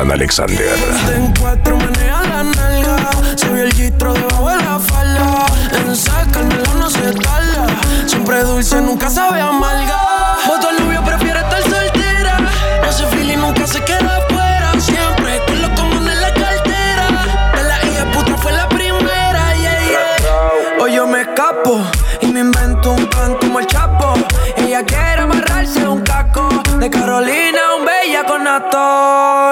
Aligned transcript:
Jonathan 0.00 0.12
Alexander. 0.12 0.78
En 1.14 1.34
cuatro 1.38 1.76
maneja 1.76 2.22
la 2.22 2.42
nalga. 2.42 3.10
Se 3.36 3.48
vio 3.48 3.64
el 3.64 3.72
gistro 3.72 4.14
debajo 4.14 4.48
de 4.48 4.56
la 4.56 4.78
falda. 4.78 5.46
En 5.72 5.94
sacármelo 5.94 6.74
no 6.78 6.88
se 6.88 7.12
tarda. 7.12 7.66
Siempre 8.06 8.42
dulce, 8.42 8.80
nunca 8.80 9.10
sabe 9.10 9.40
amarga. 9.40 10.00
Voto 10.46 10.68
al 10.68 10.84
novio, 10.84 11.04
prefiere 11.04 11.40
estar 11.40 11.62
soltera. 11.62 12.38
Fila 13.10 13.32
y 13.32 13.36
nunca 13.36 13.66
se 13.66 13.82
queda 13.84 14.16
afuera. 14.16 14.72
Siempre 14.78 15.40
con 15.46 15.62
lo 15.62 15.74
común 15.74 16.08
en 16.08 16.20
la 16.20 16.32
cartera. 16.32 17.06
De 17.54 17.62
la 17.62 17.86
hija 17.86 18.04
puta 18.12 18.36
fue 18.38 18.52
la 18.52 18.68
primera. 18.68 19.54
Yeah, 19.56 19.80
yeah. 19.80 20.82
Hoy 20.82 20.94
yo 20.94 21.06
me 21.06 21.22
escapo 21.22 21.78
y 22.22 22.26
me 22.26 22.40
invento 22.40 22.92
un 22.92 23.06
plan 23.06 23.34
como 23.38 23.58
el 23.58 23.66
Chapo. 23.66 24.14
Ella 24.56 24.82
quiere 24.82 25.20
amarrarse 25.20 25.86
un 25.86 26.00
caco 26.00 26.48
de 26.78 26.88
Carolina, 26.88 27.60
un 27.78 27.84
bella 27.84 28.24
con. 28.26 28.40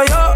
Yo 0.08 0.27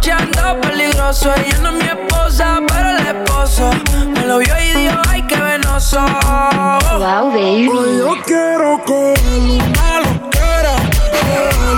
noche 0.00 0.12
ando 0.12 0.60
peligroso. 0.60 1.30
Ella 1.34 1.58
no 1.58 1.68
es 1.70 1.74
mi 1.74 1.88
esposa, 1.88 2.60
pero 2.66 2.90
el 2.90 3.06
esposo 3.06 3.70
me 4.14 4.24
lo 4.24 4.38
vio 4.38 4.54
y 4.58 4.72
dijo, 4.78 4.96
ay, 5.08 5.22
qué 5.26 5.36
venoso. 5.36 6.00
Wow, 6.00 7.30
baby. 7.32 7.68
Hoy 7.68 7.98
yo 7.98 8.16
quiero 8.24 8.82
que 8.86 8.92
una 8.92 10.00
loquera, 10.00 10.74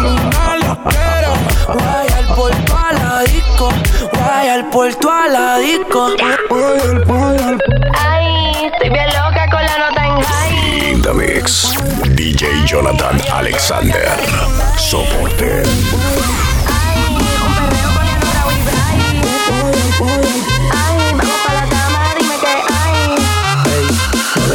una 0.04 0.56
loquera. 0.56 1.32
Vaya 1.66 2.34
por 2.36 2.54
tu 2.64 2.72
a 2.76 2.92
la 2.92 3.22
disco, 3.22 3.72
vaya 4.12 4.70
por 4.70 4.94
tu 4.94 5.10
a 5.10 5.28
la 5.28 5.58
disco. 5.58 6.14
Ay, 7.98 8.70
estoy 8.72 8.90
bien 8.90 9.06
loca 9.08 9.48
con 9.50 9.64
la 9.64 9.78
nota 9.78 10.06
en 10.06 10.22
high. 10.22 10.92
In 10.92 11.02
the 11.02 11.12
mix. 11.12 11.74
DJ 12.14 12.64
Jonathan 12.66 13.20
Alexander. 13.32 14.16
Soporte. 14.76 15.62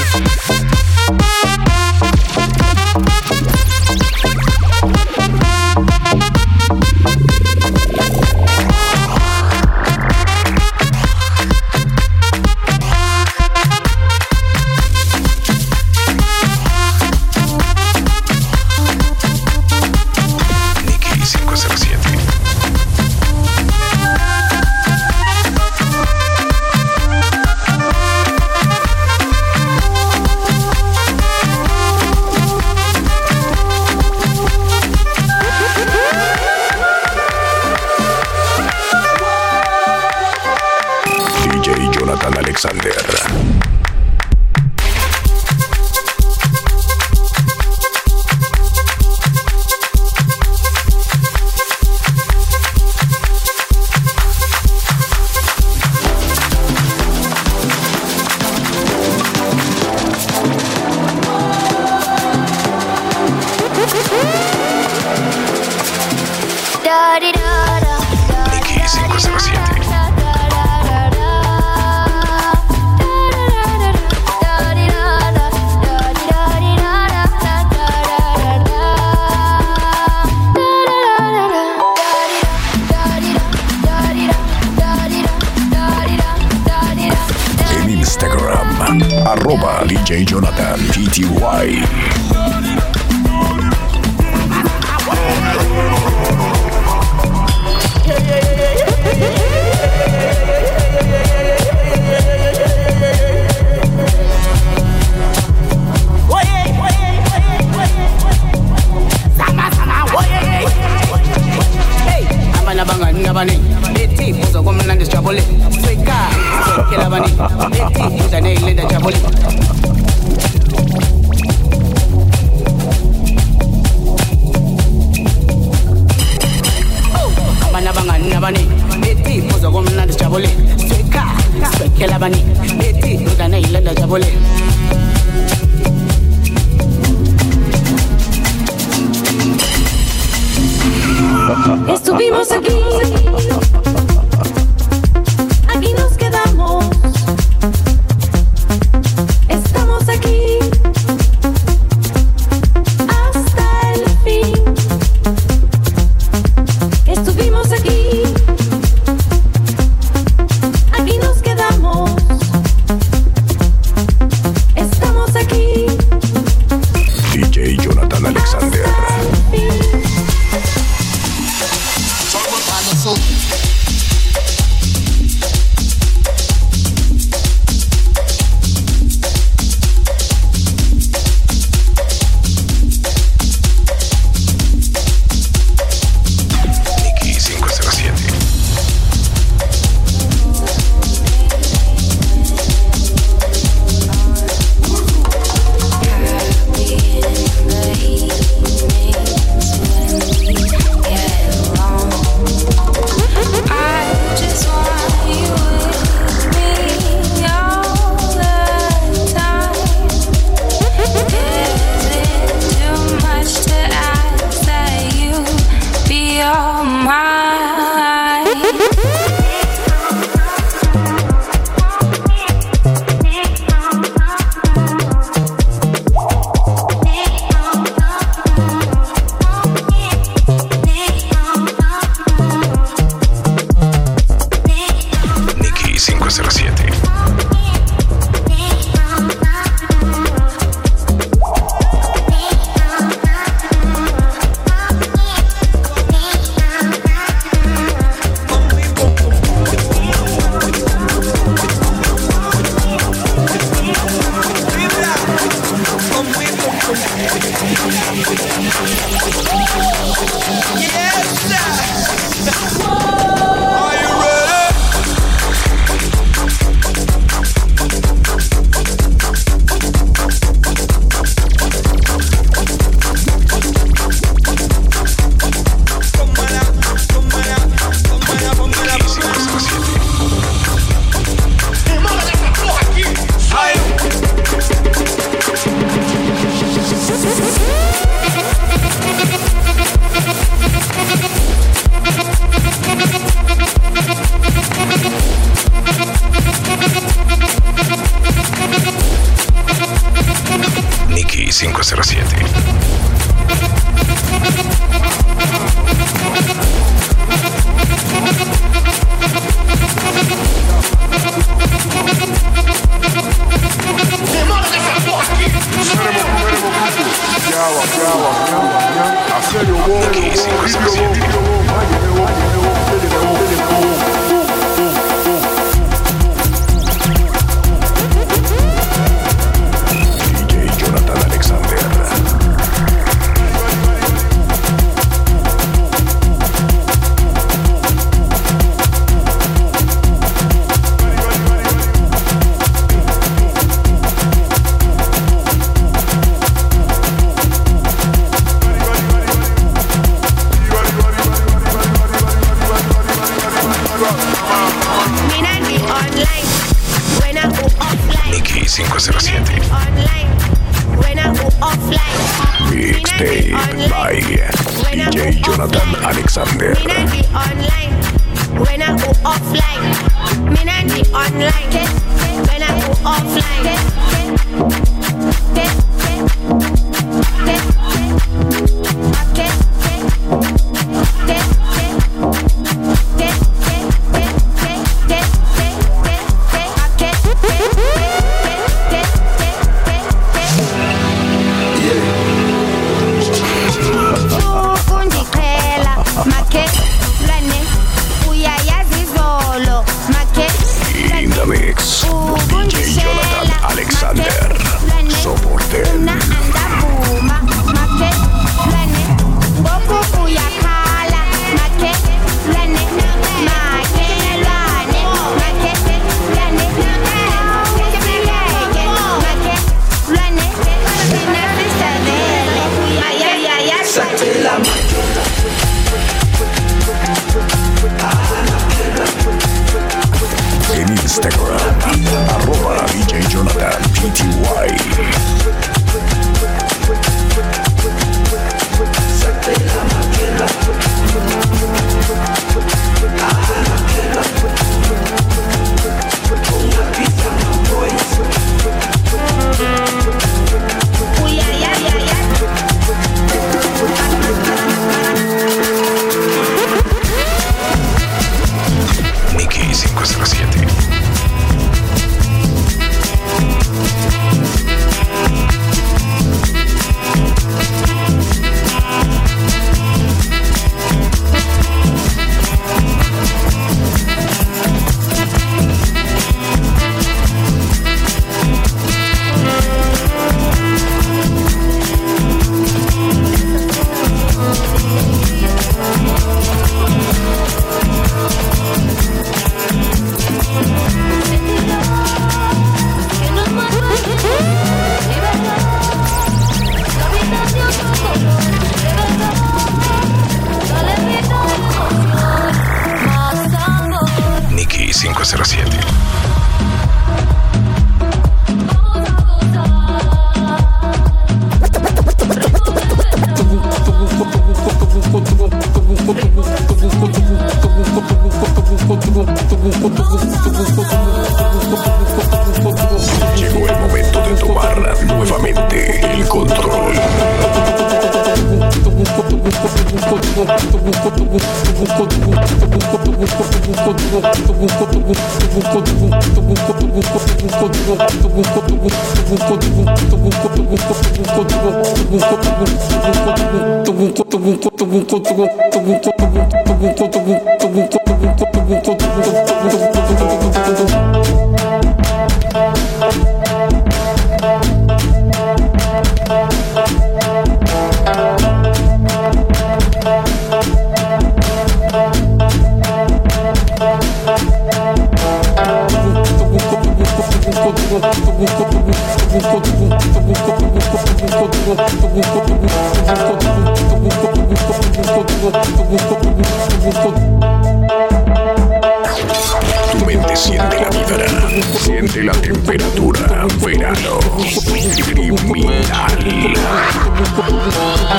woman. 587.40 588.19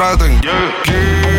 contraten. 0.00 0.40
Yeah. 0.42 1.29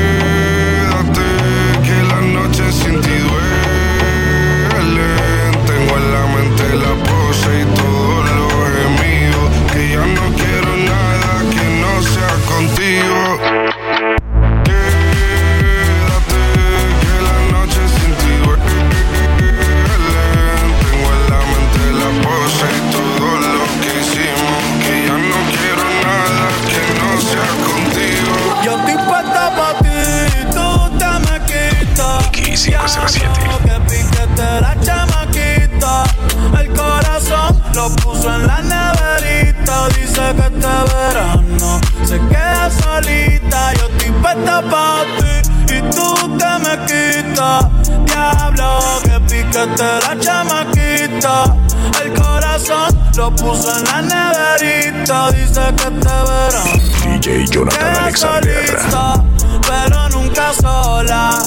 Lo 37.81 37.89
puso 37.95 38.33
en 38.35 38.45
la 38.45 38.61
neverita. 38.61 39.87
Dice 39.89 40.21
que 40.35 40.45
este 40.49 40.73
verano 40.93 41.81
se 42.05 42.19
queda 42.27 42.69
solita. 42.69 43.73
Yo 43.73 43.87
estoy 43.87 44.11
puesta 44.21 44.61
pa' 44.69 45.03
ti 45.17 45.75
y 45.75 45.81
tú 45.95 46.37
que 46.37 46.51
me 46.63 46.73
quitas. 46.85 47.65
Diablo, 48.05 48.79
que 49.03 49.19
piquete 49.21 49.89
la 50.05 50.13
chamaquita. 50.19 51.55
El 52.03 52.13
corazón 52.13 52.89
lo 53.15 53.35
puso 53.35 53.75
en 53.77 53.83
la 53.85 54.01
neverita. 54.13 55.31
Dice 55.31 55.61
que 55.77 55.83
este 55.83 56.15
verano 56.29 56.73
DJ 57.03 57.45
Jonathan 57.47 57.95
Alexander. 57.95 58.67
solita, 58.67 59.23
pero 59.67 60.09
nunca 60.09 60.53
sola, 60.53 61.39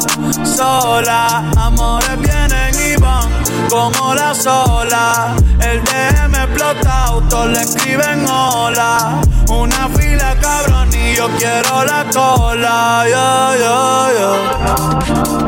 sola. 0.57 1.45
Amores 1.57 2.19
vienen 2.19 2.74
como 3.69 4.15
la 4.15 4.35
sola. 4.35 5.35
El 5.61 5.83
DM 5.85 6.35
explota, 6.35 7.05
autos 7.05 7.47
le 7.49 7.61
escriben 7.61 8.27
hola. 8.29 9.21
Una 9.49 9.89
fila 9.89 10.37
cabrón 10.41 10.91
y 10.93 11.15
yo 11.17 11.29
quiero 11.39 11.85
la 11.85 12.05
cola. 12.13 13.05
Yo, 13.11 13.55
yo, 13.59 14.09
yo. 14.19 15.45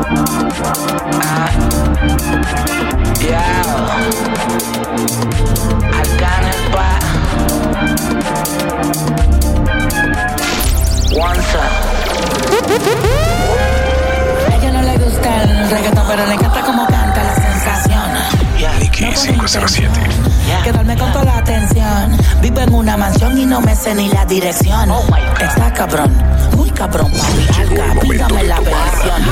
Once 11.19 11.57
A 14.47 14.55
ella 14.55 14.71
no 14.71 14.81
le 14.83 14.97
gusta 14.97 15.43
el 15.43 15.69
reggaetón, 15.71 16.05
pero 16.07 16.25
le 16.27 16.33
encanta 16.35 16.61
como 16.61 16.85
2507. 19.17 19.89
Quedarme 20.63 20.95
con 20.95 21.11
toda 21.11 21.25
la 21.25 21.37
atención. 21.37 22.17
Vivo 22.41 22.59
en 22.59 22.73
una 22.73 22.97
mansión 22.97 23.37
y 23.37 23.45
no 23.45 23.59
me 23.61 23.75
sé 23.75 23.95
ni 23.95 24.09
la 24.09 24.25
dirección. 24.25 24.91
Oh 24.91 25.03
Está 25.39 25.73
cabrón, 25.73 26.11
muy 26.55 26.69
cabrón, 26.69 27.11
papi. 27.11 27.59
Alca, 27.59 27.99
pídame 27.99 28.43
la 28.43 28.57
pensión. 28.57 29.23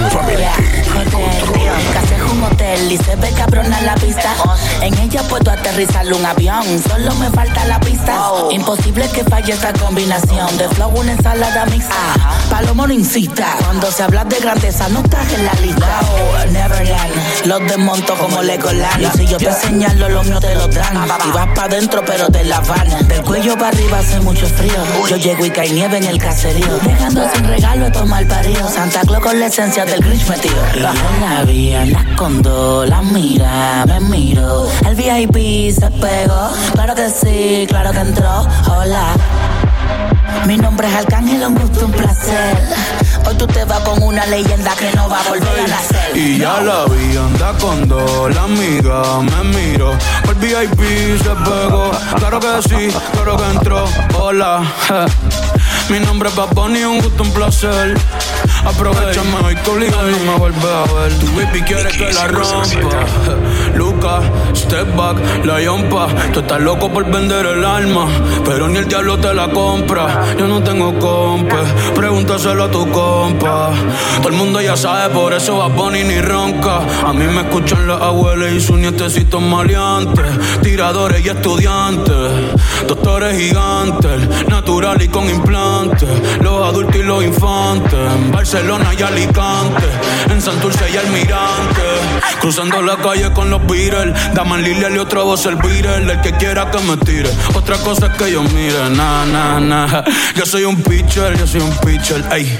Casé 1.94 2.24
un 2.24 2.44
hotel 2.44 2.92
y 2.92 2.98
se 2.98 3.16
ve 3.16 3.30
cabrón 3.32 3.46
cabrona 3.46 3.82
la 3.82 3.96
pista. 3.96 4.34
En 4.82 4.98
ella 4.98 5.22
puedo 5.30 5.52
aterrizar 5.52 6.12
un 6.12 6.26
avión. 6.26 6.64
Solo 6.88 7.14
me 7.16 7.30
falta 7.30 7.66
la 7.66 7.80
pista. 7.80 8.20
Imposible 8.52 9.08
que 9.10 9.24
falle 9.24 9.54
esta 9.54 9.72
combinación. 9.74 10.58
De 10.58 10.68
flow, 10.70 10.90
una 11.00 11.12
ensalada 11.12 11.66
mixta. 11.68 11.96
Palomo 12.50 12.88
no 12.88 12.94
incita. 12.94 13.56
Cuando 13.64 13.92
se 13.92 14.04
habla 14.04 14.26
de 14.26 14.40
grandeza, 14.40 14.90
no 14.90 15.00
estás 15.02 15.32
en 15.34 15.46
la 15.46 15.54
lista. 15.54 16.00
Oh, 16.02 16.52
Neverland. 16.52 17.46
Los 17.46 17.60
desmonto 17.68 18.16
como 18.16 18.42
Legoland. 18.42 19.02
Y 19.02 19.18
si 19.18 19.28
yo 19.28 19.38
pensé 19.38 19.72
señalo, 19.76 20.08
los 20.10 20.26
míos 20.28 20.40
te 20.40 20.56
lo 20.56 20.68
dan. 20.70 21.06
Y 21.28 21.32
vas 21.32 21.48
pa' 21.54 21.68
dentro, 21.68 22.04
pero 22.06 22.30
te 22.30 22.44
la 22.46 22.62
van. 22.62 23.08
Del 23.08 23.22
cuello 23.24 23.56
para 23.56 23.70
arriba 23.70 24.00
hace 24.00 24.20
mucho 24.22 24.48
frío. 24.48 24.74
Yo 25.10 25.18
llego 25.18 25.46
y 25.46 25.50
cae 25.50 25.70
nieve 25.70 25.98
en 25.98 26.06
el 26.06 26.18
caserío. 26.18 26.78
Dejando 26.82 27.22
sin 27.34 27.46
regalo 27.46 27.88
esto 27.88 28.06
mal 28.06 28.26
parido. 28.26 28.70
Santa 28.70 29.02
Claus 29.02 29.24
con 29.24 29.40
la 29.40 29.48
esencia 29.48 29.86
del 29.86 30.00
Grinch 30.00 30.28
metido. 30.30 30.56
La 30.76 31.44
vi, 31.44 31.72
la 31.72 32.06
condo, 32.16 32.86
la 32.86 33.02
mira, 33.02 33.86
me 33.86 34.00
miro. 34.00 34.68
El 34.86 34.96
VIP 34.96 35.74
se 35.74 35.92
pegó. 35.92 36.52
Claro 36.74 36.96
que 36.96 37.10
sí, 37.10 37.66
claro 37.68 37.92
que 37.92 38.00
entró. 38.00 38.48
Hola. 38.70 39.14
Mi 40.48 40.58
nombre 40.58 40.88
es 40.88 40.96
Arcángel, 40.96 41.44
un 41.46 41.56
gusto, 41.56 41.86
un 41.86 41.92
placer. 41.92 42.58
Hoy 43.28 43.36
tú 43.36 43.48
te 43.48 43.66
vas 43.66 43.80
con 43.80 44.02
una 44.04 44.26
leyenda 44.28 44.76
que 44.76 44.92
no 44.94 45.10
va 45.10 45.20
a 45.20 45.30
volver 45.30 45.60
a 45.60 45.68
nacer. 45.68 46.16
Y 46.16 46.38
ya 46.38 46.62
la 46.62 46.86
vi, 46.86 47.18
anda 47.18 47.54
con 47.60 47.88
dos, 47.88 48.34
la 48.36 48.44
amiga 48.44 49.22
me 49.22 49.44
miro. 49.58 49.94
El 50.30 50.36
VIP 50.36 51.18
se 51.18 51.30
pegó, 51.30 51.92
claro 52.18 52.40
que 52.40 52.62
sí, 52.70 52.96
claro 53.14 53.38
que 53.38 53.44
entró. 53.46 53.86
Hola, 54.20 54.64
je. 54.88 55.94
mi 55.94 56.00
nombre 56.00 56.30
es 56.30 56.36
Bunny, 56.54 56.84
un 56.84 57.02
gusto, 57.02 57.24
un 57.24 57.32
placer. 57.32 57.98
Aprovechame 58.66 59.36
hoy 59.44 59.56
que 59.56 59.70
obligado 59.70 60.10
no 60.10 60.20
me 60.20 60.38
vuelve 60.40 60.58
a 60.60 60.94
ver. 60.94 61.20
Tu 61.20 61.28
baby 61.36 61.62
quiere 61.62 61.90
que 61.92 62.12
la 62.12 62.28
rompa. 62.28 63.06
Luca, 63.76 64.22
step 64.56 64.96
back, 64.96 65.46
la 65.46 65.62
yompa. 65.62 66.08
Tú 66.34 66.40
estás 66.40 66.60
loco 66.62 66.92
por 66.92 67.06
vender 67.06 67.46
el 67.46 67.64
alma, 67.64 68.08
pero 68.44 68.68
ni 68.68 68.80
el 68.80 68.88
diablo 68.88 69.20
te 69.20 69.34
la 69.34 69.50
compra. 69.50 70.36
Yo 70.38 70.48
no 70.48 70.64
tengo 70.64 70.98
compa, 70.98 71.62
pregúntaselo 71.94 72.64
a 72.64 72.72
tu 72.72 72.90
compa. 72.90 73.72
Todo 74.18 74.30
el 74.30 74.36
mundo 74.36 74.60
ya 74.62 74.76
sabe, 74.76 75.14
por 75.14 75.34
eso 75.34 75.58
va 75.58 75.68
Bunny 75.68 76.04
ni 76.04 76.20
ronca. 76.20 76.80
A 77.06 77.14
mí 77.14 77.26
me 77.26 77.42
escuchan 77.42 77.88
las 77.88 78.02
abuelas 78.02 78.52
y 78.52 78.62
sus 78.62 78.78
nietecitos 78.78 79.42
maleantes. 79.42 80.26
Tiradores 80.64 81.24
y 81.24 81.30
estudiantes, 81.30 82.16
doctores 82.88 83.38
gigantes, 83.38 84.48
natural 84.48 85.02
y 85.02 85.08
con 85.08 85.30
implantes. 85.30 86.10
Los 86.42 86.64
adultos 86.64 86.96
y 86.96 87.04
los 87.04 87.24
infantes, 87.24 87.94
en 87.94 88.32
Barcelona 88.32 88.92
y 88.98 89.02
Alicante, 89.02 89.86
en 90.30 90.42
Santurce 90.42 90.90
y 90.92 90.98
Almirante. 90.98 91.82
Cruzando 92.40 92.82
la 92.82 92.98
calle 92.98 93.32
con 93.34 93.50
los 93.50 93.66
Beatles, 93.68 94.14
Daman 94.34 94.64
Lilia 94.64 94.90
y 94.90 94.98
otra 94.98 95.22
voz 95.22 95.46
el 95.46 95.56
Beatle. 95.56 96.14
El 96.14 96.22
que 96.22 96.34
quiera 96.34 96.70
que 96.72 96.80
me 96.80 96.98
tire, 96.98 97.30
otra 97.54 97.78
cosa 97.78 98.08
es 98.08 98.14
que 98.14 98.32
yo 98.32 98.44
mire, 98.44 98.90
na, 98.92 99.26
na, 99.26 99.60
na. 99.60 100.04
Yo 100.36 100.46
soy 100.46 100.64
un 100.64 100.82
pitcher, 100.82 101.38
yo 101.38 101.48
soy 101.48 101.62
un 101.62 101.76
pitcher, 101.78 102.24
ey. 102.32 102.60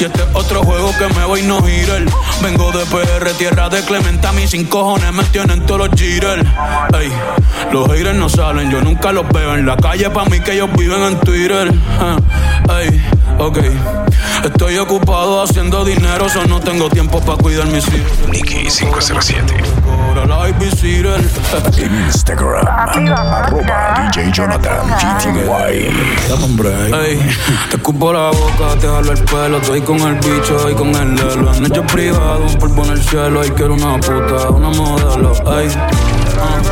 Y 0.00 0.04
este 0.04 0.22
es 0.22 0.28
otro 0.34 0.62
juego 0.62 0.90
que 0.98 1.06
me 1.14 1.24
voy 1.24 1.42
no 1.42 1.62
girar. 1.62 2.02
Vengo 2.42 2.72
de 2.72 2.84
PR, 2.86 3.30
tierra 3.38 3.68
de 3.68 3.82
Clemente. 3.84 4.26
A 4.26 4.32
mí 4.32 4.46
sin 4.48 4.64
cojones 4.66 5.12
me 5.12 5.22
tienen 5.24 5.64
todos 5.66 5.88
los 5.88 6.00
jitters. 6.00 6.42
Ey, 6.98 7.12
los 7.72 7.88
haters 7.88 8.16
no 8.16 8.28
salen, 8.28 8.70
yo 8.70 8.80
nunca 8.80 9.12
los 9.12 9.28
veo 9.28 9.54
en 9.54 9.66
la 9.66 9.76
calle. 9.76 10.10
Pa' 10.10 10.24
mí 10.24 10.40
que 10.40 10.52
ellos 10.54 10.70
viven 10.76 11.02
en 11.02 11.20
Twitter. 11.20 11.72
Ah, 12.00 12.16
Ey, 12.80 13.00
ok. 13.38 14.01
Estoy 14.44 14.76
ocupado 14.76 15.40
haciendo 15.42 15.84
dinero, 15.84 16.28
so 16.28 16.44
no 16.46 16.58
tengo 16.58 16.88
tiempo 16.88 17.20
para 17.20 17.38
cuidar 17.38 17.66
mis 17.66 17.86
hijos. 17.88 18.28
Nicky 18.28 18.66
507. 18.66 19.54
Ahora 19.88 20.26
la 20.26 20.36
babysitter. 20.36 21.20
En 21.78 21.94
Instagram. 22.06 22.66
Arroba 22.66 24.10
DJ 24.12 24.32
Jonathan. 24.32 24.96
Ey, 27.04 27.18
te 27.70 27.76
escupo 27.76 28.12
la 28.12 28.30
boca, 28.30 28.76
te 28.80 28.88
jalo 28.88 29.12
el 29.12 29.24
pelo. 29.24 29.58
Estoy 29.58 29.80
con 29.82 30.00
el 30.00 30.14
bicho 30.16 30.70
y 30.70 30.74
con 30.74 30.88
el 30.88 31.14
lelo. 31.14 31.50
Han 31.50 31.66
hecho 31.66 31.86
privado, 31.86 32.44
un 32.44 32.58
polvo 32.58 32.84
en 32.84 32.90
el 32.90 33.02
cielo. 33.02 33.44
Y 33.44 33.50
quiero 33.50 33.74
una 33.74 33.98
puta, 33.98 34.50
una 34.50 34.70
modelo. 34.70 35.32
Ey, 35.58 35.68
ah. 35.76 36.62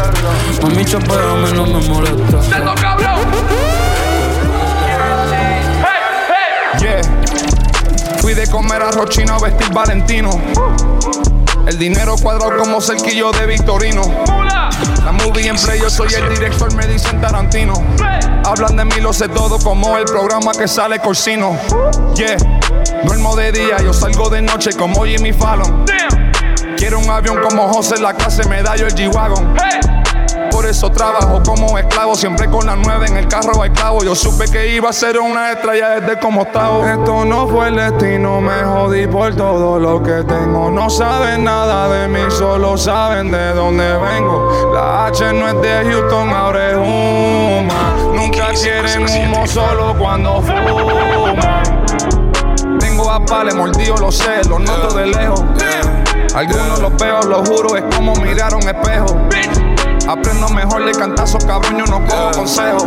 mami, 0.62 0.84
chapeame, 0.84 1.52
no 1.52 1.66
me 1.66 1.88
molesta. 1.88 3.19
Comer 8.50 8.82
arroz 8.82 9.10
chino 9.10 9.38
vestir 9.38 9.72
valentino. 9.72 10.30
El 11.66 11.78
dinero 11.78 12.16
cuadrado 12.20 12.56
como 12.58 12.80
cerquillo 12.80 13.30
de 13.32 13.46
Victorino. 13.46 14.02
La 15.04 15.12
movie 15.12 15.48
en 15.48 15.56
play, 15.56 15.80
yo 15.80 15.88
soy 15.88 16.12
el 16.14 16.28
director, 16.28 16.72
me 16.74 16.86
dicen 16.86 17.20
Tarantino. 17.20 17.74
Hablan 18.44 18.76
de 18.76 18.84
mí, 18.84 19.00
lo 19.00 19.12
sé 19.12 19.28
todo, 19.28 19.58
como 19.58 19.96
el 19.96 20.04
programa 20.04 20.52
que 20.52 20.66
sale 20.66 20.98
Corsino. 20.98 21.56
Yeah, 22.14 22.36
duermo 23.04 23.36
de 23.36 23.52
día, 23.52 23.76
yo 23.82 23.92
salgo 23.92 24.28
de 24.28 24.42
noche 24.42 24.70
como 24.72 25.04
Jimmy 25.04 25.32
Fallon. 25.32 25.84
Quiero 26.76 26.98
un 26.98 27.10
avión 27.10 27.38
como 27.42 27.72
José, 27.72 28.00
la 28.00 28.14
clase 28.14 28.48
medallo 28.48 28.86
el 28.86 28.94
G-Wagon. 28.94 29.54
Por 30.60 30.68
eso 30.68 30.90
trabajo 30.90 31.42
como 31.42 31.78
esclavo, 31.78 32.14
siempre 32.14 32.46
con 32.50 32.66
la 32.66 32.76
nueve 32.76 33.06
en 33.06 33.16
el 33.16 33.26
carro 33.26 33.62
hay 33.62 33.70
clavo. 33.70 34.04
Yo 34.04 34.14
supe 34.14 34.44
que 34.44 34.74
iba 34.74 34.90
a 34.90 34.92
ser 34.92 35.18
una 35.18 35.52
estrella 35.52 35.98
desde 35.98 36.20
como 36.20 36.42
estaba. 36.42 36.92
Esto 36.92 37.24
no 37.24 37.48
fue 37.48 37.68
el 37.68 37.76
destino, 37.76 38.42
me 38.42 38.62
jodí 38.62 39.06
por 39.06 39.34
todo 39.34 39.78
lo 39.78 40.02
que 40.02 40.22
tengo. 40.22 40.70
No 40.70 40.90
saben 40.90 41.44
nada 41.44 41.88
de 41.88 42.08
mí, 42.08 42.20
solo 42.28 42.76
saben 42.76 43.30
de 43.30 43.54
dónde 43.54 43.90
vengo. 43.96 44.70
La 44.74 45.06
H 45.06 45.32
no 45.32 45.48
es 45.48 45.62
de 45.62 45.90
Houston, 45.90 46.28
ahora 46.28 46.72
es 46.72 46.76
Huma. 46.76 47.96
Nunca 48.14 48.48
quieren 48.48 49.06
humo, 49.08 49.46
solo 49.46 49.96
cuando 49.98 50.42
fuman. 50.42 51.86
Tengo 52.78 53.10
a 53.10 53.24
pales 53.24 53.54
mordido, 53.54 53.96
lo 53.96 54.12
sé, 54.12 54.44
los 54.46 54.60
noto 54.60 54.94
de 54.94 55.06
lejos. 55.06 55.42
Algunos 56.34 56.80
los 56.80 56.94
veo, 56.96 57.22
lo 57.22 57.42
juro, 57.46 57.76
es 57.78 57.96
como 57.96 58.14
mirar 58.16 58.52
a 58.52 58.56
un 58.56 58.68
espejo. 58.68 59.06
Aprendo 60.10 60.48
mejor 60.48 60.84
de 60.84 60.90
cantazos, 60.90 61.44
cabrón, 61.44 61.78
yo 61.78 61.84
no 61.86 62.04
cojo 62.04 62.32
consejos. 62.32 62.82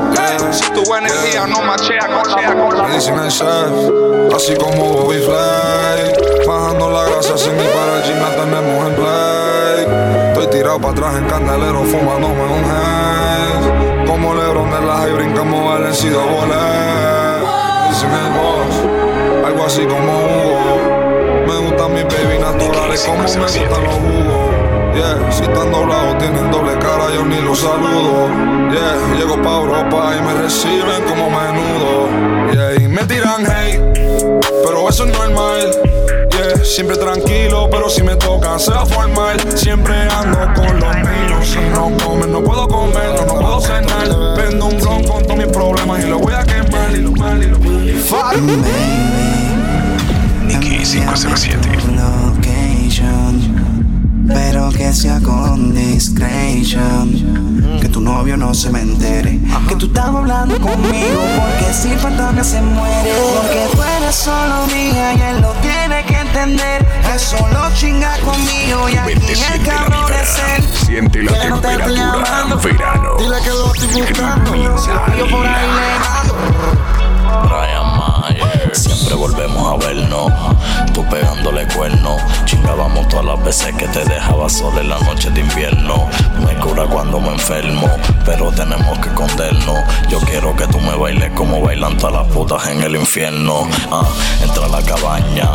Si 0.52 0.70
tu 0.72 0.94
energía 0.94 1.48
no 1.48 1.62
machea, 1.62 2.06
machea 2.10 2.54
con 2.54 2.78
la 2.78 2.84
Me 2.84 2.96
dicen 2.96 3.18
el 3.18 3.30
chef, 3.30 4.36
así 4.36 4.54
como 4.58 4.92
Bobby 4.92 5.20
Flay. 5.20 6.14
Bajando 6.46 6.90
la 6.92 7.06
grasa 7.06 7.38
sin 7.38 7.56
ni 7.56 7.64
para 7.64 7.96
el 7.96 8.04
gym, 8.04 8.20
la 8.20 8.30
tenemos 8.36 8.88
en 8.90 8.96
play. 8.96 10.32
Estoy 10.34 10.48
tirado 10.48 10.82
para 10.82 10.92
atrás 10.92 11.16
en 11.16 11.26
candelero, 11.28 11.84
fumándome 11.86 12.44
un 12.44 12.64
haze. 12.66 14.06
Como 14.06 14.34
Lebron 14.34 14.70
de 14.70 14.82
la 14.86 14.98
high, 14.98 15.14
brincamos 15.14 15.76
al 15.78 15.84
vencido 15.84 16.20
volé. 16.20 17.40
Dicen 17.88 18.12
el 18.12 18.34
boss, 18.34 19.48
algo 19.48 19.66
así 19.66 19.86
como 19.86 20.12
Hugo. 20.12 21.48
Me 21.48 21.70
gusta 21.70 21.88
mi 21.88 22.04
mis 22.04 22.04
baby 22.04 22.38
naturales 22.38 23.02
como 23.06 23.20
me 23.20 23.24
gustan 23.24 23.84
los 23.86 23.94
jugos. 23.94 24.53
Yeah, 24.96 25.32
si 25.32 25.42
están 25.44 25.72
doblados 25.72 26.18
tienen 26.20 26.52
doble 26.52 26.78
cara, 26.78 27.12
yo 27.14 27.26
ni 27.26 27.42
los 27.42 27.60
saludo. 27.60 28.28
Yeah, 28.72 29.18
llego 29.18 29.42
pa' 29.42 29.58
Europa 29.58 30.16
y 30.18 30.22
me 30.22 30.34
reciben 30.42 31.04
como 31.08 31.30
menudo. 31.30 32.10
Yeah, 32.54 32.76
y 32.80 32.88
me 32.88 33.04
tiran 33.06 33.44
hate, 33.46 33.82
pero 34.64 34.88
eso 34.88 35.06
es 35.06 35.18
normal. 35.18 35.72
Yeah, 36.30 36.64
siempre 36.64 36.96
tranquilo, 36.98 37.68
pero 37.72 37.90
si 37.90 38.04
me 38.04 38.16
tocan 38.16 38.60
se 38.60 38.72
va 38.72 38.84
a 38.84 38.86
formar. 38.86 39.58
Siempre 39.58 39.96
ando 40.10 40.40
con 40.54 40.80
los 40.80 40.96
niños. 40.96 41.48
Si 41.48 41.60
no 41.74 41.92
comen, 42.06 42.32
no 42.32 42.44
puedo 42.44 42.68
comer, 42.68 43.16
no, 43.16 43.26
no 43.26 43.40
puedo 43.40 43.62
cenar. 43.62 44.08
Vendo 44.38 44.66
un 44.66 44.78
blon 44.80 45.04
con 45.06 45.24
todos 45.24 45.38
mis 45.38 45.48
problemas 45.48 46.04
y 46.04 46.08
lo 46.08 46.20
voy 46.20 46.34
a 46.34 46.44
quemar 46.44 46.92
y 46.92 46.98
lo 46.98 47.12
mal 47.14 47.42
y 47.42 47.48
lo 47.48 47.58
mal. 47.60 47.90
y 47.90 47.92
lo 47.94 48.00
mal. 48.00 48.64
Nicky 50.46 50.84
507. 50.84 51.70
Pero 54.34 54.70
que 54.72 54.92
sea 54.94 55.20
con 55.22 55.74
discretion. 55.74 57.34
Que 57.82 57.90
tu 57.90 58.00
novio 58.02 58.38
no 58.38 58.54
se 58.54 58.70
me 58.70 58.82
entere. 58.82 59.40
Que 59.68 59.76
tú 59.76 59.88
estás 59.88 60.06
hablando 60.08 60.58
conmigo, 60.60 61.22
porque 61.38 61.74
si 61.74 61.90
fantasma 61.98 62.44
se 62.44 62.62
muere. 62.62 63.12
Porque 63.36 63.68
tú 63.76 63.82
eres 63.98 64.16
solo 64.16 64.66
mía 64.68 65.14
y 65.14 65.22
él 65.22 65.42
lo 65.42 65.52
tiene 65.62 66.04
que 66.06 66.18
entender. 66.20 66.86
Que 66.86 67.20
solo 67.20 67.60
chinga 67.76 68.18
conmigo 68.20 68.88
y 68.90 68.96
aquí 68.98 69.12
el 69.14 69.36
Siente 69.36 69.72
la 69.72 69.76
cabrón 69.78 70.14
es 70.14 70.40
él. 70.58 70.64
siente 70.86 71.24
la 71.24 71.40
Que 71.40 71.50
no 71.50 71.60
te 71.60 71.68
temperatura. 71.68 72.24
llamando. 72.24 72.58
Verano. 72.60 73.10
Dile 73.18 73.36
que 73.44 73.50
lo 73.50 73.74
estoy 73.74 74.02
buscando. 74.02 74.56
Yo 74.56 74.76
por 75.30 75.46
ahí 75.48 75.68
le 75.76 75.84
Brian 77.48 77.88
Mayer. 77.98 78.63
Siempre 78.94 79.16
volvemos 79.16 79.74
a 79.74 79.86
vernos. 79.86 80.32
Tú 80.94 81.04
pegándole 81.10 81.68
cuerno. 81.76 82.18
Chingábamos 82.46 83.08
todas 83.08 83.26
las 83.26 83.44
veces 83.44 83.74
que 83.76 83.88
te 83.88 84.06
dejaba 84.06 84.48
sola 84.48 84.82
en 84.82 84.90
la 84.90 85.00
noche 85.00 85.32
de 85.32 85.42
invierno. 85.42 86.08
Me 86.46 86.54
cura 86.60 86.86
cuando 86.86 87.20
me 87.20 87.30
enfermo, 87.30 87.90
pero 88.26 88.52
tenemos 88.52 89.00
que 89.00 89.10
escondernos. 89.10 89.80
Yo 90.10 90.20
quiero 90.20 90.56
que 90.56 90.68
tú 90.68 90.80
me 90.80 90.96
bailes 90.96 91.32
como 91.32 91.62
bailan 91.62 91.98
todas 91.98 92.14
las 92.14 92.28
putas 92.34 92.68
en 92.68 92.84
el 92.84 92.96
infierno. 92.96 93.68
Ah, 93.92 94.04
entra 94.44 94.66
a 94.66 94.70
la 94.70 94.82
cabaña. 94.84 95.50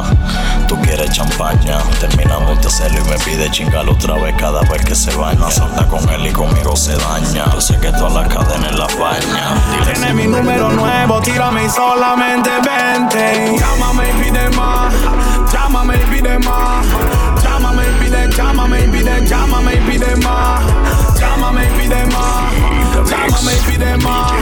Tú 0.67 0.77
quieres 0.83 1.11
champaña. 1.13 1.79
Terminamos 2.01 2.61
de 2.61 2.67
hacerlo 2.67 2.99
y 3.07 3.09
me 3.09 3.19
pide 3.19 3.51
chingar 3.51 3.89
otra 3.89 4.15
vez 4.15 4.35
cada 4.37 4.61
vez 4.63 4.85
que 4.85 4.95
se 4.95 5.15
baña. 5.15 5.51
Salta 5.51 5.87
con 5.87 6.07
él 6.11 6.27
y 6.27 6.33
conmigo 6.33 6.75
se 6.75 6.97
daña. 6.97 7.45
Yo 7.53 7.61
sé 7.61 7.79
que 7.79 7.93
todas 7.93 8.13
las 8.13 8.29
cadenas 8.29 8.77
las 8.77 8.99
baña. 8.99 9.55
Tiene 9.85 10.13
mi 10.13 10.27
número 10.27 10.71
nuevo, 10.71 11.21
tírame 11.21 11.65
y 11.65 11.71
solamente 11.71 12.51
vente. 12.51 13.28
Llámame 13.35 14.09
y 14.09 14.13
pide 14.23 14.49
más, 14.57 14.95
llámame 15.53 15.97
y 15.97 16.07
pide 16.07 16.39
más. 16.39 16.87
Llámame 17.43 17.83
y 17.85 18.05
pide, 18.05 18.29
llámame 18.31 18.85
y 18.85 18.89
pide, 18.89 19.27
llámame 19.27 19.75
y 19.75 19.81
pide 19.81 20.17
más. 20.17 20.63
Llámame 21.19 21.65
y 21.65 21.69
pide 21.79 22.07
más, 22.07 22.53
llámame 23.11 23.53
y 23.53 23.71
pide 23.71 23.97
más. 23.99 24.33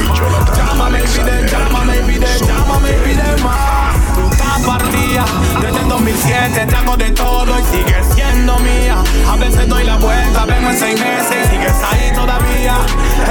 Llámame 0.57 0.99
y 1.01 1.07
pide, 1.07 1.49
llámame 1.49 1.97
y 1.97 2.03
pide, 2.03 2.39
llámame 2.47 2.91
y 2.91 2.95
pide 3.05 3.43
más. 3.43 3.97
Tú 4.15 4.31
estás 4.31 4.61
partida 4.61 5.25
desde 5.61 5.81
el 5.81 5.89
2007, 5.89 6.67
te 6.67 6.77
hago 6.77 6.97
de 6.97 7.11
todo 7.11 7.59
y 7.59 7.65
sigues 7.77 8.07
siendo 8.15 8.59
mía. 8.61 9.03
A 9.29 9.37
veces 9.37 9.69
doy 9.69 9.85
la 9.85 9.97
vuelta, 9.97 10.45
vengo 10.45 10.71
en 10.71 10.79
seis 10.79 11.01
meses 11.01 11.37
y 11.45 11.49
sigues 11.51 11.75
ahí 11.91 12.13
todavía. 12.15 12.77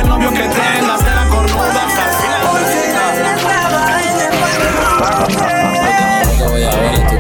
El 0.01 0.09
novio 0.09 0.31
que 0.31 0.43
tengas 0.49 1.01
será 1.01 1.27
cornuda 1.29 1.94
hasta 5.05 5.64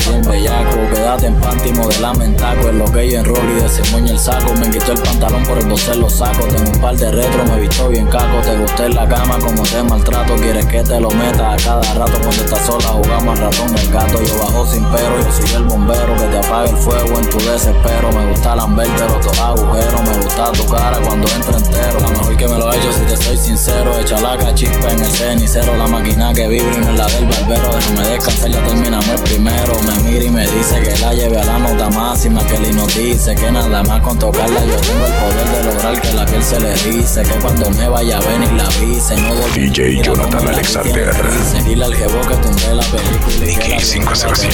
bien 0.09 0.21
bellaco. 0.21 0.77
Quédate 0.93 1.27
en 1.27 1.35
panty, 1.39 1.71
modelame 1.73 2.25
en 2.25 2.37
taco. 2.37 2.69
En 2.69 2.79
lo 2.79 2.85
que 2.85 3.09
yo 3.09 3.19
en 3.19 3.25
roll 3.25 3.49
y 3.57 3.61
desemboño 3.61 4.11
el 4.11 4.19
saco. 4.19 4.53
Me 4.55 4.69
quitó 4.69 4.91
el 4.91 4.99
pantalón 4.99 5.43
por 5.43 5.57
el 5.57 5.69
doce 5.69 5.95
los 5.95 6.13
sacos. 6.13 6.47
Tengo 6.47 6.71
un 6.71 6.81
par 6.81 6.95
de 6.97 7.11
retro, 7.11 7.43
me 7.45 7.59
visto 7.61 7.89
bien 7.89 8.07
caco. 8.07 8.41
Te 8.41 8.55
gusté 8.57 8.85
en 8.85 8.95
la 8.95 9.07
cama 9.07 9.37
como 9.39 9.63
te 9.63 9.83
maltrato. 9.83 10.35
Quieres 10.35 10.65
que 10.65 10.83
te 10.83 10.99
lo 10.99 11.09
meta 11.11 11.53
a 11.53 11.57
cada 11.57 11.93
rato. 11.93 12.19
Cuando 12.21 12.43
estás 12.43 12.65
sola 12.65 12.87
jugamos 12.87 13.39
al 13.39 13.45
ratón 13.45 13.77
el 13.77 13.91
gato. 13.91 14.23
Yo 14.23 14.37
bajo 14.39 14.65
sin 14.65 14.85
pero, 14.85 15.17
yo 15.19 15.31
soy 15.31 15.55
el 15.55 15.63
bombero 15.63 16.15
que 16.15 16.23
te 16.23 16.37
apaga 16.37 16.69
el 16.69 16.77
fuego 16.77 17.19
en 17.19 17.29
tu 17.29 17.37
desespero. 17.39 18.11
Me 18.11 18.27
gusta 18.27 18.55
lamberte 18.55 19.03
los 19.05 19.25
dos 19.25 19.39
agujeros. 19.39 20.01
Me 20.01 20.17
gusta 20.23 20.51
tu 20.51 20.65
cara 20.67 20.97
cuando 21.05 21.27
entra 21.29 21.57
entero. 21.57 21.99
La 21.99 22.07
mejor 22.09 22.37
que 22.37 22.47
me 22.47 22.57
lo 22.57 22.71
he 22.71 22.77
hecho 22.77 22.93
si 22.93 23.01
te 23.01 23.17
soy 23.17 23.37
sincero. 23.37 23.97
Echa 23.99 24.19
la 24.21 24.37
cachispa 24.37 24.91
en 24.91 24.99
el 24.99 25.11
cenicero. 25.11 25.75
La 25.77 25.87
máquina 25.87 26.33
que 26.33 26.47
vibra 26.47 26.73
y 26.73 26.77
no 26.77 26.91
es 26.91 26.97
la 26.97 27.07
del 27.07 27.25
barbero. 27.25 27.75
Déjame 27.75 28.07
descansar, 28.09 28.49
ya 28.51 28.63
terminamos 28.63 29.07
el 29.07 29.21
primero. 29.21 29.73
Me 29.81 29.94
mira 30.03 30.23
y 30.23 30.29
me 30.29 30.47
dice 30.47 30.81
que 30.81 30.97
la 30.99 31.13
lleve 31.13 31.39
a 31.39 31.45
la 31.45 31.59
nota 31.59 31.89
máxima. 31.89 32.45
Que 32.45 32.59
nos 32.73 32.93
dice 32.95 33.35
que 33.35 33.51
nada 33.51 33.83
más 33.83 34.01
con 34.01 34.17
tocarla 34.17 34.59
yo 34.65 34.75
tengo 34.77 35.05
el 35.05 35.13
poder 35.13 35.49
de 35.49 35.63
lograr 35.63 36.01
que 36.01 36.13
la 36.13 36.25
piel 36.25 36.43
se 36.43 36.59
le 36.59 36.73
dice. 36.73 37.23
Que 37.23 37.35
cuando 37.39 37.69
me 37.71 37.87
vaya 37.87 38.17
a 38.17 38.21
venir 38.21 38.51
la 38.53 38.65
avise. 38.65 39.15
No 39.15 39.33
DJ 39.55 40.01
Jonathan 40.03 40.49
Alexander. 40.49 41.15
Dile 41.63 41.85
al 41.85 41.95
jevo 41.95 42.19
que 42.27 42.35
tumbé 42.35 42.75
la 42.75 42.83
película 42.83 43.49
y 43.49 43.55
que 43.55 43.69
la 43.69 43.77
507. 43.77 44.47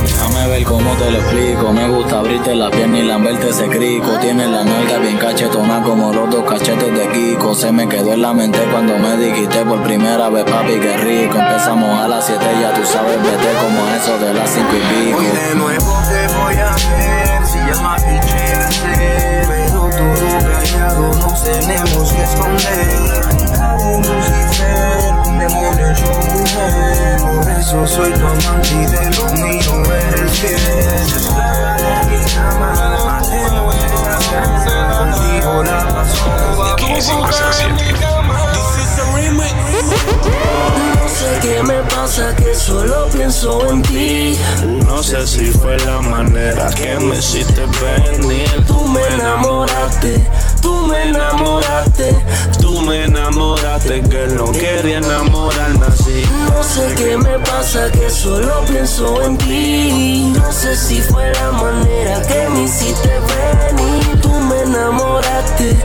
Déjame 0.00 0.46
ver 0.46 0.62
cómo 0.62 0.92
te 0.94 1.10
lo 1.10 1.18
explico. 1.18 1.72
Me 1.72 1.88
gusta 1.88 2.20
abrirte 2.20 2.54
la 2.54 2.70
pierna 2.70 3.00
y 3.00 3.02
lamberte 3.02 3.48
ese 3.48 3.66
crico. 3.66 4.16
Tiene 4.20 4.46
la 4.46 4.62
nalga 4.62 4.98
bien 4.98 5.18
cachetona 5.18 5.82
como 5.82 6.12
los 6.12 6.30
dos 6.30 6.48
cachetes 6.48 6.94
de 6.96 7.08
Kiko. 7.08 7.52
Se 7.52 7.72
me 7.72 7.88
quedó 7.88 8.12
en 8.12 8.22
la 8.22 8.32
mente 8.32 8.60
cuando 8.70 8.96
me 8.96 9.16
dijiste 9.16 9.64
por 9.64 9.82
primera 9.82 10.28
vez, 10.28 10.44
papi, 10.44 10.74
qué 10.74 10.96
rico. 10.98 11.36
Empezamos 11.36 11.98
a 11.98 12.06
las 12.06 12.24
7, 12.24 12.40
ya 12.60 12.72
tú 12.74 12.84
sabes, 12.86 13.20
vete 13.20 13.52
como 13.60 13.84
a 13.86 13.96
eso 13.96 14.18
de 14.18 14.34
las 14.34 14.48
5 14.50 14.66
y 14.70 15.04
pico. 15.04 15.18
Hoy 15.18 15.26
de 15.26 15.54
nuevo 15.56 15.98
te 16.08 16.34
voy 16.34 16.54
a 16.54 16.70
ver 16.70 17.44
Si 17.44 17.58
es 17.58 17.80
más 17.80 18.00
cliché 18.04 18.54
Pero 19.48 19.90
todo 19.90 20.38
callado 20.52 21.12
nos 21.12 21.42
tenemos 21.42 22.12
que 22.12 22.22
esconder 22.22 23.27
Eso 27.58 27.86
soy 27.86 28.12
tu 28.12 28.26
amante 28.26 28.68
y 28.72 28.86
de 28.86 29.10
lo 29.16 29.24
mío 29.34 29.94
eres 29.94 30.42
mateo 33.04 33.68
Contigo 34.98 35.62
la 35.62 35.78
Nicky 36.64 36.94
507. 36.94 38.17
No 41.00 41.08
sé 41.08 41.38
qué 41.42 41.62
me 41.62 41.82
pasa, 41.94 42.34
que 42.36 42.54
solo 42.54 43.08
pienso 43.08 43.70
en 43.70 43.82
ti. 43.82 44.38
No 44.86 45.02
sé 45.02 45.26
si 45.26 45.46
fue 45.46 45.76
la 45.78 46.00
manera 46.00 46.68
que 46.70 46.98
me 47.00 47.16
hiciste 47.16 47.62
venir. 47.80 48.64
Tú 48.66 48.84
me 48.86 49.06
enamoraste, 49.14 50.26
tú 50.60 50.86
me 50.86 51.08
enamoraste. 51.08 52.16
Tú 52.60 52.80
me 52.82 53.04
enamoraste 53.04 54.02
que 54.02 54.26
no 54.28 54.50
quería 54.52 54.98
enamorarme 54.98 55.86
así. 55.86 56.24
No 56.54 56.62
sé 56.62 56.94
qué 56.96 57.16
me 57.16 57.38
pasa, 57.40 57.90
que 57.90 58.10
solo 58.10 58.64
pienso 58.66 59.22
en 59.22 59.38
ti. 59.38 60.32
No 60.36 60.52
sé 60.52 60.76
si 60.76 61.00
fue 61.02 61.32
la 61.34 61.52
manera 61.52 62.22
que 62.22 62.48
me 62.50 62.62
hiciste 62.64 63.08
venir. 63.08 64.20
Tú 64.20 64.30
me 64.30 64.62
enamoraste, 64.62 65.76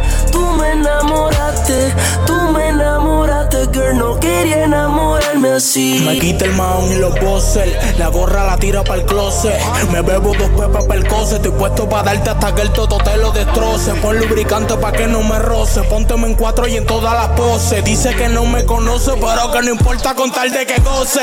me 0.63 0.71
enamoraste, 0.71 1.93
tú 2.26 2.34
me 2.54 2.69
enamoraste, 2.69 3.67
girl. 3.73 3.97
No 3.97 4.19
quería 4.19 4.63
enamorarme 4.63 5.49
así. 5.49 6.02
Me 6.06 6.17
quita 6.19 6.45
el 6.45 6.54
maón 6.54 6.91
y 6.91 6.95
los 6.95 7.19
bosses. 7.19 7.97
La 7.97 8.08
gorra 8.08 8.45
la 8.45 8.58
tira 8.58 8.84
para 8.84 9.02
el 9.02 9.06
closet. 9.06 9.60
Me 9.91 10.02
bebo 10.02 10.34
dos 10.34 10.49
pepas 10.49 10.86
para 10.86 10.99
el 10.99 11.08
cose. 11.08 11.36
Estoy 11.36 11.52
puesto 11.52 11.88
para 11.89 12.04
darte 12.04 12.30
hasta 12.30 12.56
que 12.56 12.62
el 12.62 12.71
toto 12.71 12.97
te 12.97 13.17
lo 13.17 13.32
destroce. 13.32 13.93
Pon 13.95 14.17
lubricante 14.17 14.76
para 14.76 14.97
que 14.97 15.08
no 15.08 15.21
me 15.21 15.39
roce. 15.39 15.84
Pónteme 15.84 16.28
en 16.28 16.36
cuatro 16.36 16.67
y 16.67 16.78
en 16.78 16.86
todas 16.86 17.13
las 17.13 17.30
poses. 17.38 17.84
Dice 17.84 18.15
que 18.15 18.30
no 18.30 18.45
me 18.45 18.65
conoce, 18.65 19.12
pero 19.19 19.52
que 19.52 19.62
no 19.62 19.71
importa 19.71 20.15
con 20.15 20.32
tal 20.32 20.52
de 20.52 20.65
que 20.65 20.80
goce. 20.82 21.21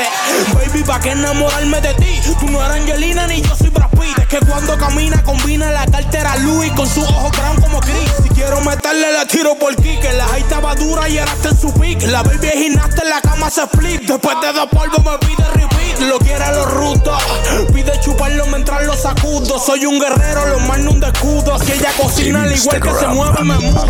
Baby, 0.53 0.83
¿para 0.83 0.99
qué 0.99 1.11
enamorarme 1.11 1.81
de 1.81 1.93
ti? 1.95 2.21
Tú 2.39 2.47
no 2.49 2.63
eres 2.63 2.81
Angelina 2.81 3.27
ni 3.27 3.41
yo 3.41 3.55
soy 3.55 3.69
Brad 3.69 3.90
Pitt. 4.01 4.17
Es 4.17 4.27
que 4.27 4.39
cuando 4.39 4.77
camina 4.77 5.23
combina 5.23 5.71
la 5.71 5.85
cartera 5.85 6.35
Louis 6.37 6.71
con 6.73 6.87
sus 6.87 7.03
ojos 7.03 7.31
brown 7.31 7.61
como 7.61 7.79
Chris. 7.79 8.11
Si 8.23 8.29
quiero 8.29 8.59
meterle, 8.61 9.11
la 9.13 9.25
tiro 9.25 9.55
por 9.55 9.75
kick. 9.75 10.03
La 10.17 10.25
high 10.27 10.41
estaba 10.41 10.75
dura 10.75 11.07
y 11.07 11.17
era 11.17 11.31
en 11.43 11.59
su 11.59 11.73
pick. 11.73 12.01
La 12.03 12.23
baby 12.23 12.47
es 12.47 12.53
gimnasta 12.53 13.03
en 13.03 13.09
la 13.09 13.21
cama 13.21 13.49
se 13.49 13.63
split. 13.63 14.01
Después 14.01 14.35
de 14.41 14.53
dos 14.53 14.67
polvos 14.69 15.03
me 15.03 15.27
pide 15.27 15.47
repeat. 15.53 15.70
Lo 16.07 16.17
quiere 16.19 16.43
a 16.43 16.51
los 16.51 16.71
rutos. 16.71 17.21
Pide 17.73 17.99
chuparlo 17.99 18.45
mientras 18.47 18.85
lo 18.85 18.95
sacudo. 18.95 19.59
Soy 19.59 19.85
un 19.85 19.99
guerrero, 19.99 20.47
lo 20.47 20.59
mando 20.59 20.91
un 20.91 20.99
de 20.99 21.07
escudo. 21.07 21.57
Si 21.59 21.71
ella 21.73 21.91
cocina 21.97 22.43
al 22.43 22.51
igual 22.51 22.81
que 22.81 22.93
se 22.93 23.07
mueve, 23.07 23.43
me 23.43 23.59
mudo. 23.59 23.85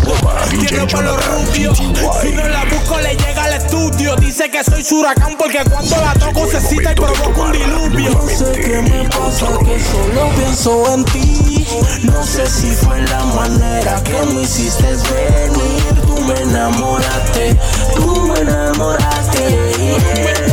Tiene 0.50 0.86
pelo 0.86 1.16
rubio. 1.16 1.74
Si 1.74 2.32
no 2.32 2.48
la 2.48 2.64
busco, 2.64 2.98
le 2.98 3.16
llega 3.16 3.44
al 3.44 3.54
estudio. 3.54 4.16
Dice 4.16 4.50
que 4.50 4.62
soy 4.64 4.82
su 4.84 5.00
huracán 5.00 5.36
porque 5.38 5.60
cuando 5.70 5.96
la 5.96 6.14
toco 6.14 6.46
se 6.50 6.60
cita 6.60 6.92
y 6.92 6.94
provoca 6.94 7.40
un 7.40 7.52
diluvio. 7.52 8.10
No 8.10 8.28
sé 8.28 8.52
qué 8.60 8.82
me 8.82 9.08
pasa, 9.08 9.46
que 9.64 9.80
solo 9.80 10.28
pienso 10.36 10.94
en 10.94 11.04
ti. 11.06 11.66
No 12.02 12.22
sé 12.24 12.46
si 12.48 12.70
fue 12.72 13.00
la 13.02 13.24
manera 13.24 14.02
que 14.04 14.20
me 14.32 14.42
hiciste 14.42 14.84
venir. 14.84 16.02
Tú 16.06 16.20
me 16.20 16.34
enamoraste, 16.40 17.56
tú 17.94 18.26
me 18.26 18.40
enamoraste. 18.40 19.58
Me 20.14 20.51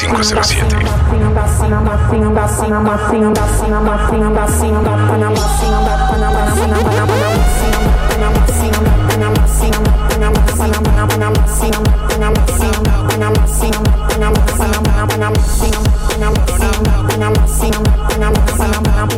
507. 0.00 0.80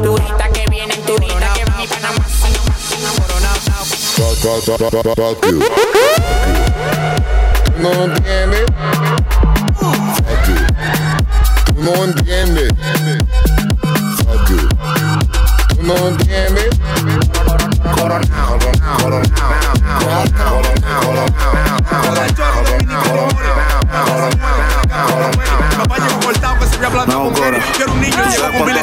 Turista. 0.03 0.49
No 7.79 7.91
tiene. 8.23 8.92
No 11.83 12.05
entiendes. 12.05 12.73
Fuck 14.25 14.49
you. 14.51 14.69
Tú 15.75 15.83
no 15.83 15.95
entiendes. 16.09 16.22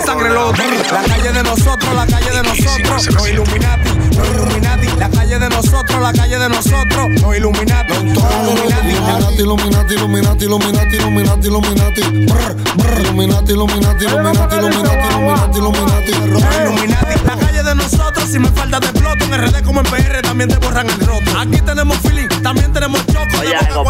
Sangre 0.05 0.27
en 0.27 0.33
los. 0.33 0.57
La 0.91 1.03
calle 1.03 1.31
de 1.31 1.43
nosotros, 1.43 1.95
la 1.95 2.05
calle 2.07 2.31
de 2.31 2.43
nosotros. 2.43 3.07
Los 3.13 3.29
Illuminati, 3.29 3.89
los 4.17 4.27
Illuminati. 4.29 4.87
La 4.97 5.09
calle 5.09 5.39
de 5.39 5.49
nosotros, 5.49 6.01
la 6.01 6.13
calle 6.13 6.37
de 6.37 6.49
nosotros. 6.49 7.07
Los 7.21 7.37
Illuminati, 7.37 7.93
Illuminati. 7.93 9.39
Illuminati, 9.39 9.93
Illuminati, 9.93 10.45
Illuminati, 10.45 10.95
Illuminati, 10.95 11.47
Illuminati. 11.47 12.01
Illuminati, 12.01 13.51
Illuminati, 13.53 14.05
Illuminati, 14.05 14.55
Illuminati, 14.55 15.57
Illuminati, 15.57 16.11
Illuminati. 16.11 17.25
La 17.25 17.35
calle 17.37 17.63
de 17.63 17.75
nosotros, 17.75 18.29
si 18.29 18.39
me 18.39 18.49
falta 18.49 18.79
de 18.79 18.87
exploto. 18.87 19.25
En 19.25 19.33
RD 19.33 19.63
como 19.63 19.81
en 19.81 19.85
PR 19.87 20.21
también 20.21 20.49
te 20.49 20.57
borran 20.57 20.89
el 20.89 20.99
roto. 20.99 21.37
Aquí 21.37 21.61
tenemos 21.61 21.97
feeling, 21.97 22.27
también 22.41 22.71
tenemos 22.73 23.05
choco. 23.07 23.39
Oye, 23.39 23.55
algo 23.55 23.85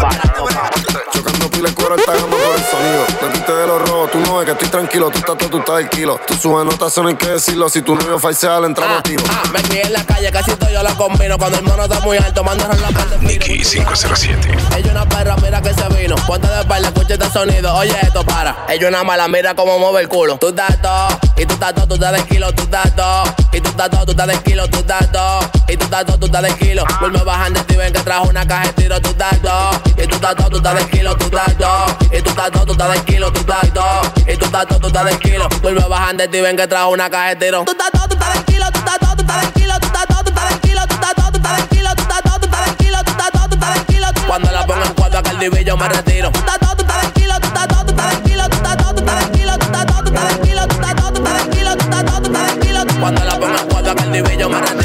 Chocando 1.12 1.50
pila 1.50 1.68
el 1.68 1.74
cuero, 1.74 1.96
está 1.96 2.12
dando 2.12 2.36
por 2.36 2.56
el 2.56 2.64
sonido. 2.64 3.04
Metiste 3.22 3.52
de 3.52 3.66
los 3.66 3.88
rojos, 3.88 4.10
tú 4.10 4.18
no 4.20 4.36
ves 4.36 4.46
que 4.46 4.52
estoy 4.52 4.68
tranquilo. 4.68 5.10
Tú 5.10 5.18
estás 5.18 5.36
todo, 5.38 5.50
tú 5.50 5.58
estás 5.58 5.76
del 5.76 5.88
kilo. 5.88 6.20
Tú 6.26 6.34
subes 6.34 6.64
notas, 6.64 6.92
eso 6.92 7.02
no 7.02 7.08
hay 7.08 7.16
que 7.16 7.28
decirlo. 7.28 7.68
Si 7.68 7.82
tu 7.82 7.94
novio 7.94 8.18
falsea, 8.18 8.60
le 8.60 8.66
entramos 8.66 8.98
a 8.98 9.02
tiro. 9.02 9.22
Ah, 9.28 9.42
me 9.52 9.62
crié 9.62 9.82
en 9.82 9.92
la 9.92 10.04
calle, 10.04 10.30
casi 10.30 10.52
todo 10.52 10.70
yo 10.70 10.82
lo 10.82 10.96
combino. 10.96 11.38
Cuando 11.38 11.58
el 11.58 11.64
mono 11.64 11.84
está 11.84 12.00
muy 12.00 12.16
alto, 12.18 12.44
mando 12.44 12.64
a 12.64 12.68
la 12.68 12.88
parte 12.88 13.18
Nicky 13.20 13.62
507. 13.62 14.58
Ella 14.76 14.90
una 14.92 15.08
perra, 15.08 15.36
mira 15.36 15.60
que 15.60 15.74
se 15.74 15.88
vino. 15.88 16.14
Ponte 16.26 16.48
de 16.48 16.60
espalda, 16.60 16.88
escucha 16.88 17.14
este 17.14 17.30
sonido. 17.30 17.74
Oye, 17.74 17.96
esto 18.02 18.24
para. 18.24 18.66
Ella 18.68 18.88
una 18.88 19.04
mala, 19.04 19.28
mira 19.28 19.54
cómo 19.54 19.78
mueve 19.78 20.02
el 20.02 20.08
culo. 20.08 20.38
Tú 20.38 20.48
estás 20.48 20.80
todo, 20.80 21.08
y 21.36 21.46
tú 21.46 21.54
estás 21.54 21.74
todo, 21.74 21.86
tú 21.88 21.94
estás 21.94 22.12
de 22.12 22.22
kilo, 22.24 22.52
tú 22.52 22.62
estás 22.62 22.94
todo. 22.94 23.24
Y 23.52 23.60
tú 23.60 23.70
estás 23.70 23.90
todo, 23.90 24.04
tú 24.04 24.10
estás 24.12 24.26
de 24.28 24.38
kilo, 24.42 24.68
tú 24.68 24.78
estás 24.78 25.10
todo. 25.12 25.40
Y 25.70 25.76
tú 25.76 25.84
estás 25.84 26.04
todo, 26.04 26.18
tú 26.18 26.26
estás 26.26 26.42
de 26.42 26.52
kilo. 26.54 26.84
Vuelve 26.98 27.22
bajando 27.22 27.60
y 27.68 27.76
ven 27.76 27.92
que 27.92 28.00
trajo 28.00 28.28
una 28.28 28.44
caja 28.44 28.66
de 28.66 28.72
tiro, 28.72 29.00
tú 29.00 29.10
estás 29.10 29.40
todo. 29.40 29.70
Y 29.96 30.06
tú 30.08 30.16
estás 30.16 30.34
todo, 30.34 30.50
tú 30.50 30.56
estás 30.56 30.74
de 30.74 30.86
kilo, 30.88 31.16
tú 31.16 31.24
estás 31.26 31.56
todo. 31.56 31.86
Y 32.10 32.22
tú 32.22 32.30
estás 32.30 32.50
todo, 32.50 32.66
tú 32.66 32.72
estás 32.72 32.92
de 32.92 33.04
kilo, 33.04 33.32
tú 33.32 33.38
estás 33.38 33.72
todo. 33.72 34.02
Y 34.26 34.36
tú 34.36 34.44
estás 34.46 34.66
todo, 34.66 34.80
tú 34.80 34.86
estás 34.88 35.04
de 35.04 35.18
kilo. 35.20 35.48
Vuelve 35.62 35.84
bajando 35.88 36.24
y 36.24 36.40
ven 36.40 36.56
que 36.56 36.66
trajo 36.66 36.90
una 36.90 37.08
caja 37.08 37.28
de 37.28 37.36
tiro. 37.36 37.64
Tú 37.64 37.70
estás 37.70 37.90
todo, 37.92 38.08
tú 38.08 38.14
estás 38.14 38.34
de 38.34 38.52
kilo, 38.52 38.66
tú 38.72 38.78
estás 38.80 38.98
todo, 38.98 39.14
tú 39.14 39.22
estás 39.22 39.42
de 39.42 39.52
kilo, 39.52 39.74
tú 39.78 39.86
estás 39.86 40.06
todo, 40.08 40.22
tú 40.24 40.28
estás 40.30 40.50
de 40.50 40.58
kilo, 40.58 40.86
tú 40.88 40.94
estás 40.94 41.14
todo, 41.14 41.30
tú 41.30 41.36
estás 41.38 41.56
de 41.60 41.68
kilo, 41.68 41.90
tú 41.94 42.02
estás 42.02 42.22
todo, 42.24 42.40
tú 42.40 42.46
estás 42.46 42.66
de 42.66 42.76
kilo, 42.84 42.98
tú 43.04 43.10
estás 43.10 43.30
todo, 43.30 43.48
tú 43.48 43.54
estás 43.54 43.74
de 43.74 43.84
kilo. 43.94 44.06
Cuando 44.26 44.50
la 44.50 44.66
pongo 44.66 44.84
en 44.84 44.94
cuatro 44.94 45.38
divi 45.38 45.64
yo 45.64 45.76
me 45.76 45.88
retiro. 45.88 46.30
Tú 46.32 46.38
estás 46.40 46.58
todo, 46.58 46.74
tú 46.74 46.82
estás 46.82 47.02
de 47.02 47.12
kilo, 47.20 47.34
tú 47.40 47.46
estás 47.46 47.68
todo, 47.68 47.84
tú 47.84 47.90
estás 47.92 48.10
de 48.10 48.22
kilo, 48.28 48.48
tú 48.48 48.56
estás 48.56 48.76
todo, 48.76 48.94
tú 48.94 49.00
estás 49.00 49.22
de 49.22 49.38
kilo, 49.38 49.54
tú 49.56 49.64
estás 49.66 49.86
todo, 49.86 50.02
tú 50.02 50.10
estás 50.10 50.34
de 50.34 50.48
kilo, 50.48 50.66
tú 50.66 50.74
estás 50.74 50.94
todo, 50.96 51.12
tú 51.12 51.18
estás 51.22 51.44
de 51.44 51.50
kilo, 51.54 51.76
tú 51.76 51.84
estás 51.84 52.04
todo, 52.04 52.22
tú 52.22 52.26
estás 52.26 52.54
de 52.54 52.60
kilo. 52.66 53.00
Cuando 53.00 53.24
la 53.24 53.38
pongo 53.38 53.56
en 53.56 53.68
cuatro 53.68 53.94
divi 54.10 54.36
yo 54.36 54.48
me 54.48 54.60
retiro. 54.60 54.79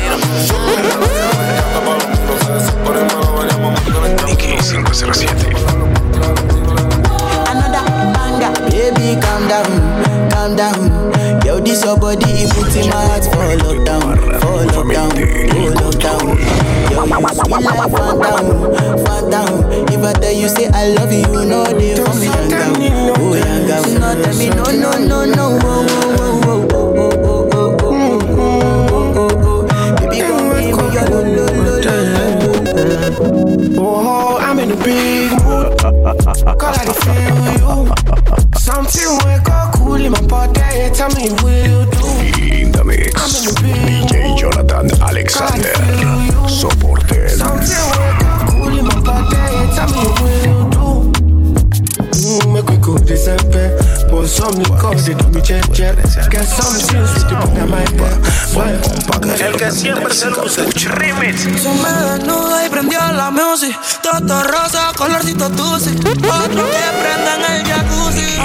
Se 61.65 61.71
me 61.71 61.89
desnuda 62.12 62.63
y 62.63 62.69
prendió 62.69 62.99
la 63.13 63.32
music. 63.32 63.75
Todo 64.04 64.43
rosa, 64.43 64.91
colorcito 64.95 65.49
dulce. 65.49 65.95
Otro 65.95 66.69
que 66.69 66.86
prenda 67.01 67.36
en 67.38 67.51
el 67.54 67.65
jacuzzi. 67.65 68.36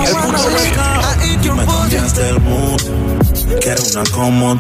Eat 1.29 1.43
your 1.43 1.55
Me 1.55 1.67
cambiaste 1.67 2.31
el 2.31 2.41
mood, 2.41 2.81
quiero 3.61 3.83
una 3.93 4.05
como 4.11 4.59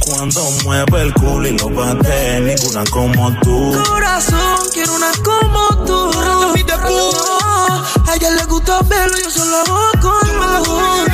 Cuando 0.00 0.50
mueve 0.62 1.00
el 1.00 1.14
culo 1.14 1.48
y 1.48 1.56
lo 1.56 1.70
bate, 1.70 2.40
ninguna 2.40 2.84
como 2.90 3.32
tú. 3.40 3.82
Corazón, 3.88 4.58
quiero 4.74 4.94
una 4.94 5.10
como 5.24 5.86
tú. 5.86 6.10
A 8.08 8.14
ella 8.14 8.30
le 8.30 8.44
gusta 8.44 8.82
verlo, 8.82 9.16
yo 9.24 9.30
solo 9.30 9.56
hago 9.56 9.90
con 10.02 11.07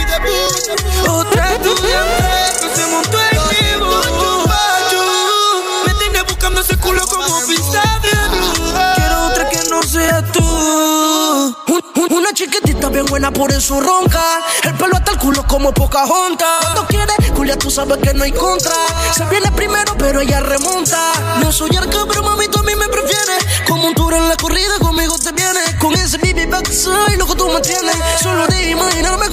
buena, 13.24 13.30
por 13.30 13.52
eso 13.52 13.80
ronca. 13.80 14.22
El 14.64 14.74
pelo 14.74 14.96
hasta 14.96 15.12
el 15.12 15.18
culo 15.18 15.46
como 15.46 15.72
poca 15.72 16.06
junta. 16.06 16.46
Cuando 16.60 16.86
quiere, 16.86 17.12
Julia, 17.34 17.58
tú 17.58 17.70
sabes 17.70 17.98
que 17.98 18.12
no 18.14 18.24
hay 18.24 18.32
contra. 18.32 18.74
Se 19.14 19.24
viene 19.26 19.50
primero, 19.52 19.94
pero 19.98 20.20
ella 20.20 20.40
remonta. 20.40 21.12
No 21.40 21.52
soy 21.52 21.76
arca, 21.76 21.98
pero 22.08 22.22
mami, 22.22 22.48
tú 22.48 22.58
a 22.58 22.62
mí 22.62 22.72
me 22.76 22.88
prefieres. 22.88 23.46
Como 23.68 23.88
un 23.88 23.94
tour 23.94 24.14
en 24.14 24.28
la 24.28 24.36
corrida, 24.36 24.78
conmigo 24.80 25.18
te 25.18 25.32
vienes. 25.32 25.74
Con 25.80 25.94
ese 25.94 26.18
baby 26.18 26.46
back 26.46 26.70
soy 26.70 27.16
lo 27.16 27.26
que 27.26 27.34
tú 27.34 27.48
me 27.48 27.60
tienes. 27.60 27.96
Solo 28.20 28.46
de 28.46 28.70
imaginarme 28.70 29.28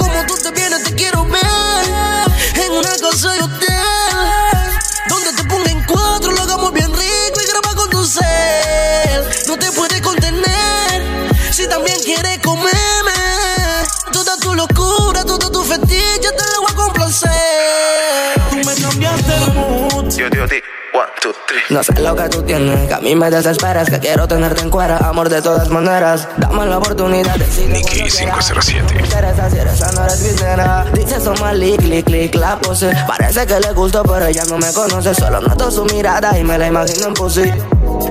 No 21.72 21.82
sé 21.82 21.94
lo 22.02 22.14
que 22.18 22.28
tú 22.28 22.42
tienes, 22.42 22.86
que 22.86 22.94
a 22.94 23.00
mí 23.00 23.16
me 23.16 23.30
desesperas, 23.32 23.90
que 23.90 23.98
quiero 23.98 24.28
tenerte 24.28 24.62
en 24.62 24.70
cuera, 24.70 24.98
amor 24.98 25.30
de 25.30 25.42
todas 25.42 25.70
maneras. 25.70 26.28
Dame 26.36 26.66
la 26.66 26.80
oportunidad 26.80 27.34
de 27.36 27.46
decir 27.46 27.70
Nicky 27.70 28.10
507. 28.10 29.00
interesa 29.02 29.50
si 29.50 29.58
eres 29.58 29.96
no 29.96 30.04
eres 30.04 30.20
cristiana. 30.20 30.86
Dice 30.94 31.22
somos 31.22 31.50
clic, 31.52 31.80
clic, 31.80 32.06
clic, 32.06 32.36
la 32.36 32.60
pose. 32.60 32.92
Parece 33.08 33.48
que 33.48 33.58
le 33.62 33.72
gustó, 33.72 34.04
pero 34.04 34.26
ella 34.26 34.44
no 34.50 34.58
me 34.58 34.74
conoce. 34.74 35.16
Solo 35.16 35.40
noto 35.40 35.72
su 35.72 35.86
mirada 35.86 36.38
y 36.38 36.44
me 36.44 36.58
la 36.58 36.68
imagino 36.68 37.08
en 37.08 37.14
pussy. 37.14 37.50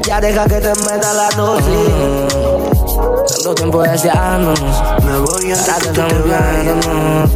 Ya 0.04 0.22
deja 0.22 0.46
que 0.46 0.58
te 0.58 0.74
meta 0.76 1.12
la 1.12 1.28
dosis. 1.36 2.34
Tanto 3.30 3.54
tiempo 3.56 3.82
deseándonos. 3.82 5.04
Me 5.04 5.18
voy 5.18 5.50
a 5.50 5.54
estamos 5.54 6.24
viéndonos. 6.24 7.30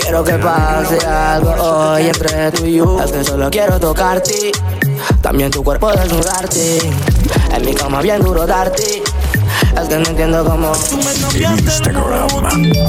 Quiero 0.00 0.24
que 0.24 0.32
pase 0.32 1.06
algo 1.06 1.50
hoy 1.62 2.06
entre 2.06 2.52
tú 2.52 2.64
y 2.64 2.76
yo. 2.76 3.02
Es 3.02 3.12
que 3.12 3.22
solo 3.22 3.50
quiero 3.50 3.78
tocarte. 3.78 4.50
También 5.22 5.50
tu 5.50 5.62
cuerpo 5.62 5.90
desnudarte. 5.92 6.78
En 7.54 7.64
mi 7.64 7.72
cama 7.74 8.02
bien 8.02 8.20
duro 8.20 8.44
darte. 8.46 9.02
Es 9.80 9.88
que 9.88 9.96
no 9.96 10.04
entiendo 10.04 10.44
cómo. 10.44 10.72
En 11.34 11.58
Instagram, 11.58 12.28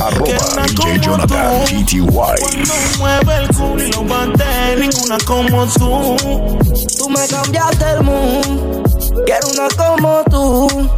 arroba 0.01 0.65
DJ 0.67 0.99
Jonathan 0.99 1.63
PTY. 1.65 2.01
Mueve 2.97 3.37
el 3.37 3.47
culo 3.55 3.83
y 3.83 3.91
lo 3.91 4.03
bate, 4.03 4.75
ninguna 4.79 5.17
como 5.25 5.65
tú. 5.67 6.17
Tú 6.97 7.09
me 7.09 7.27
cambiaste 7.27 7.85
el 7.91 8.03
mood. 8.03 8.83
Quiero 9.25 9.47
una 9.53 9.67
como 9.77 10.23
tú. 10.29 10.89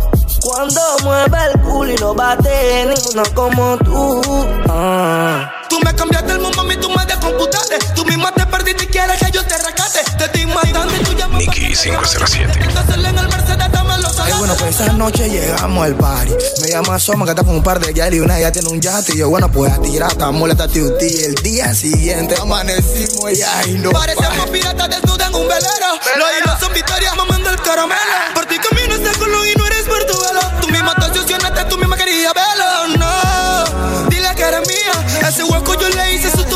Cuando 0.41 0.81
mueve 1.03 1.37
el 1.53 1.61
culo 1.61 1.91
y 1.91 1.97
lo 1.97 2.13
bate, 2.15 2.85
ninguna 2.87 3.23
como 3.33 3.77
tú. 3.77 4.21
Ah. 4.69 5.51
Me 5.85 5.93
cambiaste 5.93 6.31
el 6.31 6.39
mundo, 6.39 6.57
mami, 6.57 6.77
tú 6.77 6.89
me 6.89 7.05
descomputaste. 7.05 7.77
Tú 7.93 8.03
misma 8.05 8.31
te 8.31 8.43
perdiste 8.47 8.85
y 8.85 8.87
quieres 8.87 9.19
que 9.19 9.29
yo 9.29 9.45
te 9.45 9.55
rescate. 9.55 9.99
Te 10.17 10.25
estoy 10.25 10.41
imaginando 10.41 10.95
y 10.95 10.99
tú 11.03 11.13
llamas. 11.13 11.37
Nicky 11.37 11.73
507. 11.75 12.59
Hacerle 12.75 13.09
en 13.09 13.17
el 13.19 13.27
Mercedes, 13.27 13.71
dame 13.71 13.97
los 13.99 14.19
Ay, 14.19 14.33
bueno, 14.39 14.55
pues 14.55 14.81
esa 14.81 14.93
noche 14.93 15.29
llegamos 15.29 15.85
al 15.85 15.95
party. 15.95 16.33
Me 16.63 16.69
llama 16.69 16.97
Soma, 16.97 17.25
que 17.25 17.31
está 17.33 17.43
con 17.43 17.57
un 17.57 17.61
par 17.61 17.79
de 17.79 17.93
gal 17.93 18.15
y 18.15 18.19
una 18.19 18.39
ya 18.39 18.51
tiene 18.51 18.67
un 18.69 18.81
yate. 18.81 19.13
Y 19.13 19.19
yo, 19.19 19.29
bueno, 19.29 19.51
pues 19.51 19.71
a 19.71 19.79
tirar, 19.79 20.11
estamos 20.11 20.49
la 20.49 20.55
tati 20.55 20.79
El 20.79 21.35
día 21.35 21.71
siguiente 21.75 22.33
amanecimos 22.41 23.31
y 23.31 23.43
ay, 23.43 23.73
no. 23.75 23.91
Parecemos 23.91 24.49
piratas 24.49 24.89
desnudos 24.89 25.27
en 25.27 25.35
un 25.35 25.47
velero. 25.47 25.89
Los 26.17 26.27
hilos 26.41 26.59
son 26.59 26.73
victorias 26.73 27.15
mamando 27.15 27.51
el 27.51 27.61
caramelo. 27.61 28.01
Por 28.33 28.45
ti 28.47 28.57
camino 28.57 28.95
este 28.95 29.19
colón 29.19 29.47
y 29.47 29.55
no 29.55 29.67
eres 29.67 29.83
portuguelo. 29.83 30.41
Tú 30.61 30.67
misma 30.69 30.95
te 30.95 31.05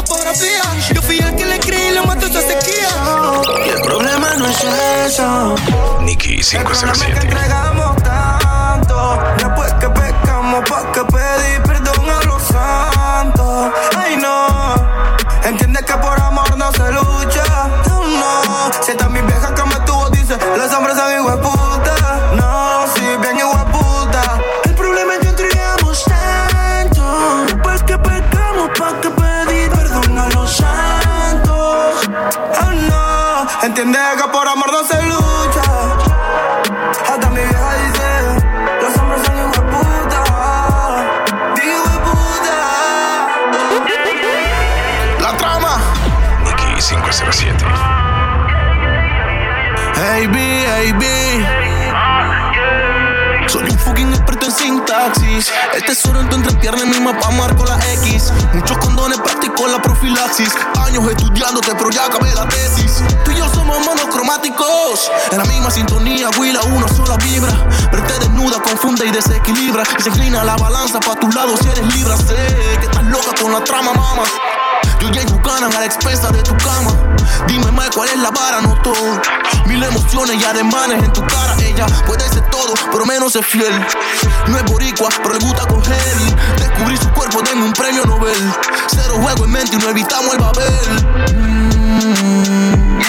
topografía. 0.10 0.62
Yo 0.94 1.02
fui 1.02 1.20
el 1.20 1.36
que 1.36 1.46
le 1.46 1.56
escribí 1.56 1.82
y 1.82 1.92
le 1.92 2.02
mató 2.02 2.26
esa 2.26 2.42
sequía. 2.42 2.90
Y 3.66 3.70
el 3.70 3.82
problema 3.82 4.36
no 4.38 4.48
es 4.48 4.64
eso. 5.06 5.56
Nicky 6.02 6.38
Que 6.38 6.44
507. 6.44 7.20
entregamos 7.22 7.96
tanto. 8.04 9.20
Después 9.38 9.74
que 9.76 9.90
pecamos, 9.90 10.70
pa' 10.70 10.92
que 10.92 11.04
pedir 11.06 11.62
perdón 11.64 12.10
a 12.10 12.24
los 12.26 12.42
santos. 12.44 13.72
Ay, 13.98 14.18
no. 14.18 14.76
Entiende 15.44 15.80
que 15.86 15.94
por 15.94 16.20
amor 16.20 16.58
no 16.58 16.72
se 16.72 16.92
lucha. 16.92 17.44
No. 17.88 18.72
Si 18.82 18.92
esta 18.92 19.08
mi 19.10 19.22
vieja 19.22 19.54
que 19.54 19.64
me 19.64 19.80
tuvo, 19.86 20.10
dice: 20.10 20.38
Los 20.58 20.72
hombres 20.74 20.98
son 20.98 21.12
en 55.06 55.16
sintaxis. 55.16 55.54
El 55.74 55.84
tesoro 55.84 56.20
en 56.20 56.30
tu 56.30 56.36
entrepierna 56.36 56.84
en 56.84 56.90
mi 56.90 57.00
mapa 57.00 57.30
marco 57.32 57.66
la 57.66 57.78
X. 58.04 58.32
Muchos 58.54 58.78
condones 58.78 59.20
practico 59.20 59.68
la 59.68 59.82
profilaxis. 59.82 60.50
Años 60.86 61.04
estudiándote, 61.10 61.74
pero 61.76 61.90
ya 61.90 62.06
acabé 62.06 62.34
la 62.34 62.48
tesis. 62.48 63.04
Tú 63.24 63.32
y 63.32 63.38
yo 63.38 63.48
somos 63.50 63.80
monocromáticos. 63.86 65.12
En 65.32 65.38
la 65.38 65.46
misma 65.46 65.72
sintonía, 65.72 66.30
Willa, 66.38 66.62
una 66.64 66.88
sola 66.88 67.18
vibra. 67.18 67.52
Verte 67.92 68.20
desnuda, 68.20 68.62
confunde 68.62 69.06
y 69.06 69.12
desequilibra. 69.12 69.84
Y 69.98 70.04
se 70.04 70.10
inclina 70.10 70.44
la 70.44 70.56
balanza 70.56 71.00
pa' 71.00 71.16
tu 71.16 71.30
lado 71.32 71.56
si 71.58 71.68
eres 71.68 71.96
libra. 71.96 72.18
Sé 72.18 72.36
que 72.80 72.86
estás 72.86 73.04
loca 73.06 73.32
con 73.42 73.52
la 73.52 73.64
trama, 73.64 73.94
mama. 73.94 74.24
Yo 75.00 75.08
ellos 75.08 75.40
ganan 75.44 75.74
a 75.74 75.80
la 75.80 75.86
expensa 75.86 76.30
de 76.30 76.44
tu 76.44 76.56
cama. 76.58 76.92
Dime 77.48 77.72
más 77.72 77.90
cuál 77.92 78.10
es 78.10 78.18
la 78.18 78.32
vara, 78.32 78.62
no 78.62 78.79
y 80.12 80.44
ademanes 80.44 81.04
en 81.04 81.14
tu 81.14 81.22
cara. 81.22 81.56
Ella 81.62 81.86
puede 82.06 82.28
ser 82.30 82.42
todo, 82.50 82.74
pero 82.92 83.06
menos 83.06 83.36
es 83.36 83.46
fiel. 83.46 83.74
No 84.48 84.58
es 84.58 84.64
boricua, 84.66 85.08
pero 85.18 85.34
le 85.34 85.40
gusta 85.40 85.66
coger. 85.68 86.02
Descubrir 86.58 86.98
su 86.98 87.10
cuerpo, 87.12 87.42
denme 87.44 87.66
un 87.66 87.74
premio 87.74 88.04
Nobel. 88.06 88.36
Cero 88.88 89.20
juego 89.22 89.46
en 89.46 89.52
mente 89.52 89.76
y 89.76 89.80
no 89.80 89.90
evitamos 89.90 90.34
el 90.34 90.40
papel. 90.40 90.74
Mm. 91.36 93.00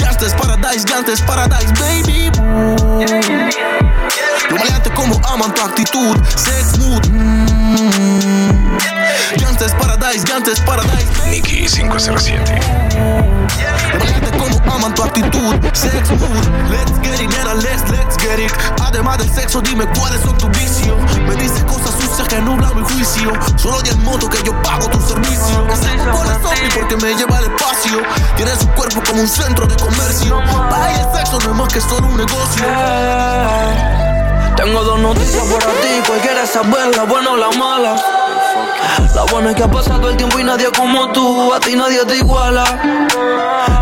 Gangsters 0.00 0.34
Paradise, 0.34 0.84
Gangsters 0.88 1.20
Paradise, 1.22 1.72
baby. 1.80 2.30
Lo 4.48 4.56
maleante 4.56 4.90
como 4.90 5.20
aman 5.28 5.52
tu 5.52 5.62
actitud, 5.62 6.16
sex 6.36 6.78
mood. 6.78 7.04
Mm. 7.08 8.78
Gangsters 9.36 9.74
Paradise, 9.74 10.24
Gangsters 10.24 10.60
Paradise. 10.60 11.06
Nicky 11.28 11.66
507. 11.68 12.60
Aman 14.86 14.94
tu 14.94 15.02
actitud, 15.02 15.54
sex 15.74 16.10
mood. 16.10 16.46
Let's 16.70 16.92
get 17.02 17.18
it, 17.20 17.28
let's, 17.34 17.90
let's 17.90 18.16
get 18.22 18.38
it. 18.38 18.52
Además 18.80 19.18
del 19.18 19.28
sexo, 19.28 19.60
dime 19.60 19.84
cuáles 19.98 20.20
son 20.20 20.38
tus 20.38 20.48
vicios. 20.50 20.96
Me 21.26 21.34
dices 21.34 21.64
cosas 21.64 21.90
sucias 22.00 22.28
que 22.28 22.40
nublan 22.40 22.76
mi 22.76 22.82
juicio. 22.82 23.32
Solo 23.56 23.82
di 23.82 23.90
el 23.90 23.98
moto 23.98 24.28
que 24.28 24.40
yo 24.44 24.52
pago 24.62 24.88
tu 24.88 25.00
servicio. 25.00 25.66
mujer 25.66 26.86
que 26.88 26.96
me 26.98 27.14
lleva 27.16 27.38
al 27.38 27.44
espacio. 27.46 28.00
Tiene 28.36 28.54
su 28.54 28.68
cuerpo 28.74 29.02
como 29.04 29.22
un 29.22 29.28
centro 29.28 29.66
de 29.66 29.74
comercio. 29.74 30.38
Para 30.70 30.92
ella 30.92 31.10
el 31.10 31.18
sexo 31.18 31.38
no 31.40 31.50
es 31.50 31.56
más 31.56 31.72
que 31.72 31.80
solo 31.80 32.06
un 32.06 32.16
negocio. 32.18 32.64
Tengo 34.56 34.84
dos 34.84 35.00
noticias 35.00 35.42
para 35.46 35.72
ti, 35.80 36.02
cualquiera 36.06 36.46
saber 36.46 36.96
la 36.96 37.02
buena 37.02 37.30
o 37.32 37.36
la 37.36 37.50
mala. 37.58 38.25
La 39.14 39.24
buena 39.30 39.50
es 39.50 39.56
que 39.56 39.62
ha 39.62 39.70
pasado 39.70 40.10
el 40.10 40.16
tiempo 40.16 40.38
y 40.38 40.44
nadie 40.44 40.68
como 40.76 41.10
tú, 41.12 41.52
a 41.52 41.60
ti 41.60 41.74
nadie 41.74 42.04
te 42.04 42.16
iguala. 42.16 42.64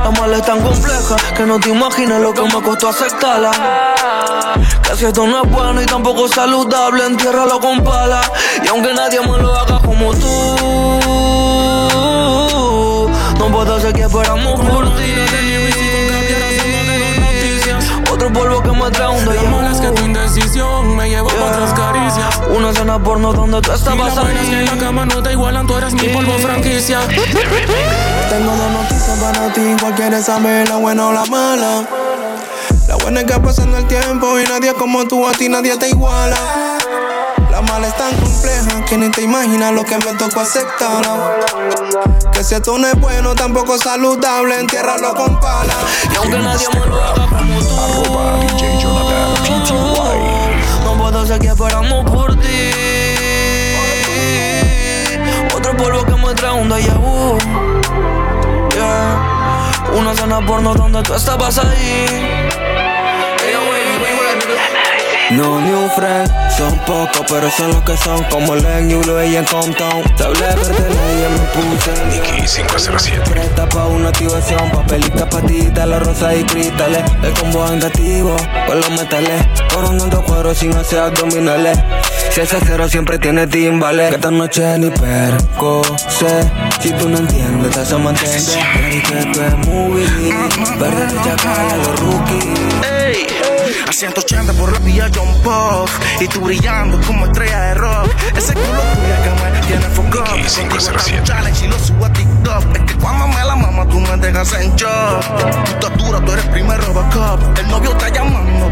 La 0.02 0.10
mala 0.18 0.36
es 0.36 0.42
tan 0.42 0.60
compleja 0.60 1.16
que 1.36 1.44
no 1.44 1.58
te 1.58 1.70
imaginas 1.70 2.20
lo 2.20 2.32
que 2.32 2.42
me 2.42 2.62
costó 2.62 2.88
aceptarla. 2.88 3.50
Que 4.82 4.96
si 4.96 5.04
esto 5.06 5.26
no 5.26 5.42
es 5.42 5.50
bueno 5.50 5.82
y 5.82 5.86
tampoco 5.86 6.28
saludable, 6.28 7.06
entiérralo 7.06 7.60
con 7.60 7.82
pala. 7.82 8.20
Y 8.62 8.68
aunque 8.68 8.94
nadie 8.94 9.20
me 9.20 9.38
lo 9.38 9.54
haga 9.54 9.80
como 9.80 10.12
tú, 10.14 10.56
no 13.38 13.46
puedo 13.48 13.76
hacer 13.76 13.92
que 13.92 14.02
esperamos 14.02 14.60
por 14.60 14.96
ti. 14.96 15.14
Otro 18.10 18.32
polvo 18.32 18.62
que 18.62 18.70
me 18.70 18.90
trae 18.90 19.08
un 19.08 19.24
Lo 19.24 19.42
malo 19.44 19.70
es 19.70 19.80
que 19.80 19.90
tu 19.90 20.02
indecisión 20.02 20.96
me 20.96 21.08
llevó 21.08 21.30
a 21.30 21.34
otras. 21.34 21.74
Una 22.54 22.70
escena 22.70 23.02
porno 23.02 23.32
donde 23.32 23.60
tú 23.62 23.72
Y 23.72 23.74
estabas 23.74 24.14
la 24.14 24.22
vaina 24.22 24.40
es 24.40 24.48
que 24.48 24.60
en 24.60 24.66
la 24.66 24.78
cama 24.78 25.04
no 25.06 25.20
te 25.20 25.32
igualan, 25.32 25.66
tú 25.66 25.76
eres 25.76 25.92
mi 25.92 26.08
polvo 26.10 26.38
franquicia. 26.38 27.00
Tengo 27.00 28.54
dos 28.54 28.70
noticias 28.70 29.18
para 29.18 29.52
ti, 29.52 29.74
cualquiera 29.80 30.22
sabe 30.22 30.64
la 30.66 30.76
buena 30.76 31.08
o 31.08 31.12
la 31.12 31.24
mala. 31.24 31.84
La 32.86 32.94
buena 32.96 33.22
es 33.22 33.26
que 33.26 33.40
pasando 33.40 33.76
el 33.76 33.88
tiempo 33.88 34.38
y 34.38 34.44
nadie 34.44 34.72
como 34.74 35.04
tú, 35.08 35.26
a 35.26 35.32
ti 35.32 35.48
nadie 35.48 35.76
te 35.78 35.88
iguala. 35.88 36.36
La 37.50 37.60
mala 37.60 37.88
es 37.88 37.96
tan 37.96 38.14
compleja 38.16 38.84
que 38.84 38.98
ni 38.98 39.10
te 39.10 39.22
imaginas 39.22 39.72
lo 39.72 39.84
que 39.84 39.98
me 39.98 40.14
tocó 40.14 40.38
aceptarla. 40.40 41.34
Que 42.32 42.44
si 42.44 42.54
esto 42.54 42.78
no 42.78 42.86
es 42.86 42.94
bueno, 43.00 43.34
tampoco 43.34 43.76
saludable, 43.78 44.60
entiérralo 44.60 45.12
con 45.14 45.40
pala. 45.40 45.74
Y 46.12 46.16
aunque 46.16 46.38
nadie 46.38 46.68
me 46.72 46.86
lo 46.86 47.02
haga 47.02 47.26
como 47.26 47.60
tú, 47.60 47.74
no 47.74 48.02
puedo 49.94 50.33
hacer 51.24 51.38
que 51.38 51.46
esperamos 51.46 52.04
por 52.10 52.36
ti. 52.36 52.70
Otro 55.54 55.74
polvo 55.76 56.04
que 56.04 56.14
me 56.14 56.34
trae 56.34 56.52
un 56.52 56.68
déjà 56.68 56.94
vu. 56.98 57.38
Yeah. 58.74 59.96
Una 59.98 60.12
escena 60.12 60.44
porno 60.46 60.74
donde 60.74 61.02
tú 61.02 61.14
estabas 61.14 61.58
ahí. 61.58 62.53
No 65.36 65.60
new 65.60 65.88
friend, 65.96 66.30
son 66.56 66.78
pocos, 66.86 67.22
pero 67.28 67.50
son 67.50 67.70
los 67.70 67.82
que 67.82 67.96
son 67.96 68.22
como 68.30 68.54
Len 68.54 68.88
y 68.88 68.94
Ulo 68.94 69.24
y 69.24 69.34
en 69.34 69.44
Compton. 69.44 70.04
Te 70.16 70.22
hablé 70.22 70.46
de 70.46 70.54
cartela 70.54 71.12
y 71.12 71.20
ya 71.22 71.28
me 71.28 71.38
puse. 71.52 71.90
Nicky 72.10 72.46
507. 72.46 73.30
Presta 73.30 73.68
pa' 73.68 73.86
una 73.86 74.10
activación, 74.10 74.70
papelita, 74.70 75.28
patita, 75.28 75.86
la 75.86 75.98
rosa 75.98 76.36
y 76.36 76.44
cristales. 76.44 77.02
El 77.24 77.32
combo 77.32 77.64
andativo, 77.64 78.36
con 78.68 78.78
los 78.78 78.90
metales. 78.92 79.44
Coronando 79.74 80.22
cuero 80.22 80.54
sin 80.54 80.72
hacer 80.76 81.00
abdominales. 81.00 81.78
Si 82.30 82.40
ese 82.40 82.58
cero 82.64 82.88
siempre 82.88 83.18
tiene 83.18 83.48
timbales. 83.48 84.10
Que 84.10 84.16
esta 84.16 84.30
noche 84.30 84.78
ni 84.78 84.90
perco 84.90 85.82
sé. 86.08 86.48
Si 86.80 86.92
tú 86.92 87.08
no 87.08 87.18
entiendes, 87.18 87.72
te 87.72 87.80
hace 87.80 87.96
mantener. 87.96 88.40
Y 88.92 89.00
que 89.00 89.32
tú 89.32 89.40
es 89.40 89.66
movie. 89.66 90.34
Verde 90.78 91.06
de 91.06 91.16
chacal 91.24 91.70
a 91.72 91.76
los 91.76 92.00
rookies. 92.00 92.44
Ey, 92.88 93.26
a 93.50 93.53
180 93.94 94.52
por 94.54 94.72
la 94.72 94.78
vía 94.80 95.08
John 95.14 95.32
Puff. 95.42 95.90
Y 96.20 96.26
tú 96.26 96.40
brillando 96.40 97.00
como 97.06 97.26
estrella 97.26 97.60
de 97.60 97.74
rock. 97.74 98.10
Ese 98.36 98.52
culo 98.54 98.66
tuyo 98.66 99.16
que 99.22 99.30
me 99.42 99.66
tiene 99.66 99.84
Contigo 99.94 100.24
hago 100.24 101.24
challenge 101.24 101.64
y 101.64 101.68
lo 101.68 101.78
subo 101.78 102.04
a 102.04 102.12
TikTok. 102.12 102.76
Es 102.76 102.82
que 102.82 102.94
cuando 102.98 103.28
me 103.28 103.44
la 103.44 103.56
mama 103.56 103.86
tú 103.88 104.00
me 104.00 104.16
dejas 104.16 104.52
en 104.54 104.74
shock. 104.74 105.20
Tú 105.64 105.70
estás 105.70 105.96
dura, 105.96 106.20
tú 106.24 106.32
eres 106.32 106.44
primer 106.46 106.80
Robocop. 106.80 107.58
El 107.58 107.68
novio 107.68 107.92
está 107.92 108.08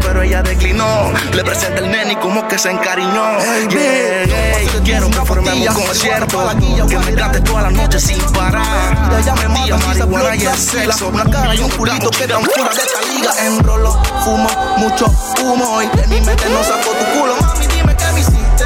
pero 0.01 0.21
ella 0.21 0.41
declinó. 0.41 1.11
Le 1.33 1.43
presenta 1.43 1.79
el 1.79 1.91
nene 1.91 2.13
y 2.13 2.15
como 2.17 2.47
que 2.47 2.57
se 2.57 2.69
encariñó. 2.71 3.39
Yeah, 3.69 4.25
yeah, 4.25 4.81
quiero 4.83 5.09
que 5.09 5.25
formemos 5.25 5.75
un 5.75 5.85
concierto 5.85 6.49
Que 6.87 6.97
me 6.99 7.13
cantes 7.13 7.43
toda 7.43 7.63
la 7.63 7.71
noche 7.71 7.99
sin 7.99 8.19
parar. 8.33 9.11
Mentira, 9.35 9.77
marihuana 9.77 10.35
y 10.35 10.45
el 10.45 10.57
sexo. 10.57 11.09
Una 11.09 11.23
cara 11.25 11.55
y 11.55 11.59
un 11.59 11.69
culito 11.71 12.09
que 12.11 12.27
dan 12.27 12.43
fuera 12.43 12.69
de 12.69 12.81
esta 12.81 13.01
liga. 13.13 13.31
Enrolo, 13.45 13.93
fumo, 14.23 14.49
mucho 14.77 15.05
humo. 15.41 15.81
Y 15.81 15.87
de 15.97 16.07
mi 16.07 16.21
mente 16.21 16.49
no 16.49 16.63
saco 16.63 16.91
tu 16.91 17.19
culo. 17.19 17.35
Mami, 17.41 17.67
dime 17.67 17.95
qué 17.95 18.11
me 18.13 18.19
hiciste. 18.19 18.65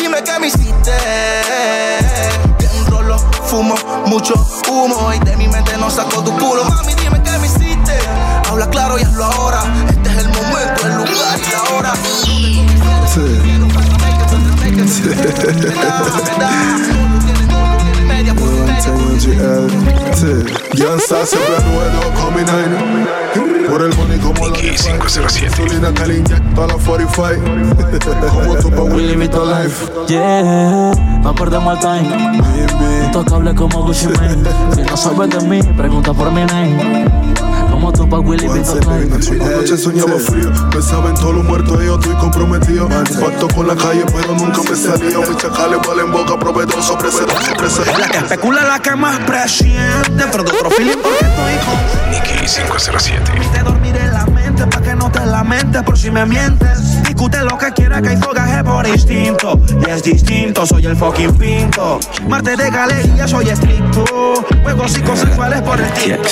Dime 0.00 0.22
qué 0.22 0.38
me 0.38 0.46
hiciste. 0.48 0.92
Enrolo, 2.76 3.18
fumo, 3.44 3.74
mucho 4.06 4.34
humo. 4.68 5.12
Y 5.14 5.18
de 5.20 5.36
mi 5.36 5.48
mente 5.48 5.76
no 5.78 5.90
saco 5.90 6.22
tu 6.22 6.32
culo. 6.36 6.64
Mami, 6.64 6.94
dime 6.94 7.22
qué 7.22 7.30
me 7.38 7.45
hiciste 7.45 7.45
Habla 8.56 8.70
claro 8.70 8.98
y 8.98 9.02
hazlo 9.02 9.22
ahora. 9.22 9.64
Este 9.86 10.08
es 10.08 10.16
el 10.16 10.28
momento, 10.28 10.86
el 10.86 10.94
lugar 10.94 11.38
y 11.38 11.52
la 11.52 11.76
hora. 11.76 11.92
Gangsta 20.72 21.26
siempre 21.26 21.56
mi 22.34 22.40
nine. 22.44 23.68
Por 23.68 23.82
el 23.82 23.94
money 23.94 24.18
como 24.20 24.48
la 24.48 24.52
507 24.54 25.48
Gasolina 25.50 25.92
que 25.92 26.06
le 26.06 26.18
inyecto 26.20 26.64
a 26.64 26.66
la 26.66 26.74
45 26.74 28.32
Como 28.32 28.56
tu 28.56 28.70
pa' 28.70 28.82
Willy 28.84 29.16
Vito 29.16 29.44
Life. 29.44 29.86
Yeah, 30.08 30.92
no 31.22 31.34
perdemos 31.34 31.74
el 31.74 31.80
time. 31.80 32.08
Intocable 33.04 33.54
como 33.54 33.82
Gucci 33.82 34.06
Mane. 34.06 34.48
Si 34.74 34.80
no 34.80 34.96
sabes 34.96 35.28
de 35.28 35.46
mí, 35.46 35.62
pregunta 35.76 36.14
por 36.14 36.32
mi 36.32 36.46
name. 36.46 37.15
Como 37.86 37.98
tú 37.98 38.08
pa' 38.08 38.18
Willy 38.18 38.48
Vito 38.48 38.80
Anoche 38.90 39.78
soñaba 39.78 40.18
frío 40.18 40.50
Pensaba 40.72 41.10
en 41.10 41.14
todos 41.14 41.36
los 41.36 41.44
muertos 41.44 41.78
y 41.80 41.86
yo 41.86 41.94
estoy 41.94 42.16
comprometido 42.16 42.88
Pacto 42.88 43.46
con 43.54 43.68
la 43.68 43.76
calle 43.76 44.04
pero 44.12 44.34
nunca 44.34 44.60
me 44.68 44.74
salía 44.74 45.18
Mis 45.18 45.36
chacales 45.36 45.78
valen 45.86 46.10
boca 46.10 46.36
proveedor 46.36 46.82
sobre 46.82 47.10
ese 47.10 47.18
sobre 47.70 47.92
La 47.96 48.08
que 48.08 48.18
especula 48.18 48.64
la 48.64 48.80
que 48.80 48.96
más 48.96 49.20
presiente 49.20 50.24
Pero 50.32 50.42
de 50.42 50.50
otro 50.50 50.70
feeling 50.70 50.96
porque 51.00 51.26
estoy 51.26 51.54
con 51.64 52.10
Nicky 52.10 52.46
507. 52.46 53.22
Te 53.52 53.62
dormiré 53.62 54.00
en 54.00 54.12
la 54.12 54.26
mente 54.26 54.66
pa' 54.66 54.80
que 54.80 54.96
no 54.96 55.10
te 55.10 55.24
lamentes 55.24 55.82
por 55.82 55.96
si 55.96 56.10
me 56.10 56.26
mientes. 56.26 57.02
Discute 57.04 57.40
lo 57.42 57.56
que 57.58 57.72
quiera 57.72 58.02
que 58.02 58.10
hay 58.10 58.16
fogaje 58.16 58.64
por 58.64 58.86
instinto. 58.86 59.60
Y 59.86 59.90
es 59.90 60.02
distinto, 60.02 60.66
soy 60.66 60.86
el 60.86 60.96
fucking 60.96 61.36
pinto. 61.36 62.00
Marte 62.28 62.56
de 62.56 62.70
galería, 62.70 63.28
soy 63.28 63.48
estricto. 63.48 64.04
Juegos 64.62 64.92
psicosexuales 64.92 65.62
por 65.62 65.80
el 65.80 65.92
tiempo. 65.92 66.28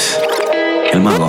El 0.95 1.01
mago. 1.01 1.27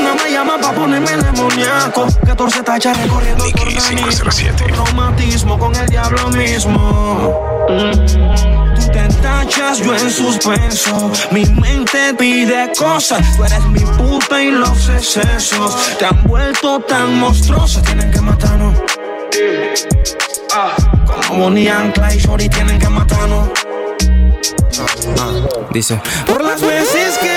No 0.00 0.14
me 0.14 0.30
llamas 0.30 0.64
pa' 0.64 0.72
ponerme 0.72 1.16
demoníaco. 1.16 2.06
14 2.24 2.62
tachas 2.62 2.96
recorriendo 3.02 3.44
Nicky 3.44 3.76
507. 3.76 4.64
Romantismo 4.68 5.58
con 5.58 5.74
el 5.74 5.88
diablo 5.88 6.28
mismo. 6.28 7.66
Mm. 7.68 8.76
Tú 8.76 8.92
te 8.92 9.08
tachas, 9.20 9.78
yo 9.78 9.92
en 9.92 10.08
suspenso. 10.08 11.10
Mi 11.32 11.46
mente 11.46 12.14
pide 12.16 12.70
cosas. 12.78 13.36
Tú 13.36 13.42
eres 13.42 13.64
mi 13.64 13.80
puta 13.80 14.40
y 14.40 14.52
los 14.52 14.88
excesos 14.88 15.96
te 15.98 16.04
han 16.04 16.22
vuelto 16.22 16.78
tan 16.78 17.18
monstruosa. 17.18 17.82
Tienen 17.82 18.12
que 18.12 18.20
matarnos. 18.20 18.78
Como 21.26 21.42
Bonnie 21.42 21.68
and 21.68 21.92
Clyde, 21.92 22.18
Shorty 22.20 22.48
tienen 22.48 22.78
que 22.78 22.88
matarnos. 22.88 23.48
Dice. 25.72 26.00
Por 26.26 26.42
las 26.42 26.60
veces 26.60 27.18
que 27.18 27.29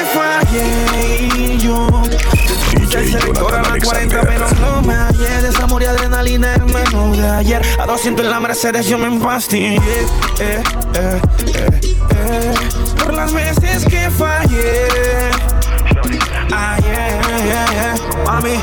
DJ 2.93 3.19
Jonathan 3.19 3.65
a 3.65 3.69
40 3.69 3.69
Alexander. 3.69 4.21
pero 4.27 4.47
no 4.61 4.81
me 4.83 4.93
hallé 4.93 5.41
De 5.41 5.49
esa 5.49 5.65
y 5.67 5.85
adrenalina 5.85 6.53
el 6.53 6.65
menú 6.65 7.15
de 7.15 7.27
ayer. 7.27 7.61
A 7.79 7.87
200 7.87 8.23
en 8.23 8.31
la 8.31 8.39
Mercedes 8.39 8.85
yo 8.85 8.99
me 8.99 9.07
empastillé. 9.07 9.77
Eh, 9.77 9.81
eh, 10.39 10.63
eh, 10.95 11.21
eh. 12.15 12.53
Por 13.03 13.13
las 13.15 13.33
veces 13.33 13.85
que 13.85 14.09
fallé. 14.11 14.87
Ah, 16.51 16.77
yeah, 16.81 17.21
yeah, 17.45 17.65
yeah. 17.71 18.23
Mami, 18.25 18.51
ey, 18.51 18.59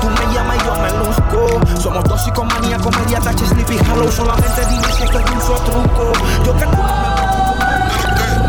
tú 0.00 0.08
me 0.08 0.34
llamas 0.34 0.56
y 0.56 0.66
yo 0.66 0.74
me 0.76 0.90
luzco. 1.04 1.80
Somos 1.80 2.04
dos 2.04 2.24
psicomanía, 2.24 2.78
comedia, 2.78 3.20
tache, 3.20 3.46
sleepy, 3.46 3.76
hello 3.76 4.10
Solamente 4.10 4.62
dime 4.70 4.92
si 4.96 5.02
es 5.02 5.10
que 5.10 5.18
es 5.18 5.44
uso 5.44 5.54
truco. 5.64 6.12
Yo 6.46 6.54
me 6.54 7.11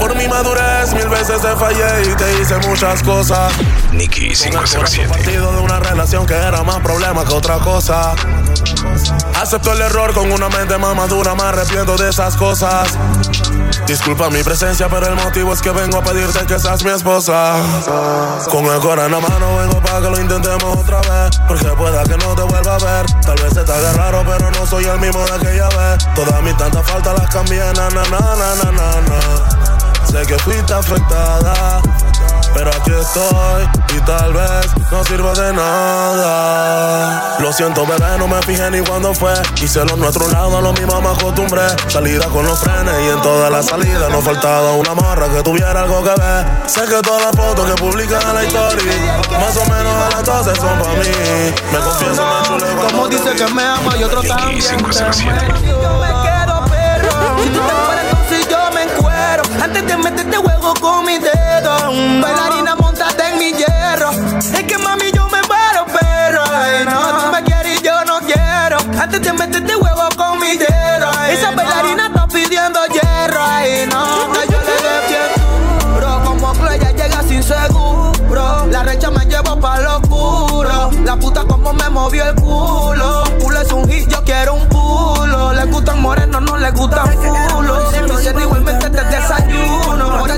Por 0.03 0.17
mi 0.17 0.27
madurez 0.27 0.93
mil 0.93 1.07
veces 1.07 1.41
te 1.41 1.55
fallé 1.55 2.11
y 2.11 2.13
te 2.15 2.41
hice 2.41 2.57
muchas 2.67 3.01
cosas. 3.03 3.53
Nicky 3.93 4.33
Con 4.33 4.65
507. 4.65 5.07
partido 5.07 5.53
de 5.53 5.61
una 5.61 5.79
relación 5.79 6.25
que 6.25 6.33
era 6.33 6.61
más 6.61 6.81
problema 6.81 7.23
que 7.23 7.33
otra 7.33 7.57
cosa. 7.59 8.13
Acepto 9.39 9.71
el 9.71 9.79
error 9.79 10.13
con 10.13 10.29
una 10.29 10.49
mente 10.49 10.77
más 10.77 10.93
madura, 10.93 11.35
me 11.35 11.43
arrepiento 11.43 11.95
de 11.95 12.09
esas 12.09 12.35
cosas. 12.35 12.97
Disculpa 13.87 14.29
mi 14.29 14.43
presencia, 14.43 14.89
pero 14.89 15.07
el 15.07 15.15
motivo 15.15 15.53
es 15.53 15.61
que 15.61 15.71
vengo 15.71 15.99
a 15.99 16.03
pedirte 16.03 16.45
que 16.47 16.59
seas 16.59 16.83
mi 16.83 16.91
esposa. 16.91 17.53
Con 18.51 18.65
el 18.65 18.81
corazón 18.81 19.05
en 19.05 19.21
la 19.21 19.29
mano 19.29 19.57
vengo 19.57 19.79
para 19.79 20.01
que 20.01 20.09
lo 20.09 20.19
intentemos 20.19 20.79
otra 20.79 20.99
vez. 20.99 21.39
Porque 21.47 21.67
pueda 21.77 22.03
que 22.03 22.17
no 22.17 22.35
te 22.35 22.41
vuelva 22.41 22.75
a 22.75 22.79
ver. 22.79 23.05
Tal 23.21 23.41
vez 23.41 23.53
se 23.53 23.63
te 23.63 23.71
haga 23.71 23.93
raro, 23.93 24.21
pero 24.27 24.51
no 24.51 24.65
soy 24.65 24.83
el 24.83 24.99
mismo 24.99 25.23
de 25.23 25.31
aquella 25.31 25.69
vez. 25.69 26.05
Todas 26.13 26.41
mis 26.41 26.57
tantas 26.57 26.85
faltas 26.85 27.17
las 27.17 27.33
cambié, 27.33 27.63
na 27.73 27.89
na 27.89 28.03
na 28.03 28.19
na 28.35 28.71
na 28.71 29.01
na. 29.01 29.72
Sé 30.09 30.25
que 30.27 30.37
fuiste 30.39 30.73
afectada, 30.73 31.81
pero 32.53 32.69
aquí 32.69 32.91
estoy 32.91 33.67
y 33.95 33.99
tal 34.01 34.33
vez 34.33 34.65
no 34.91 35.03
sirva 35.03 35.33
de 35.33 35.53
nada. 35.53 37.37
Lo 37.39 37.51
siento, 37.51 37.85
bebé, 37.85 38.17
no 38.17 38.27
me 38.27 38.41
fijé 38.43 38.69
ni 38.69 38.81
cuándo 38.81 39.13
fue. 39.13 39.33
Hice 39.61 39.83
lo 39.85 39.95
nuestro 39.97 40.27
lado, 40.29 40.57
a 40.57 40.61
lo 40.61 40.73
mismo 40.73 41.01
me 41.01 41.09
acostumbré. 41.09 41.67
Salida 41.87 42.27
con 42.27 42.45
los 42.45 42.59
frenes 42.59 42.93
y 43.05 43.09
en 43.09 43.21
toda 43.21 43.49
la 43.49 43.63
salida 43.63 44.09
no 44.09 44.21
faltaba 44.21 44.73
una 44.73 44.93
morra 44.93 45.27
que 45.29 45.41
tuviera 45.41 45.81
algo 45.81 46.03
que 46.03 46.09
ver. 46.09 46.45
Sé 46.67 46.81
que 46.81 47.01
todas 47.01 47.23
las 47.23 47.35
fotos 47.35 47.65
que 47.71 47.81
publican 47.81 48.21
en 48.21 48.35
la 48.35 48.43
historia, 48.43 49.21
más 49.39 49.57
o 49.57 49.65
menos 49.65 49.93
a 49.95 50.09
las 50.11 50.23
12 50.23 50.55
son 50.55 50.79
para 50.79 50.93
mí. 50.93 51.09
Me 51.71 51.79
confieso, 51.79 52.25
me 52.25 52.47
chulé 52.47 52.75
Como 52.75 53.07
dice 53.07 53.31
que 53.35 53.47
me 53.53 53.63
ama 53.63 53.97
y 53.97 54.03
otro 54.03 54.21
también 54.21 54.59
te. 54.59 54.67
Yo 54.67 55.99
me 55.99 56.07
quedo 56.07 56.65
perro. 56.69 57.43
Si 57.43 57.82
Antes 59.63 59.87
de 59.87 59.95
meterte 59.95 60.35
juego 60.35 60.73
con 60.81 61.05
mi 61.05 61.17
dedo. 61.19 61.77
Bailarina, 62.21 62.75
montate 62.75 63.29
en 63.29 63.39
mi 63.39 63.53
hierro. 63.53 64.09
Es 64.11 64.63
que 64.63 64.77
mami, 64.77 65.09
yo 65.13 65.23
me 65.29 65.41
muero, 65.43 65.85
perro. 65.85 66.43
Ay, 66.53 66.83
no, 66.83 66.99
tú 67.17 67.31
me 67.31 67.41
quieres 67.43 67.79
y 67.79 67.85
yo 67.85 68.03
no 68.03 68.19
quiero. 68.19 68.77
Antes 69.01 69.21
de 69.21 69.31
meterte 69.31 69.73
huevo 69.73 70.09
con 70.17 70.41
mi 70.41 70.57
dedo. 70.57 71.09
Esa 71.29 71.51
bailarina 71.51 72.07
está 72.07 72.27
pidiendo 72.27 72.77
hierro. 72.87 73.41
Ay, 73.41 73.87
no, 73.89 74.33
que 74.33 74.51
yo 74.51 74.59
le 74.59 74.75
dé 74.83 75.07
bien 75.07 75.95
duro. 75.95 76.21
Como 76.25 76.53
Chloe 76.55 76.77
llega 76.77 77.23
sin 77.23 77.41
seguro. 77.41 78.65
La 78.69 78.83
recha 78.83 79.11
me 79.11 79.25
llevo 79.27 79.57
pa' 79.61 79.79
lo 79.79 79.97
oscuro. 79.99 80.91
La 81.05 81.15
puta 81.15 81.45
como 81.45 81.71
me 81.71 81.89
movió 81.89 82.25
el 82.25 82.35
culo. 82.35 83.23
Culo 83.41 83.61
es 83.61 83.71
un 83.71 83.89
hit, 83.89 84.09
yo 84.09 84.21
quiero 84.25 84.55
un 84.55 84.67
culo. 84.67 85.53
Le 85.53 85.63
gustan 85.67 86.01
morenos, 86.01 86.41
no 86.41 86.57
le 86.57 86.69
gustan 86.71 87.07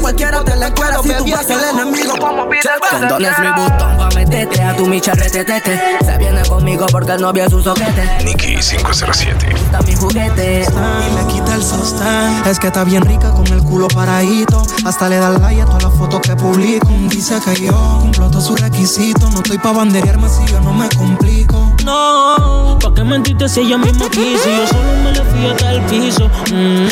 cualquiera 0.06 0.44
te 0.44 0.56
le 0.56 0.72
cuero, 0.74 1.02
si 1.02 1.10
tú 1.14 1.32
vas 1.32 1.50
el 1.50 1.64
enemigo, 1.64 2.14
vamos 2.22 2.46
a 2.46 2.50
pedir 2.50 2.62
el 2.76 3.00
Condones 3.00 3.40
Louis 3.40 3.56
Vuitton 3.56 3.98
pa' 3.98 4.10
meterte 4.14 4.62
a 4.62 4.76
tu 4.76 4.86
micha 4.86 5.14
retetete 5.14 5.82
Se 6.06 6.18
viene 6.20 6.44
conmigo 6.44 6.86
porque 6.92 7.14
el 7.14 7.22
novio 7.22 7.46
es 7.46 7.54
un 7.54 7.64
soquete. 7.64 8.24
Nicky 8.24 8.56
507. 8.58 9.50
Está 9.56 9.82
mi 9.82 9.96
juguete. 9.96 10.62
Y 10.62 11.16
le 11.16 11.34
quita 11.34 11.56
el 11.56 11.64
sostén. 11.64 12.35
Es 12.46 12.60
que 12.60 12.68
está 12.68 12.84
bien 12.84 13.04
rica 13.04 13.32
con 13.32 13.48
el 13.48 13.62
culo 13.64 13.88
paradito. 13.88 14.62
Hasta 14.86 15.10
le 15.10 15.18
da 15.18 15.30
like 15.32 15.62
a 15.62 15.66
todas 15.66 15.84
las 15.84 15.94
fotos 15.94 16.22
que 16.22 16.36
publico. 16.36 16.88
Dice 17.10 17.40
que 17.44 17.66
yo 17.66 17.98
cumplo 18.02 18.30
todos 18.30 18.46
sus 18.46 18.62
requisitos. 18.62 19.32
No 19.34 19.38
estoy 19.38 19.58
pa' 19.58 19.72
banderearme 19.72 20.30
si 20.30 20.46
yo 20.52 20.60
no 20.62 20.72
me 20.72 20.88
complico. 20.90 21.74
No, 21.84 22.78
¿pa' 22.80 22.94
qué 22.94 23.04
mentiste 23.04 23.50
si 23.50 23.62
ella 23.62 23.78
misma 23.80 24.08
quiso? 24.10 24.48
Yo 24.48 24.68
solo 24.68 24.94
me 25.04 25.12
le 25.12 25.22
fui 25.24 25.46
hasta 25.48 25.72
el 25.74 25.82
piso. 25.86 26.30
Mm, 26.54 26.88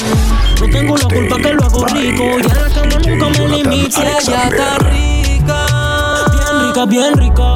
No 0.60 0.70
tengo 0.72 0.98
la 0.98 1.08
culpa 1.08 1.36
que 1.38 1.54
lo 1.54 1.64
hago 1.66 1.86
rico. 1.86 2.24
Y 2.24 2.42
en 2.42 2.48
la 2.48 2.70
cama 2.70 2.98
nunca 3.08 3.30
me 3.40 3.48
limito. 3.50 4.02
Ella 4.02 4.44
está 4.50 4.78
rica. 4.80 5.66
Bien 6.32 6.68
rica, 6.68 6.86
bien 6.86 7.14
rica. 7.16 7.56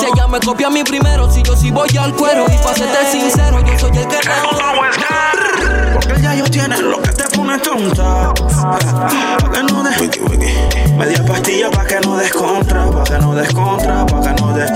Si 0.00 0.06
ella 0.06 0.26
me 0.28 0.40
copia 0.40 0.66
a 0.66 0.70
mí 0.70 0.82
primero, 0.84 1.30
si 1.30 1.42
yo 1.42 1.56
sí 1.56 1.70
voy 1.70 1.96
al 1.96 2.14
cuero. 2.14 2.46
Y 2.48 2.56
pa' 2.62 2.74
serte 2.74 3.10
sincero, 3.10 3.60
yo 3.64 3.78
soy 3.78 3.96
el 3.96 4.08
que 4.08 4.18
Porque 5.92 6.22
ya 6.22 6.34
ellos 6.34 6.50
tienen 6.50 6.90
lo 6.90 7.00
que 7.00 7.12
te 7.12 7.24
pone 7.36 7.58
tonta. 7.58 8.32
Pa' 8.34 9.50
que 9.52 9.62
no 9.62 9.82
des. 9.82 10.96
Media 10.96 11.24
pastilla 11.24 11.70
pa' 11.70 11.84
que 11.84 12.00
no 12.00 12.16
des 12.16 12.32
contra. 12.32 12.90
Pa' 12.90 13.04
que 13.04 13.18
no 13.18 13.34
des 13.34 13.52
contra. 13.52 14.06
Pa' 14.06 14.20
que 14.20 14.42
no 14.42 14.52
des. 14.52 14.70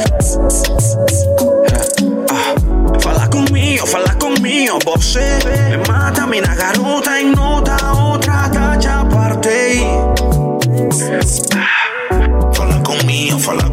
Ah, 2.30 2.54
Fala 3.00 3.28
conmigo, 3.28 3.86
fala 3.86 4.14
conmigo, 4.18 4.78
você 4.84 5.38
Me 5.70 5.78
mata, 5.88 6.26
mina 6.26 6.54
garota 6.54 7.20
em 7.20 7.32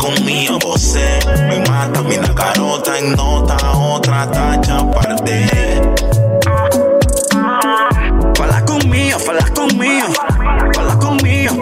conmigo, 0.08 0.58
fala 0.60 0.60
você 0.64 1.20
me 1.50 1.60
mata, 1.70 2.02
mina 2.02 2.34
garota 2.34 2.98
em 2.98 3.12
nota, 3.16 3.58
outra 3.76 4.28
tacha 4.28 4.84
parte. 4.86 5.48
Fala 8.38 8.62
conmigo, 8.62 9.20
fala 9.20 9.44
conmigo, 9.50 10.14
fala 10.74 10.96
conmigo, 10.96 11.56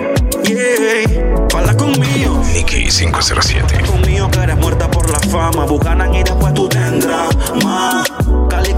yeah, 0.43 1.47
fala 1.49 1.73
conmigo. 1.73 2.41
Nicky 2.53 2.89
507. 2.89 3.83
Conmigo 3.87 4.29
que 4.29 4.39
eres 4.39 4.57
muerta 4.57 4.89
por 4.89 5.09
la 5.09 5.19
fama, 5.19 5.65
Bucanan 5.65 6.13
y 6.13 6.23
después 6.23 6.53
tú 6.53 6.69
tendrás 6.69 7.35
más. 7.63 8.24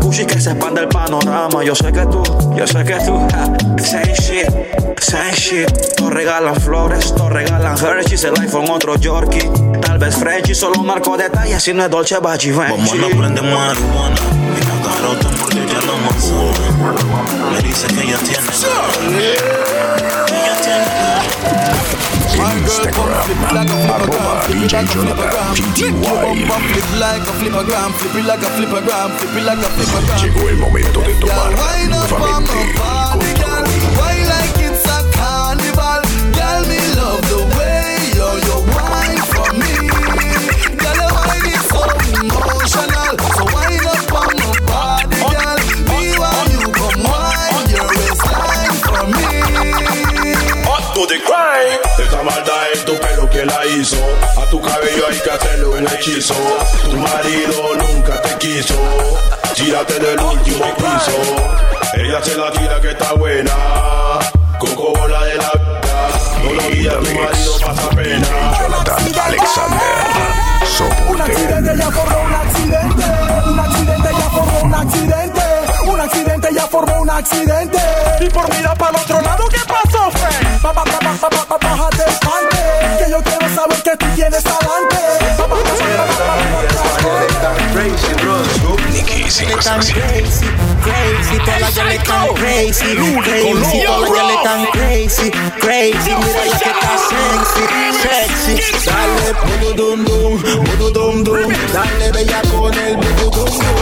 Cushi 0.08 0.26
que 0.26 0.40
se 0.40 0.52
expande 0.52 0.80
el 0.80 0.88
panorama. 0.88 1.62
Yo 1.66 1.76
sé 1.76 1.92
que 1.92 2.06
tú, 2.06 2.24
yo 2.56 2.66
sé 2.66 2.82
que 2.86 2.96
tú, 3.06 3.20
ja, 3.30 3.44
same 3.84 4.14
shit, 4.14 4.48
same 5.02 5.34
shit. 5.34 5.70
Nos 6.00 6.14
regalan 6.14 6.56
flores, 6.56 7.12
nos 7.18 7.30
regalan 7.30 7.78
Hershey's, 7.78 8.24
el 8.24 8.40
iPhone 8.40 8.70
otro 8.70 8.96
Yorkie. 8.96 9.52
Tal 9.82 9.98
vez 9.98 10.16
Frenchy, 10.16 10.56
solo 10.56 10.82
marco 10.82 11.18
detalles 11.18 11.62
si 11.62 11.74
no 11.74 11.84
es 11.84 11.90
Dolce 11.90 12.20
Bachi 12.20 12.52
Como 12.52 12.96
no 12.96 13.10
prende 13.10 13.42
marihuana, 13.42 14.22
mina 14.56 14.76
garota 14.82 15.30
porque 15.42 15.58
ella 15.58 15.82
no 15.86 15.98
manzana. 15.98 17.52
Me 17.52 17.62
dice 17.68 17.88
que 17.88 18.04
ella 18.04 18.18
tiene. 18.20 18.48
Ella 20.32 20.62
tiene. 20.64 21.97
Instagram, 22.38 23.92
arroba 23.92 24.42
DJ 24.48 24.86
Jonathan 24.94 25.30
PTY. 25.56 25.94
Llegó 30.22 30.50
el 30.50 30.58
momento 30.58 31.02
de 31.02 31.14
tomar 31.16 31.52
nuevamente 31.52 32.16
el 32.16 32.76
control. 32.76 33.47
Un 55.78 55.88
hechizo. 55.88 56.34
Tu 56.84 56.98
marido 56.98 57.76
nunca 57.76 58.22
te 58.22 58.38
quiso. 58.38 58.76
Tírate 59.54 60.00
del 60.00 60.20
último 60.20 60.66
piso. 60.76 61.18
Ella 61.94 62.24
se 62.24 62.36
la 62.36 62.52
tira 62.52 62.82
que 62.82 62.92
está 62.92 63.14
buena. 63.14 63.52
Coco 64.60 64.94
bola 64.98 65.24
de 65.26 65.36
la 65.36 65.52
vida. 65.52 65.82
No 66.44 66.54
lo 66.54 66.70
guía 66.70 66.92
tu 66.92 67.20
marido 67.20 67.60
pasa 67.66 67.90
pena. 67.90 68.28
Jonathan 68.60 69.20
Alexander. 69.26 70.28
Un 71.10 71.22
accidente 71.22 71.78
ya 71.78 71.92
formó 71.92 72.22
un 72.22 72.34
accidente. 72.34 73.04
Un 73.48 73.60
accidente 73.60 74.10
ya 74.12 74.30
formó 74.30 74.60
un 74.62 74.74
accidente. 74.76 75.42
Un 75.86 76.00
accidente 76.00 76.50
ya 76.54 76.68
formó 76.68 77.02
un 77.02 77.10
accidente. 77.10 77.80
Y 78.20 78.30
por 78.30 78.56
mirar 78.56 78.78
para 78.78 78.92
el 78.92 79.04
otro 79.04 79.22
lado, 79.22 79.46
¿qué 79.50 79.60
pasó, 79.68 80.12
fe? 80.12 80.46
Pa, 80.62 80.74
pa, 80.74 80.84
pa, 80.84 81.00
pa, 81.00 81.30
pa, 81.30 81.30
pa, 81.30 81.58
pa, 81.58 81.68
bájate 81.68 82.04
espante. 82.10 82.58
Que 83.00 83.12
yo 83.12 83.24
quiero 83.24 83.56
saber 83.56 83.84
que 83.84 83.98
tú 83.98 84.06
tienes. 84.16 84.44
Nicky 89.48 89.62
507. 89.62 90.58
Crazy, 90.84 91.38
todas 91.40 91.62
las 91.62 91.74
girls 91.76 91.94
están 91.94 92.28
crazy, 92.36 92.96
crazy, 93.24 93.84
todas 93.86 94.32
están 94.32 94.66
crazy, 94.74 95.32
crazy, 95.60 96.16
mira 96.16 96.46
la 96.46 96.58
que 96.60 96.70
está 96.70 96.98
sexy, 97.10 97.64
sexy. 98.02 98.86
Dale, 98.86 99.34
budu 99.44 99.74
dum 99.74 100.06
dum, 100.06 100.42
budu 100.64 100.92
dum 100.92 101.24
dum. 101.24 101.54
Dale, 101.74 102.12
bella 102.12 102.42
con 102.52 102.74
el 102.74 102.96
budu 102.98 103.30
dum 103.32 103.46
dum. 103.46 103.76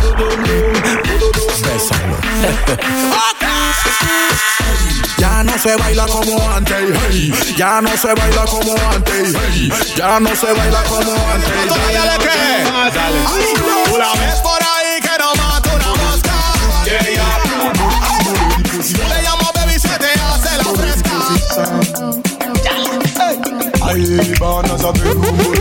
Budu 0.00 0.10
dum 0.16 0.44
dum, 0.44 0.72
budu 1.04 1.28
dum 1.32 1.52
Ya 5.18 5.44
no 5.44 5.58
se 5.58 5.76
baila 5.76 6.06
como 6.06 6.50
antes, 6.50 6.98
hey. 7.10 7.32
ya 7.56 7.80
no 7.80 7.96
se 7.96 8.14
baila 8.14 8.44
como 8.46 8.74
antes, 8.90 9.34
hey. 9.34 9.72
ya 9.96 10.20
no 10.20 10.34
se 10.34 10.52
baila 10.52 10.82
como 10.84 11.12
antes. 11.32 11.52
Dale. 12.94 13.18
Una 13.92 14.12
vez 14.14 14.40
por 14.40 14.62
ahí 14.62 14.62
que 14.62 14.66
no 14.66 14.71
fresca. 21.52 21.92
Aye, 23.84 24.34
bananas 24.38 24.84
a 24.84 24.92
bedroom 24.92 25.36
bully. 25.36 25.60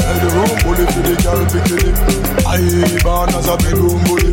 Tell 0.00 0.18
the 0.20 0.28
room 0.34 0.52
bully 0.64 0.84
to 0.86 1.00
the 1.02 1.14
girl 1.22 1.42
it. 1.56 1.98
Aye, 2.46 2.98
bananas 3.04 3.48
a 3.48 3.56
bedroom 3.56 4.00
bully. 4.04 4.32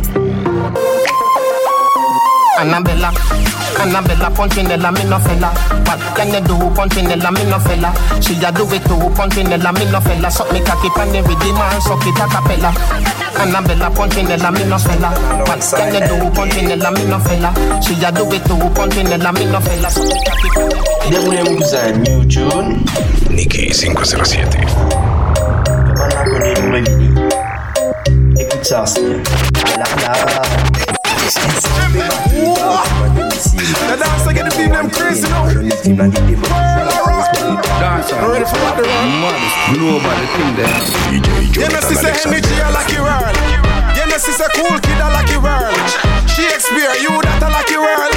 Annabella, 2.58 3.10
Annabella, 3.80 4.30
Punchinella, 4.30 4.90
me 4.92 5.04
no 5.10 5.18
fella. 5.18 5.50
What 5.84 6.00
can 6.16 6.32
you 6.32 6.40
do, 6.40 6.56
Punchinella, 6.70 7.30
me 7.34 7.44
no 7.50 7.58
fella? 7.58 7.92
She 8.22 8.34
a 8.38 8.52
do 8.52 8.62
it 8.72 8.82
too, 8.86 9.10
Punchinella, 9.12 9.72
me 9.74 9.84
no 9.90 10.00
fella. 10.00 10.30
Suck 10.30 10.52
me 10.52 10.60
cocky 10.60 10.88
pan 10.90 11.10
the 11.10 11.20
rhythm 11.22 11.58
and 11.58 11.82
suck 11.82 12.06
it 12.06 12.16
a 12.16 12.26
cappella. 12.30 12.70
Annabella 13.36 13.90
Pontinella, 13.90 14.50
me 14.50 14.64
no 14.64 14.78
fella. 14.78 15.10
What 15.46 15.60
can 15.76 15.94
you 15.94 16.00
do, 16.00 16.30
Pontinella, 16.30 16.90
me 16.90 17.04
no 17.04 17.20
fella? 17.20 17.52
She 17.80 17.94
a 18.04 18.10
do 18.10 18.28
it 18.32 18.44
too, 18.44 18.70
Pontinella, 18.70 19.32
me 19.32 19.44
no 19.44 19.60
fella. 19.60 19.88
Abbiamo 21.04 21.28
una 21.28 21.42
musa 21.50 21.90
New 21.90 22.24
June. 22.24 22.82
Nicky 23.28 23.72
507. 23.72 24.66
Che 28.36 28.46
the 33.52 33.96
dancer 34.00 34.32
get 34.32 34.48
the 34.48 34.56
beat 34.56 34.72
them 34.72 34.88
crazy 34.88 35.28
now. 35.28 35.44
Dancer. 37.80 38.16
I'm 38.16 38.30
ready 38.30 38.44
for 38.44 38.56
what 38.64 38.76
the 38.76 38.82
rock. 38.88 39.04
Mother, 39.20 39.40
nobody 39.76 40.26
think 40.32 40.56
that. 40.56 40.80
Yeah, 41.52 41.68
my 41.68 41.80
sister 41.80 42.08
Henry 42.08 42.40
G, 42.40 42.48
I 42.62 42.70
like 42.70 42.88
you, 42.88 43.04
Earl. 43.04 43.34
Yeah, 43.96 44.06
my 44.08 44.16
sister 44.16 44.48
Cool 44.54 44.78
Kid, 44.80 44.96
I 44.96 45.12
like 45.12 45.28
you, 45.28 45.44
Earl. 45.44 45.74
Shakespeare, 46.26 46.94
you 47.02 47.20
that 47.20 47.42
I 47.42 47.48
like 47.52 47.68
you, 47.68 47.84
Earl. 47.84 48.13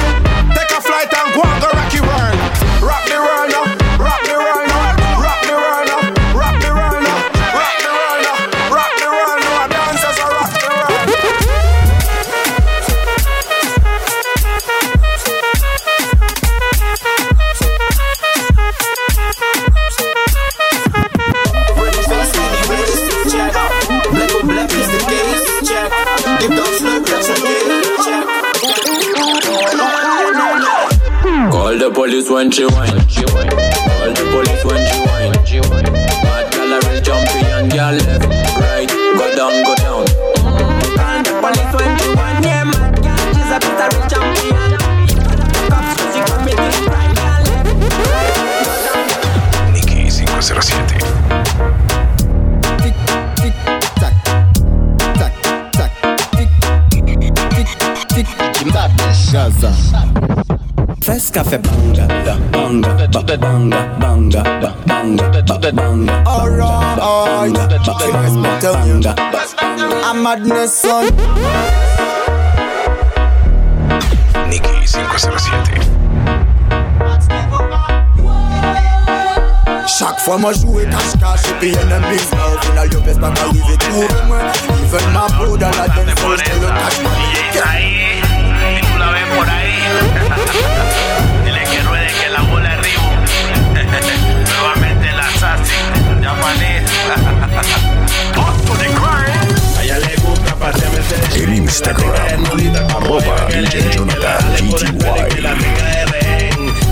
Police 32.18 32.30
when 32.30 32.50
she 32.50 32.64
whine. 32.64 32.88
Call 32.88 34.10
the 34.12 34.24
police 34.32 34.64
when 34.64 34.82
she 35.46 35.60
whine. 35.60 35.84
Mad 36.24 36.50
gal 36.52 36.72
a 36.72 36.78
real 36.88 37.00
champion, 37.00 37.68
gal 37.68 37.94
left, 37.94 38.26
right, 38.58 38.88
go 38.88 39.36
down, 39.36 39.62
go 39.64 39.74
down. 39.76 40.06
Call 40.98 41.22
the 41.22 41.32
police 41.40 41.72
when 41.74 41.98
she 41.98 42.08
whine. 42.16 42.42
Yeah, 42.42 42.64
mad 42.64 43.02
girl, 43.02 43.26
she's 43.34 43.50
a 43.50 43.58
bit 43.62 43.78
of 43.78 43.92
a 43.94 44.00
champion. 44.10 44.70
Cops, 45.70 46.00
she 46.12 46.20
committing 46.26 46.84
crime, 46.88 47.14
girl 47.14 47.42
left, 47.46 47.70
right, 48.10 49.72
Nicky 49.72 50.10
507. 50.10 50.87
Fresca 61.38 61.50
fe 61.50 61.58
banga, 61.58 62.06
banga, 62.52 63.06
ba 63.12 63.36
banga, 63.36 63.78
banga, 64.00 64.42
ba 64.60 64.74
banga, 64.86 65.42
ba 65.46 65.72
banga. 65.72 66.24
Alright, 66.26 67.54
banga, 68.62 69.14
a 70.04 70.14
madness 70.14 70.82
son. 70.82 71.04
Nicky 74.48 74.86
507. 74.86 75.88
Chaque 79.86 80.20
fois 80.20 80.38
moi 80.38 80.52
jouer 80.52 80.84
cache-cache 80.84 81.48
Et 81.50 81.54
puis 81.58 81.74
a 81.74 81.98
mis 81.98 82.16
Au 82.16 82.60
final 82.62 82.92
yo 82.92 83.00
pèse 83.00 83.18
pas 83.18 83.30
qu'arriver 83.30 83.76
trouver 83.78 84.06
moi 84.28 84.38
Even 84.84 85.12
ma 85.12 85.26
peau 85.26 85.56
dans 85.56 85.70
la 85.70 85.88
dance 85.88 86.14
floor 86.18 86.36
Je 86.36 86.60
le 86.60 86.68
cache 86.68 87.00
Y 88.60 88.80
tú 88.80 88.98
la 88.98 89.10
ves 89.10 89.28
por 89.34 89.48
ahí. 89.48 89.68
A 99.76 99.82
ella 99.82 99.98
le 99.98 100.16
gusta 100.16 100.56
El 101.34 101.54
Instagram. 101.54 102.44
Arroba 102.96 103.46
DJ 103.48 103.90
Jonathan 103.90 104.42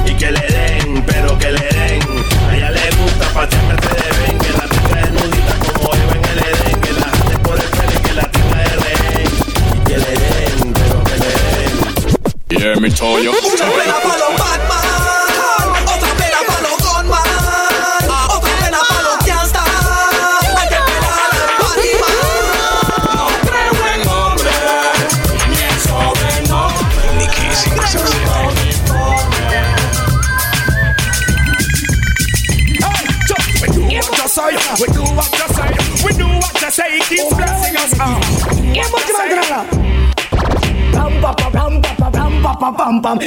y 0.07 0.15
que 0.15 0.31
le 0.31 0.41
den, 0.41 1.05
pero 1.07 1.39
que 1.39 1.53
le 1.53 1.61
den. 1.61 2.03
A 2.49 2.57
ella 2.57 2.71
le 2.71 2.91
gusta 2.97 3.27
pasearse 3.35 3.89
de 3.89 4.11
ven, 4.19 4.39
que 4.39 4.53
la 4.53 4.67
tenga 4.67 4.97
de 5.03 5.11
nudita 5.13 5.55
como 5.59 5.95
Eva 5.95 6.15
en 6.15 6.25
el 6.25 6.39
Edén, 6.39 6.81
que 6.81 6.93
la 6.93 7.09
jale 7.09 7.39
por 7.39 7.57
el 7.59 8.01
que 8.03 8.13
la 8.15 8.31
tenga 8.31 8.57
de 8.57 8.77
rehén 8.85 9.31
y 9.75 9.79
que 9.85 9.99
le 9.99 10.13
den, 10.13 10.75
pero 10.75 11.05
que 11.05 11.17
le 11.17 11.31
den. 12.49 12.63
Hear 12.63 12.81
me 12.81 12.91
tell 12.91 13.23
you. 13.23 13.33
dance 37.87 38.01
on. 38.01 38.75
Get 38.75 38.93
what 38.93 39.09
you 39.09 39.15
to 39.15 39.77
Ram 40.97 41.21
pa 41.21 41.35
pa 41.35 41.49
ram 41.53 41.83
pa 41.83 41.95
pa 41.99 42.09
ram 42.09 42.43
pa 42.43 42.55
pa 42.55 42.73
pam 42.73 43.03
pam. 43.03 43.19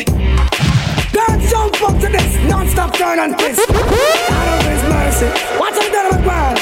Girls 1.11 1.49
jump 1.49 1.81
up 1.83 1.99
to 2.01 2.07
this 2.07 2.35
non-stop 2.49 2.93
turn 2.93 3.19
and 3.19 3.37
twist. 3.37 3.67
God 3.67 4.47
of 4.53 4.65
His 4.65 4.83
mercy, 4.89 5.27
what's 5.59 5.77
up 5.77 5.91
there 5.91 6.09
with 6.11 6.25
man? 6.25 6.55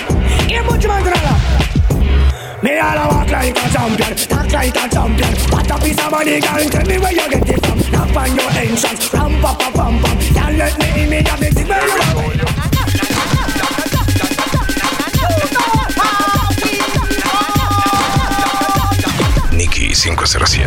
Get 0.48 0.66
what 0.68 0.84
you 0.84 0.90
want 0.90 1.06
to 1.06 1.18
me 2.64 2.80
all 2.80 2.98
a 2.98 3.08
walk 3.08 3.30
like 3.30 3.56
a 3.56 3.70
champion, 3.70 4.16
talk 4.18 4.52
like 4.52 4.76
a 4.76 4.90
champion. 4.90 5.34
What 5.54 5.70
a 5.70 5.78
piece 5.78 6.04
of 6.04 6.10
money, 6.10 6.42
girl! 6.42 6.66
Tell 6.68 6.86
me 6.88 6.98
where 6.98 7.14
you 7.14 7.30
get 7.30 7.50
it 7.50 7.64
from. 7.64 7.78
Knock 7.92 8.18
on 8.18 8.36
your 8.36 8.50
entrance, 8.50 9.14
ram 9.14 9.40
pa 9.42 9.54
pa 9.54 9.67
7. 20.28 20.58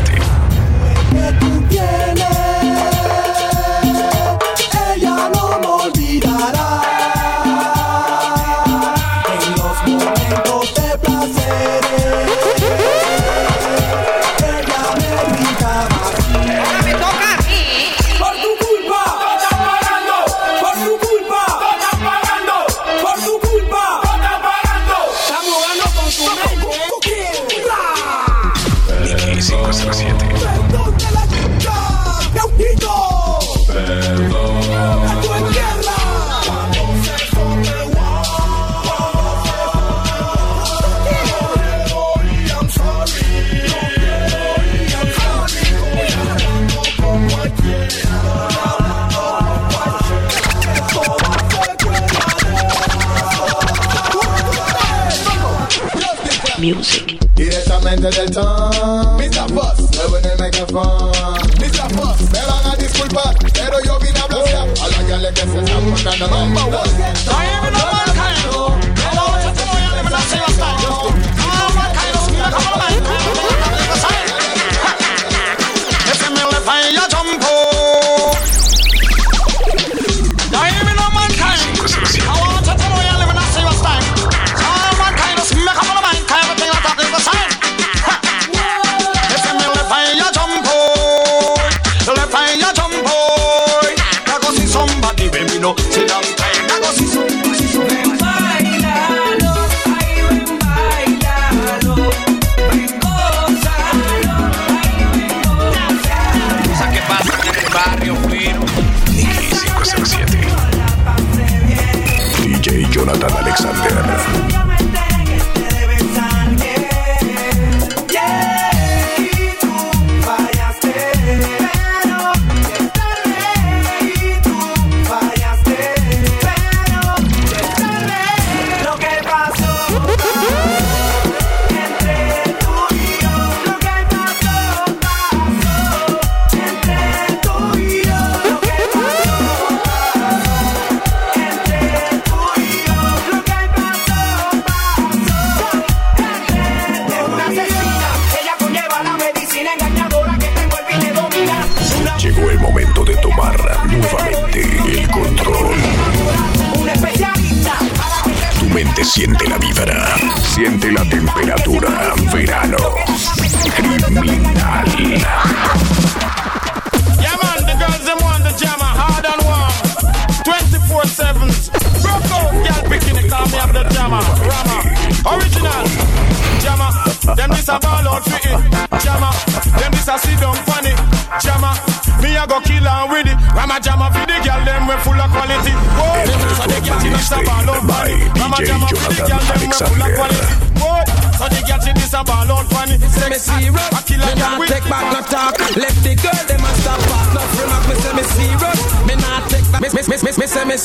that 58.10 58.32
time. 58.32 58.49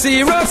zero 0.05 0.44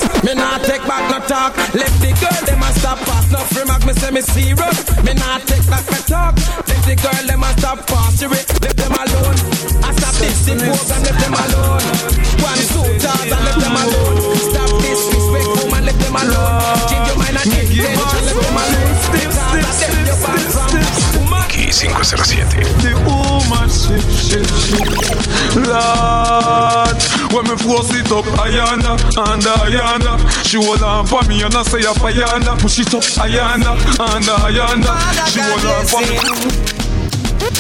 Hold 31.04 31.12
on 31.12 31.24
for 31.24 31.28
me 31.28 31.42
and 31.42 31.54
I 31.54 31.62
say 31.64 31.84
up 31.84 31.96
Ayanda 31.96 32.58
Push 32.60 32.78
it 32.80 32.94
up 32.94 33.02
Ayanda 33.02 33.76
and 34.00 34.24
Ayanda 34.24 34.92
She 35.28 35.40
hold 35.40 35.64
on 35.68 35.84
for 35.84 36.00
me 36.00 36.16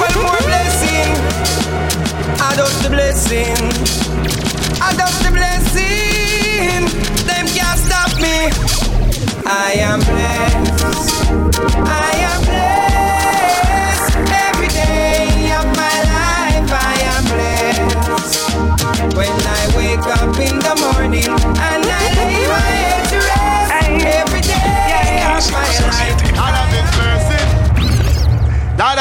One 0.00 0.14
more 0.22 0.40
blessing. 0.48 1.12
Up 2.40 2.56
the 2.82 2.88
blessing. 2.88 3.56
Up 4.80 4.96
the 4.96 5.30
blessing. 5.30 6.88
Them 7.26 7.46
can't 7.52 7.78
stop 7.78 8.10
me. 8.18 8.50
I 9.46 9.74
am 9.78 10.00
blessed. 10.00 11.28
I 11.84 12.12
am 12.30 12.40
blessed. 12.48 14.14
Every 14.48 14.68
day 14.68 15.52
of 15.52 15.66
my 15.76 15.96
life, 16.16 16.70
I 16.72 16.94
am 17.12 17.24
blessed. 17.28 19.16
When 19.16 19.30
I 19.30 19.62
wake 19.76 20.06
up 20.06 20.38
in 20.38 20.58
the 20.58 20.74
morning 20.80 21.28
and 21.28 21.84
I 21.84 22.04
lay 22.16 22.46
my 22.48 22.60
head 22.60 23.03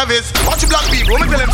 His 0.10 0.32
Watch 0.45 0.68
black 0.68 0.84
people. 0.91 1.18
Me 1.18 1.28
tell 1.28 1.39
them. 1.39 1.49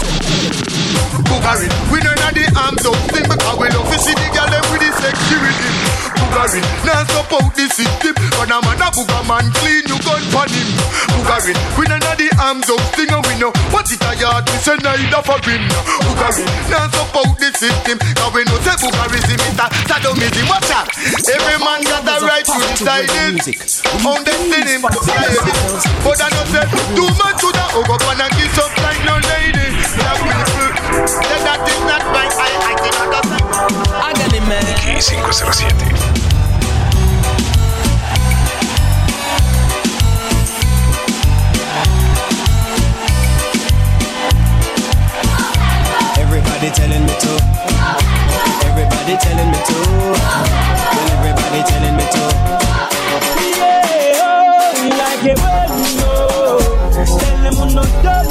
Bugari 1.30 1.70
We 1.92 2.00
know 2.02 2.14
not 2.16 2.34
the 2.34 2.50
arms 2.58 2.86
up 2.86 2.96
thing 3.12 3.24
Because 3.24 3.58
we 3.60 3.70
love 3.70 3.92
to 3.92 4.00
see 4.00 4.14
the 4.14 4.30
girl 4.34 4.50
them 4.50 4.64
with 4.72 4.82
the 4.82 4.92
security 4.98 6.19
Bugarin. 6.30 6.62
Now 6.86 7.02
stop 7.10 7.34
out 7.34 7.58
system. 7.58 8.14
But 8.38 8.54
I'm 8.54 8.62
a 8.62 8.74
clean 9.58 9.82
you 9.90 9.98
gun 10.06 10.22
for 10.30 10.46
him. 10.46 10.70
Bugarin. 11.18 11.58
We 11.74 11.90
don't 11.90 12.06
know 12.06 12.14
the 12.14 12.30
arms 12.38 12.70
of 12.70 12.78
we 13.26 13.34
know. 13.42 13.50
What 13.74 13.90
it 13.90 13.98
a 14.06 14.14
yard, 14.14 14.46
we 14.46 14.58
neither 14.78 15.26
for 15.26 15.42
him. 15.42 15.66
Bugarin. 16.06 16.46
Now 16.70 16.86
stop 16.94 17.18
out 17.18 17.34
system. 17.58 17.98
We 18.30 18.46
know 18.46 18.62
say 18.62 18.78
a. 20.22 20.46
Watch 20.46 20.70
out. 20.70 20.86
Every 21.26 21.58
man 21.66 21.82
got 21.90 22.06
right 22.22 22.46
to 22.46 22.54
decide 22.78 23.10
it. 23.10 23.58
But 26.06 26.22
I 26.22 26.30
say 26.54 26.66
too 26.94 27.10
much 27.18 27.42
to 27.42 27.50
the 27.50 27.66
over, 27.74 27.98
like 28.78 29.02
no 29.02 29.18
lady. 29.18 29.66
507 35.00 36.19
Everybody 46.62 46.76
telling 46.76 47.06
me 47.08 47.14
to. 47.24 47.32
Everybody 48.68 49.16
telling 49.16 49.48
me 49.48 49.60
to. 49.64 49.80
Well, 50.12 51.08
everybody 51.16 51.64
telling 51.64 51.96
me 51.96 52.04
to. 52.04 52.24
Yeah, 53.56 54.20
oh, 54.20 54.92
like 55.00 55.24
a 55.24 55.40
bueno, 55.40 56.60
tenemos 57.18 57.70
nosotros, 57.74 58.28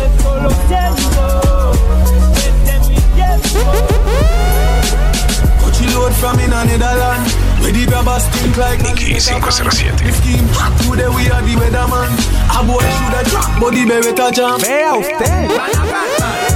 esto 0.00 0.30
lo 0.40 0.50
siento, 0.68 1.24
desde 2.32 2.74
mi 2.88 2.96
tiempo. 3.14 3.60
Coachy 5.60 5.86
load 5.92 6.14
from 6.14 6.40
in 6.40 6.50
a 6.50 6.64
Netherland. 6.64 7.28
Where 7.60 7.72
the 7.72 7.84
grabbers 7.84 8.24
stink 8.24 8.56
like 8.56 8.80
Nicky 8.80 9.20
507. 9.20 9.96
The 9.98 10.12
scheme, 10.14 10.48
today 10.88 11.08
we 11.10 11.28
are 11.28 11.42
the 11.42 11.56
weatherman. 11.60 12.08
A 12.58 12.64
boy 12.64 12.80
should 12.80 13.12
have 13.12 13.26
dropped, 13.28 13.60
but 13.60 13.70
the 13.74 13.84
beretta 13.84 14.32
jam. 14.32 14.58
Vea 14.60 14.96
usted. 14.96 16.49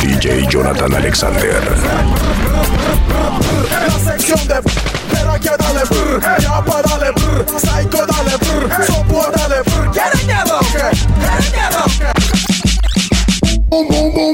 DJ 0.00 0.48
Jonathan 0.48 0.92
Alexander. 0.94 1.60
Boom 13.70 13.88
boom 13.88 14.14
boom. 14.14 14.33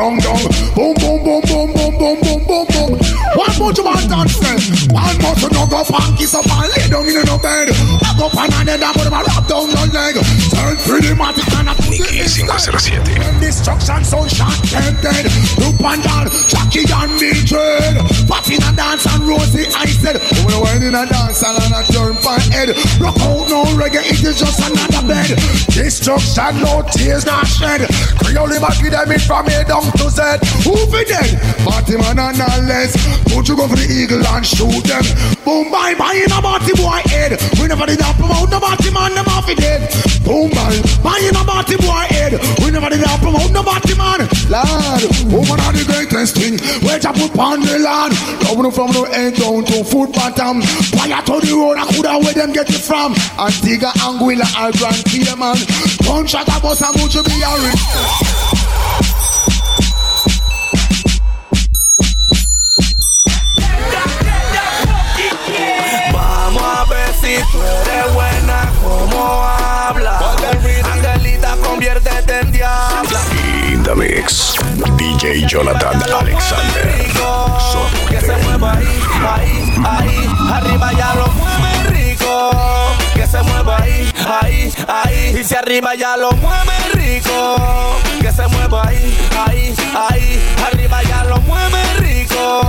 Down 0.00 0.16
down 0.18 0.40
Boom 0.72 0.94
boom 0.96 1.20
boom 1.20 1.40
boom 1.44 1.68
boom 1.76 1.92
boom 2.00 2.16
boom 2.24 2.40
boom 2.48 2.64
boom 2.72 2.90
One 3.36 3.54
more 3.58 3.72
to 3.72 3.82
my 3.84 4.00
dance 4.08 4.40
One 4.88 5.16
must 5.20 5.44
no 5.52 5.66
go 5.68 5.84
pan 5.84 6.16
kiss 6.16 6.34
up 6.34 6.48
and 6.48 6.72
lay 6.72 6.88
down 6.88 7.04
in 7.04 7.20
no 7.28 7.36
bed. 7.36 7.68
Go 8.16 8.32
pan 8.32 8.48
and 8.56 8.68
then 8.68 8.82
I 8.82 8.92
put 8.96 9.10
my 9.12 9.20
wrap 9.20 9.44
down 9.46 9.68
the 9.68 9.76
leg. 9.92 10.16
Turn 10.48 10.76
pretty 10.88 11.12
matic 11.12 11.48
and 11.52 11.68
I 11.68 11.74
put 11.76 11.92
Nicky 11.92 12.24
507 12.48 13.40
Destruction 13.40 14.00
shot 14.28 14.56
tempted 14.64 15.28
Look 15.60 15.76
and 15.84 16.02
down 16.02 16.26
Jackie 16.48 16.88
and 16.88 17.12
Mildred 17.20 17.99
Party 17.99 17.99
in 18.50 18.62
a 18.62 18.72
dance 18.74 19.06
and 19.06 19.22
Rosie 19.26 19.66
I 19.74 19.86
said 19.86 20.16
went 20.46 20.82
in 20.82 20.94
a 20.94 21.06
dance 21.06 21.42
and 21.42 21.74
I 21.74 21.82
turn 21.86 22.14
my 22.22 22.38
head 22.50 22.74
Rock 22.98 23.18
out 23.22 23.46
no 23.50 23.62
reggae 23.78 24.02
it 24.10 24.22
is 24.22 24.38
just 24.38 24.58
another 24.58 25.06
bed. 25.06 25.38
Destruction 25.70 26.62
no 26.62 26.82
tears 26.90 27.24
not 27.26 27.46
shed. 27.46 27.86
Creole 28.18 28.58
back 28.60 28.80
with 28.82 28.92
them 28.92 29.10
in 29.10 29.20
from 29.20 29.46
A 29.46 29.64
down 29.64 29.86
to 29.98 30.10
Z. 30.10 30.22
Who 30.66 30.74
be 30.90 31.04
dead? 31.04 31.38
Party 31.64 31.96
man 31.96 32.18
and 32.18 32.38
not 32.38 32.60
less. 32.66 32.94
Don't 33.26 33.46
you 33.48 33.56
go 33.56 33.68
for 33.68 33.76
the 33.76 33.86
eagle 33.86 34.24
and 34.26 34.46
shoot 34.46 34.84
them. 34.84 35.04
Boom 35.44 35.70
bye 35.70 35.94
bye 35.94 36.18
in 36.18 36.32
a 36.32 36.40
party 36.42 36.72
boy 36.74 37.02
head. 37.06 37.38
We 37.60 37.68
never 37.68 37.86
did 37.86 37.98
that 37.98 38.16
promote 38.16 38.50
the 38.50 38.60
party 38.60 38.90
man 38.90 39.14
them 39.14 39.26
off 39.28 39.48
it 39.48 39.58
dead 39.58 40.19
Boom 40.30 40.48
bye 40.50 40.78
bye 41.02 41.18
in 41.26 41.34
a 41.34 41.42
party 41.42 41.74
boy 41.74 42.06
head 42.06 42.38
We 42.62 42.70
never 42.70 42.88
did 42.88 43.02
that 43.02 43.18
promote 43.18 43.50
the 43.50 43.66
party 43.66 43.98
man. 43.98 44.30
Lord, 44.46 45.02
woman 45.26 45.58
are 45.58 45.74
the 45.74 45.82
greatest 45.82 46.38
thing. 46.38 46.54
Where 46.86 47.02
you 47.02 47.10
put 47.18 47.34
on 47.34 47.58
the 47.66 47.82
land? 47.82 48.14
Coming 48.46 48.70
from 48.70 48.94
the 48.94 49.10
end 49.10 49.42
down 49.42 49.64
to 49.66 49.82
foot 49.82 50.14
bottom. 50.14 50.62
Fire 50.94 51.18
to 51.18 51.34
the 51.42 51.50
road 51.50 51.82
I 51.82 51.84
coulda 51.90 52.14
where 52.22 52.34
them 52.34 52.52
get 52.52 52.70
it 52.70 52.78
from. 52.78 53.18
Antigua, 53.42 53.90
Anguilla, 54.06 54.46
Grand 54.78 55.02
Cayman 55.10 55.58
Gunshot 56.06 56.46
a 56.46 56.60
bus 56.62 56.78
and 56.78 56.94
much 56.94 57.18
be 57.26 57.42
a 57.42 57.50
rich 57.66 58.49
The 73.90 73.96
mix, 73.96 74.54
DJ 74.96 75.48
Jonathan 75.48 76.00
Alexander. 76.12 77.10
Que 78.08 78.20
se 78.20 78.36
mueva 78.44 78.74
ahí, 78.74 78.86
ahí, 79.26 79.74
ahí. 79.84 80.28
Arriba 80.48 80.92
ya 80.92 81.14
lo 81.16 81.26
mueve. 81.32 81.69
Que 83.20 83.26
se 83.26 83.42
mueva 83.42 83.76
ahí, 83.82 84.10
ahí, 84.26 84.72
ahí. 84.88 85.36
Y 85.38 85.44
si 85.44 85.54
arriba 85.54 85.94
ya 85.94 86.16
lo 86.16 86.32
mueve 86.32 86.72
rico. 86.94 87.98
Que 88.18 88.32
se 88.32 88.46
mueva 88.48 88.88
ahí, 88.88 89.14
ahí, 89.46 89.74
ahí. 89.94 90.54
Arriba 90.66 91.02
ya 91.02 91.24
lo 91.24 91.36
mueve 91.42 91.82
rico. 91.98 92.62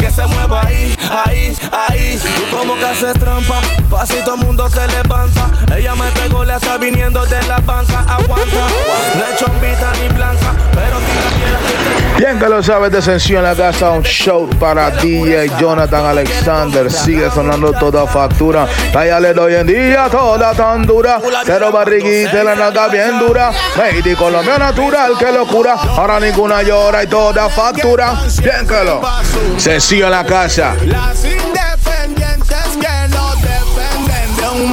Que 0.00 0.10
se 0.10 0.26
mueva 0.26 0.66
ahí, 0.66 0.96
ahí, 1.24 1.56
ahí. 1.70 2.20
Tú 2.50 2.56
como 2.56 2.74
que 2.74 2.86
haces 2.86 3.14
trampa. 3.20 3.60
Fácil 3.88 4.24
todo 4.24 4.34
el 4.34 4.40
mundo 4.40 4.68
se 4.68 4.84
levanta. 4.88 5.48
Ella 5.76 5.94
me 5.94 6.10
pegó, 6.10 6.44
le 6.44 6.56
está 6.56 6.76
viniendo 6.76 7.24
de 7.26 7.40
la 7.44 7.58
banca. 7.58 8.00
Aguanta. 8.00 8.66
No 9.14 9.24
es 9.32 9.38
chombita 9.38 9.92
ni 10.02 10.08
blanca. 10.08 10.54
Pero 10.72 10.98
piedra 10.98 11.58
que 11.60 12.00
te 12.00 12.03
Bien 12.16 12.38
que 12.38 12.48
lo 12.48 12.62
sabes, 12.62 12.92
de 12.92 13.02
Sensión 13.02 13.38
en 13.38 13.50
la 13.50 13.56
casa, 13.56 13.90
un 13.90 14.02
show 14.04 14.48
para 14.60 14.90
DJ 14.90 15.50
Jonathan 15.58 16.06
Alexander. 16.06 16.90
Sigue 16.90 17.28
sonando 17.30 17.72
toda 17.72 18.06
factura. 18.06 18.68
Tallale 18.92 19.34
de 19.34 19.40
hoy 19.40 19.54
en 19.54 19.66
día, 19.66 20.06
toda 20.08 20.54
tan 20.54 20.86
dura. 20.86 21.20
Pero 21.44 21.72
barriguita 21.72 22.44
la 22.44 22.54
nalga 22.54 22.86
bien 22.86 23.18
dura. 23.18 23.50
Lady 23.76 24.14
Colombia 24.14 24.58
natural, 24.58 25.18
que 25.18 25.32
locura. 25.32 25.74
Ahora 25.74 26.20
ninguna 26.20 26.62
llora 26.62 27.02
y 27.02 27.08
toda 27.08 27.48
factura. 27.48 28.14
Bien 28.40 28.64
que 28.64 28.84
lo. 28.84 29.02
Sencillo 29.58 30.04
en 30.04 30.12
la 30.12 30.24
casa. 30.24 30.76
Las 30.84 31.24
independientes 31.24 32.64
que 32.80 33.08
no 33.08 33.34
dependen 33.34 34.36
de 34.36 34.62
un 34.62 34.70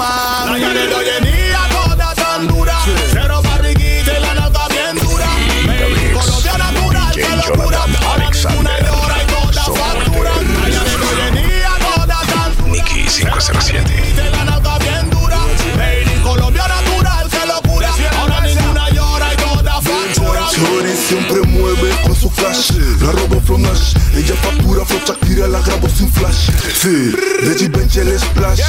La 23.02 23.12
robo 23.12 23.39
from 23.41 23.62
Nash 23.62 23.95
Ella 24.16 24.36
factura 24.36 24.86
from 24.86 24.99
Shakira 25.06 25.47
La 25.47 25.60
grabo 25.62 25.88
sin 25.89 26.12
flash. 26.12 26.49
Sí, 26.82 27.12
Reggie 27.41 27.70
Bench 27.70 27.97
el 27.97 28.20
splash. 28.20 28.62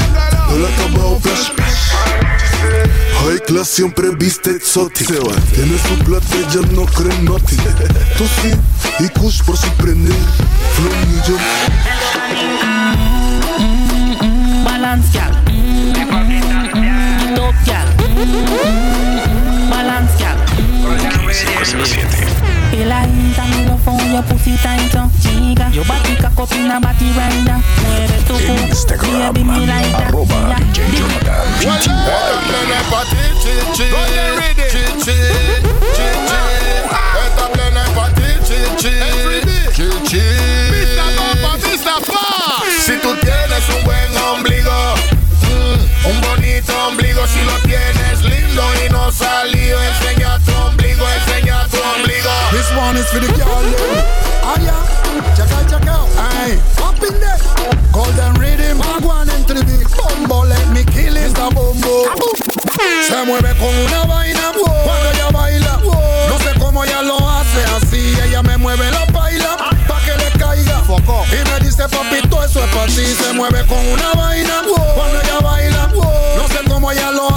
No 0.48 0.58
la 0.58 0.68
acabado 0.68 1.20
flash. 1.20 1.52
High 3.24 3.40
class 3.46 3.68
siempre 3.68 4.10
viste 4.16 4.50
exotic. 4.50 5.06
Tiene 5.06 5.78
su 5.78 5.96
plata, 6.04 6.26
ella 6.36 6.66
no 6.72 6.86
cree 6.86 7.14
en 7.14 7.24
nothing 7.24 7.58
Tú 8.16 8.24
sí, 8.40 8.50
y 8.98 9.08
Kush 9.20 9.42
por 9.42 9.56
sorprender 9.56 10.14
Flow 10.74 10.92
New 11.06 11.22
York 11.28 11.42
Balance 14.64 15.08
gal. 15.12 15.44
Top 17.34 17.54
gal. 17.66 19.11
Balance 21.32 21.96
gal. 21.96 22.04
Peladita, 22.70 23.44
miro 23.48 23.76
for 23.78 23.96
your 24.12 24.22
pussy 24.24 24.56
tight 24.58 24.94
up, 24.96 25.10
chica. 25.22 25.70
Your 25.72 25.84
body 25.86 26.14
cock 26.16 26.38
up 26.38 26.52
in 26.52 26.70
a 26.70 26.78
body 26.78 27.08
rider. 27.16 27.58
Mueve 27.80 28.18
tu 28.26 28.36
cu, 28.98 29.06
baby 29.06 29.42
me 29.44 29.64
like 29.64 29.92
that. 29.96 30.12
Arroba 30.12 30.56
DJ 30.60 30.92
Jonathan 30.92 31.96
Esta 31.96 32.38
plena 32.48 32.76
es 32.76 32.86
pa' 32.90 33.04
ti, 33.08 33.22
chi, 33.40 33.54
chi. 33.72 33.86
Chi, 34.70 34.82
chi. 35.00 35.42
Si 42.84 42.94
tú 42.98 43.14
tienes 43.22 43.41
This 53.02 53.10
for 53.10 53.18
the 53.18 53.26
girl 53.34 53.66
them. 53.66 54.06
Ah 54.46 54.54
yeah, 54.62 54.78
check 55.34 55.50
out, 55.50 55.66
check 55.66 55.86
out. 55.90 56.06
Aye, 56.14 56.54
up 56.86 56.94
in 57.02 57.18
there. 57.18 57.34
Golden 57.90 58.38
rhythm, 58.38 58.78
into 58.78 59.54
the 59.58 59.64
big 59.66 59.90
bumbo. 59.90 60.46
Let 60.46 60.70
me 60.70 60.86
kill 60.86 61.16
it, 61.18 61.34
the 61.34 61.50
bumbo. 61.50 62.06
Se 63.02 63.18
mueve 63.26 63.58
con 63.58 63.74
una 63.74 64.06
vaina 64.06 64.54
cuando 64.54 65.10
ella 65.10 65.30
baila. 65.32 65.80
No 66.30 66.38
sé 66.38 66.54
cómo 66.60 66.84
ella 66.84 67.02
lo 67.02 67.18
hace 67.28 67.64
así. 67.74 68.14
Ella 68.22 68.40
me 68.40 68.56
mueve 68.56 68.88
la 68.92 69.04
baila 69.06 69.56
pa 69.88 69.98
que 70.06 70.14
le 70.22 70.30
caiga. 70.38 70.84
Y 70.86 71.50
me 71.50 71.58
dice 71.58 71.88
papito 71.88 72.44
eso 72.44 72.62
es 72.64 72.70
para 72.70 72.86
ti. 72.86 73.04
Se 73.18 73.32
mueve 73.32 73.66
con 73.66 73.84
una 73.84 74.12
vaina 74.14 74.62
cuando 74.94 75.20
ella 75.20 75.40
baila. 75.40 75.88
No 76.36 76.46
sé 76.46 76.62
cómo 76.68 76.92
ella 76.92 77.10
lo 77.10 77.31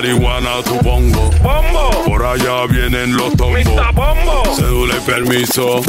marihuana, 0.00 0.62
tu 0.64 0.76
bongo. 0.76 1.30
Bombo. 1.42 1.90
Por 2.06 2.24
allá 2.24 2.66
vienen 2.66 3.16
los 3.16 3.36
tombos. 3.36 3.92
Bombo. 3.92 4.42
Cédula 4.56 4.96
y 4.96 5.00
permiso. 5.00 5.82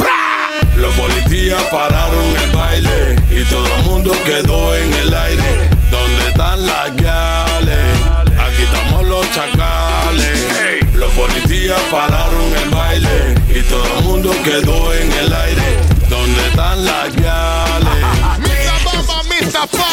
Los 0.76 0.94
policías 0.94 1.62
pararon 1.70 2.36
el 2.44 2.50
baile 2.50 3.16
y 3.30 3.42
todo 3.44 3.66
el 3.74 3.82
mundo 3.84 4.12
quedó 4.26 4.76
en 4.76 4.92
el 4.92 5.14
aire. 5.14 5.70
¿Dónde 5.90 6.28
están 6.28 6.66
las 6.66 6.94
gales? 6.96 8.00
Aquí 8.38 8.62
estamos 8.62 9.04
los 9.08 9.32
chacales. 9.32 10.94
Los 10.94 11.10
policías 11.12 11.80
pararon 11.90 12.54
el 12.62 12.68
baile 12.68 13.34
y 13.48 13.62
todo 13.62 13.98
el 13.98 14.04
mundo 14.04 14.30
quedó 14.44 14.92
en 14.92 15.10
el 15.10 15.32
aire. 15.32 15.78
¿Dónde 16.10 16.48
están 16.48 16.84
las 16.84 17.16
gales? 17.16 18.04
Mira, 18.40 18.74
mamá, 18.84 19.22
mira, 19.30 19.60
papá. 19.66 19.92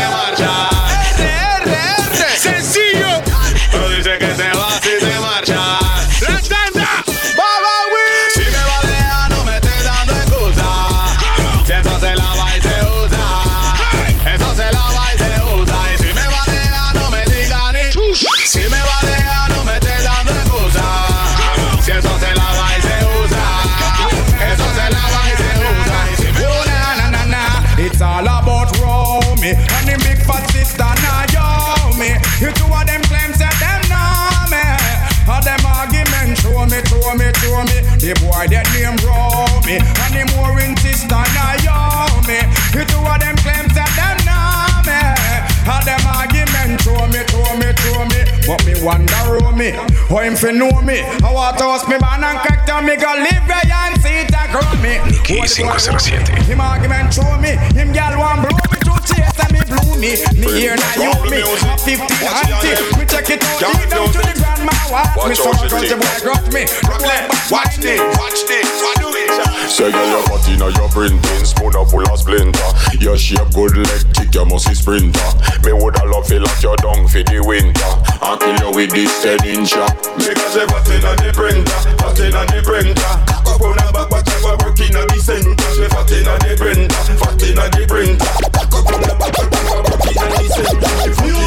wonder 48.83 49.13
who 49.13 49.55
me. 49.55 49.71
How 50.09 50.19
him 50.19 50.35
fi 50.35 50.51
know 50.51 50.81
me? 50.81 51.01
I 51.01 51.31
want 51.31 51.57
to 51.59 51.65
host 51.65 51.87
me 51.87 51.97
man 51.99 52.23
and 52.23 52.39
crack 52.39 52.65
down 52.65 52.85
me 52.85 52.95
go 52.95 53.11
live 53.13 53.47
where 53.47 53.61
and 53.69 54.01
see 54.01 54.30
it 54.51 54.55
and 54.55 54.67
grow 54.67 54.81
me. 54.81 54.99
Nicky 55.11 55.39
507. 55.39 56.43
Him 56.43 56.61
argument 56.61 57.13
show 57.13 57.37
me. 57.39 57.55
Him 57.73 57.91
gal 57.91 58.17
want 58.19 58.41
blow 58.41 58.57
me 58.71 58.79
to 58.83 58.95
chase 59.07 59.39
and 59.39 59.51
me 59.51 59.61
blew 59.67 59.95
me. 59.99 60.11
Me 60.35 60.47
here 60.59 60.75
now 60.75 60.95
you 60.95 61.31
me. 61.31 61.39
A 61.41 61.77
50 61.77 61.91
auntie. 62.25 62.75
Me 62.99 63.05
check 63.05 63.29
it 63.29 63.43
out. 63.43 63.75
Lead 63.75 63.89
them 63.89 64.11
to 64.11 64.19
the 64.19 64.33
grandma. 64.35 64.75
Watch 64.91 65.29
me 65.29 65.35
so 65.35 65.51
cause 65.51 65.87
the 65.87 65.95
boy 65.95 66.17
got 66.23 66.43
me. 66.53 66.63
Watch 67.51 67.77
this, 67.77 67.99
watch 68.17 68.47
this, 68.47 68.67
what 68.81 68.99
do 68.99 69.07
it? 69.11 69.31
Say 69.69 69.91
girl 69.91 70.07
your 70.07 70.23
fat 70.23 70.47
inna 70.47 70.69
your 70.71 70.89
printing 70.89 71.45
Spoon 71.45 71.75
a 71.75 71.85
full 71.85 72.03
of 72.07 72.19
splinter 72.19 72.71
Your 72.99 73.17
shape 73.17 73.51
good 73.53 73.75
leg 73.75 74.03
kick 74.13 74.33
you 74.35 74.45
must 74.45 74.67
be 74.67 74.73
sprinter 74.75 75.31
Me 75.63 75.71
woulda 75.73 76.05
love 76.05 76.27
fi 76.27 76.37
lock 76.37 76.61
you 76.63 76.75
down 76.77 77.07
for 77.07 77.23
the 77.23 77.43
winter 77.43 77.91
And 78.21 78.39
kill 78.39 78.69
you 78.69 78.75
with 78.75 78.91
this 78.91 79.23
10 79.23 79.39
incher 79.39 79.87
Because 80.15 80.55
you 80.55 80.67
fat 80.67 80.87
inna 80.91 81.15
the 81.19 81.31
printer, 81.33 81.71
fat 81.99 82.19
inna 82.19 82.45
the 82.47 82.61
printer. 82.63 83.30
Up 83.51 83.61
on 83.61 83.77
a 83.77 83.91
back. 83.91 84.07
Me 85.11 85.19
fat 85.19 85.37
the 85.37 86.55
printer, 86.55 86.87
fat 87.17 87.31
the 87.31 87.85
printer. 87.85 88.23
Up 88.71 88.87
on 88.87 89.03
a. 89.03 89.11
Me 89.11 90.47
fat 90.49 90.63
the 90.63 90.71
printer, 90.71 90.73
fat 90.73 91.03
the 91.03 91.11
printer. 91.11 91.41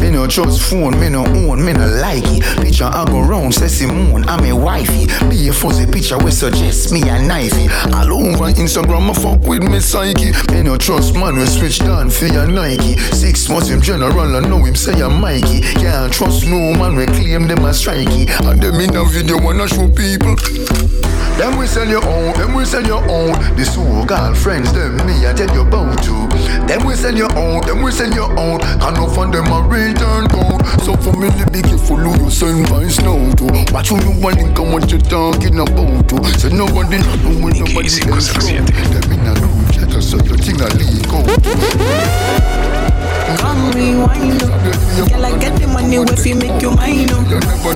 Me 0.00 0.10
no 0.10 0.26
trust 0.26 0.62
phone, 0.62 0.98
me 0.98 1.08
no 1.08 1.24
own, 1.24 1.64
me 1.64 1.72
no 1.72 1.86
like 2.00 2.24
it. 2.26 2.42
Picture 2.62 2.84
I 2.84 3.04
go 3.06 3.20
round, 3.20 3.54
say 3.54 3.68
Simone, 3.68 4.24
I'm 4.28 4.44
a 4.44 4.52
wifey. 4.54 5.06
Be 5.28 5.48
a 5.48 5.52
fuzzy 5.52 5.86
picture 5.90 6.18
we 6.18 6.30
suggest 6.30 6.92
me 6.92 7.02
a 7.02 7.18
knifey. 7.18 7.68
All 7.92 8.12
over 8.12 8.52
Instagram, 8.52 9.10
I 9.10 9.14
fuck 9.14 9.46
with 9.46 9.62
me 9.62 9.80
psyche. 9.80 10.32
Me 10.52 10.62
no 10.62 10.76
trust 10.76 11.14
man, 11.14 11.36
we 11.36 11.46
switch 11.46 11.78
down 11.80 12.10
for 12.10 12.26
your 12.26 12.46
Nike. 12.46 12.96
Six 13.12 13.48
months 13.48 13.68
him 13.68 13.80
general, 13.82 14.36
I 14.36 14.40
know 14.40 14.64
him 14.64 14.74
say 14.74 15.00
I'm 15.02 15.20
Mikey. 15.20 15.60
Can't 15.60 16.12
trust 16.12 16.46
no 16.46 16.72
man, 16.74 16.96
we 16.96 17.06
claim 17.06 17.48
them 17.48 17.64
as 17.64 17.82
strikey. 17.84 18.28
And 18.48 18.62
them 18.62 18.80
in 18.80 18.96
a 18.96 19.04
video 19.04 19.38
wanna 19.42 19.68
show 19.68 19.88
people. 19.88 20.36
Them 21.36 21.58
we 21.58 21.66
sell 21.66 21.86
your 21.86 22.02
own, 22.02 22.32
them 22.32 22.54
we 22.54 22.64
sell 22.64 22.86
your 22.86 23.02
own. 23.10 23.32
The 23.56 23.64
so-called 23.64 24.38
friends, 24.38 24.72
them 24.72 24.85
me 24.92 25.26
I 25.26 25.32
tell 25.32 25.50
you 25.54 25.62
about 25.62 26.02
to. 26.04 26.14
Them 26.66 26.86
we 26.86 26.94
sell 26.94 27.14
your 27.14 27.32
own, 27.36 27.62
them 27.66 27.82
we 27.82 27.90
sell 27.90 28.10
your 28.12 28.30
own. 28.38 28.60
And 28.62 28.96
no 28.96 29.08
fund 29.08 29.32
them 29.34 29.46
a 29.50 29.62
return 29.66 30.28
code. 30.28 30.66
So 30.82 30.96
for 30.96 31.12
me, 31.16 31.30
be 31.52 31.62
careful 31.62 31.96
who 31.96 32.24
you 32.24 32.30
send 32.30 32.68
vice 32.68 33.00
now 33.00 33.18
to. 33.34 33.44
Watch 33.72 33.88
who 33.88 33.96
you 34.02 34.20
want 34.20 34.38
and 34.38 34.54
come 34.54 34.72
what 34.72 34.90
you 34.90 34.98
talking 34.98 35.58
about 35.58 36.08
to. 36.10 36.16
So 36.38 36.48
nobody 36.48 36.98
know 36.98 37.34
when 37.42 37.54
nobody 37.58 37.90
else 38.10 38.34
know. 38.34 38.62
Them 38.62 39.12
in 39.12 39.26
a 39.26 39.34
room 39.40 39.66
chat, 39.70 40.02
so 40.02 40.18
you 40.18 40.36
think 40.36 40.62
I 40.62 40.68
leak 40.78 41.08
out. 41.14 41.26
Come 43.38 43.70
rewind 43.72 44.42
up. 44.42 44.50
Girl, 45.10 45.24
I 45.24 45.38
get 45.38 45.58
the 45.60 45.66
money 45.66 45.96
if 45.96 46.26
you 46.26 46.34
make 46.36 46.62
you 46.62 46.70
mine 46.70 47.10
up. 47.10 47.26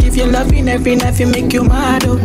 If 0.05 0.17
you 0.17 0.27
loving 0.27 0.69
every 0.69 0.97
night, 0.97 1.19
you 1.19 1.27
make 1.27 1.53
you 1.53 1.65
mad 1.65 2.05
up. 2.07 2.21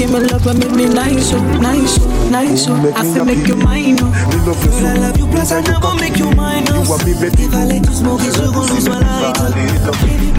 Now 0.00 0.06
give 0.06 0.22
me 0.22 0.28
love 0.32 0.46
and 0.46 0.58
make 0.58 0.72
me 0.72 0.86
nice 0.86 1.34
up, 1.34 1.60
nice 1.60 2.00
up, 2.00 2.30
nice 2.30 2.66
up. 2.68 2.96
I 2.96 3.04
feel 3.12 3.22
make 3.22 3.46
you 3.46 3.56
mine 3.56 3.98
oh. 4.00 4.08
up. 4.48 4.56
Girl, 4.64 4.86
I 4.86 4.96
love 4.96 5.18
you, 5.18 5.26
plus 5.26 5.52
I 5.52 5.60
never 5.60 5.94
make 6.00 6.16
you 6.16 6.30
mine 6.32 6.64
oh. 6.68 6.94
up. 6.94 7.04
If 7.04 7.52
I 7.52 7.64
let 7.66 7.84
you 7.84 7.92
smoke 7.92 8.22
it, 8.24 8.32
you 8.32 8.48
gon' 8.48 8.66
lose 8.72 8.88
my 8.88 8.96
light. 8.96 9.36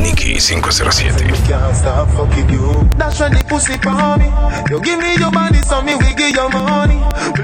Nicky 0.01 0.39
507. 0.39 1.13
Can't 1.45 1.75
stop 1.77 2.09
fucking 2.09 2.49
you. 2.49 2.73
That's 2.97 3.19
when 3.19 3.33
the 3.37 3.45
pussy 3.45 3.77
for 3.77 4.17
me. 4.17 4.33
You 4.73 4.81
give 4.81 4.97
me 4.97 5.13
your 5.21 5.29
body, 5.29 5.61
so 5.61 5.83
me 5.83 5.93
we 5.93 6.09
give 6.17 6.33
you 6.33 6.49
money. 6.49 6.97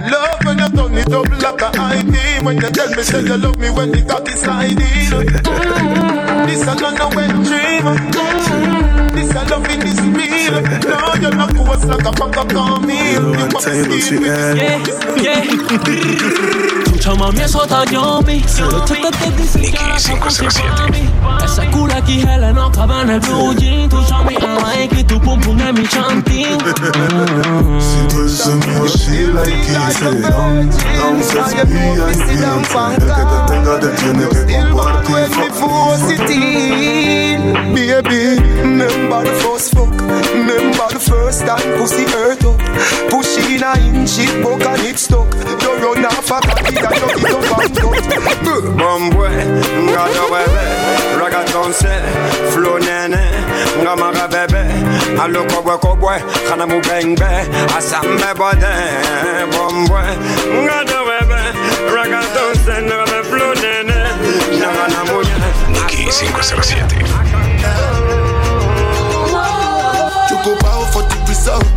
Love 0.09 0.41
when 0.41 0.57
you 0.57 0.69
turn 0.73 0.97
it 0.97 1.13
up 1.13 1.29
like 1.29 1.61
a 1.61 2.01
IP. 2.01 2.41
When 2.41 2.57
you 2.57 2.69
tell 2.73 2.89
me 2.97 3.03
say 3.03 3.21
you 3.21 3.37
love 3.37 3.59
me 3.59 3.69
when 3.69 3.91
the 3.91 4.01
cock 4.01 4.25
is 4.25 4.41
sliding. 4.41 4.73
This 6.49 6.65
a 6.65 6.73
not 6.81 6.97
a 6.97 7.15
wet 7.15 7.29
dream. 7.45 7.85
Mm-hmm. 7.85 8.76
This 9.17 9.31
a 9.31 9.43
love 9.45 9.67
in 9.67 9.79
this 9.79 9.99
real. 9.99 10.61
No, 10.61 11.15
you're 11.19 11.33
not 11.33 11.49
close 11.49 11.83
like 11.85 12.05
a 12.05 12.13
fuck 12.13 12.37
up 12.37 12.53
on 12.53 12.85
me. 12.85 13.13
You 13.13 13.31
want 13.31 13.49
to 13.49 13.61
steal 13.61 14.21
me. 14.21 14.27
Yeah, 14.27 14.77
yeah. 15.17 15.41
Escucha 16.85 17.15
mami, 17.15 17.41
eso 17.41 17.63
está 17.63 17.83
yummy. 17.85 18.41
Los 18.41 18.85
chetos 18.85 19.17
te 19.17 19.31
dicen 19.31 19.71
que 19.71 19.77
ahora 19.79 19.97
son 19.99 20.19
cosas 20.19 20.61
para 20.61 20.87
mí. 20.89 21.06
Esa 21.43 21.65
cura 21.71 21.97
aquí 21.97 22.19
gela 22.21 22.51
no 22.53 22.71
cabe 22.71 23.01
en 23.01 23.09
el 23.09 23.19
blue 23.19 23.55
jean. 23.55 23.89
Tu 23.89 24.03
chami 24.05 24.35
I 24.35 24.39
like 24.61 24.99
it, 24.99 25.07
tu 25.07 25.19
pum 25.19 25.39
pum 25.41 25.59
es 25.59 25.73
mi 25.73 25.87
chanting. 25.87 26.57
Si 27.79 27.99
tú 28.09 28.17
eres 28.21 28.47
mío, 28.65 28.87
she 28.87 29.27
like 29.27 29.49
it 29.49 29.77
Say, 29.97 30.21
down, 30.21 30.69
down, 30.69 31.23
sex 31.23 31.53
VIP 31.53 31.97
El 32.87 32.97
que 32.97 33.23
te 33.31 33.37
tenga 33.47 33.73
te 33.79 33.87
tiene 33.99 34.25
que 34.29 34.39
compartir 34.69 35.27
Baby, 37.73 38.21
remember 38.61 39.21
the 39.23 39.33
first 39.41 39.67
fuck 39.73 39.91
Remember 40.33 40.87
the 40.91 40.99
first 40.99 41.45
time 41.45 41.77
pussy 41.77 42.05
hurt 42.05 42.43
up 42.43 42.46
Push 43.09 43.37
in 43.37 43.63
a 43.63 43.71
inch, 43.87 44.19
it 44.19 44.41
broke 44.41 44.65
and 44.65 44.81
it 44.83 44.97
stuck. 44.97 45.33
You 45.61 45.71
run 45.81 46.05
off 46.05 46.31
a 46.31 46.39
cocky 46.41 46.75
and 46.77 46.97
you 47.01 47.17
get 47.21 47.41
up 47.49 47.59
and 47.59 47.75
cut 47.75 48.07
Bombwe, 48.77 49.29
ngata 49.89 50.23
bebe, 50.31 50.65
ragaton 51.19 51.73
se, 51.73 51.93
flow 52.51 52.77
nene, 52.77 53.21
ngamaga 53.81 54.27
bebe, 54.27 54.61
alo 55.21 55.43
kobwe 55.45 55.77
kobwe, 55.79 56.15
kana 56.47 56.65
mu 56.67 56.81
bengbe, 56.81 57.29
asambe 57.77 58.29
bode, 58.37 58.73
bombwe, 59.51 60.01
ngata 60.63 60.99
bebe, 61.07 61.41
ragaton 61.93 62.53
se, 62.65 62.75
ngame 62.87 63.19
flow 63.29 63.53
nene, 63.61 63.99
ngana 64.57 65.03
mu 65.09 65.17
Nicky 65.73 66.09
507. 66.09 67.96
Choco 70.47 70.87
for 70.95 71.03
the 71.03 71.17
result 71.27 71.67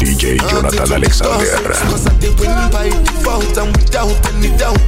DJ 0.00 0.40
Jonathan 0.48 0.96
Alexander. 0.96 1.76
Cause 1.92 2.06
I 2.08 2.16
did 2.16 2.32
win 2.40 2.56
by 2.72 2.88
default 2.88 3.52
and 3.60 3.68
without 3.76 4.16
any 4.32 4.48
doubt. 4.56 4.80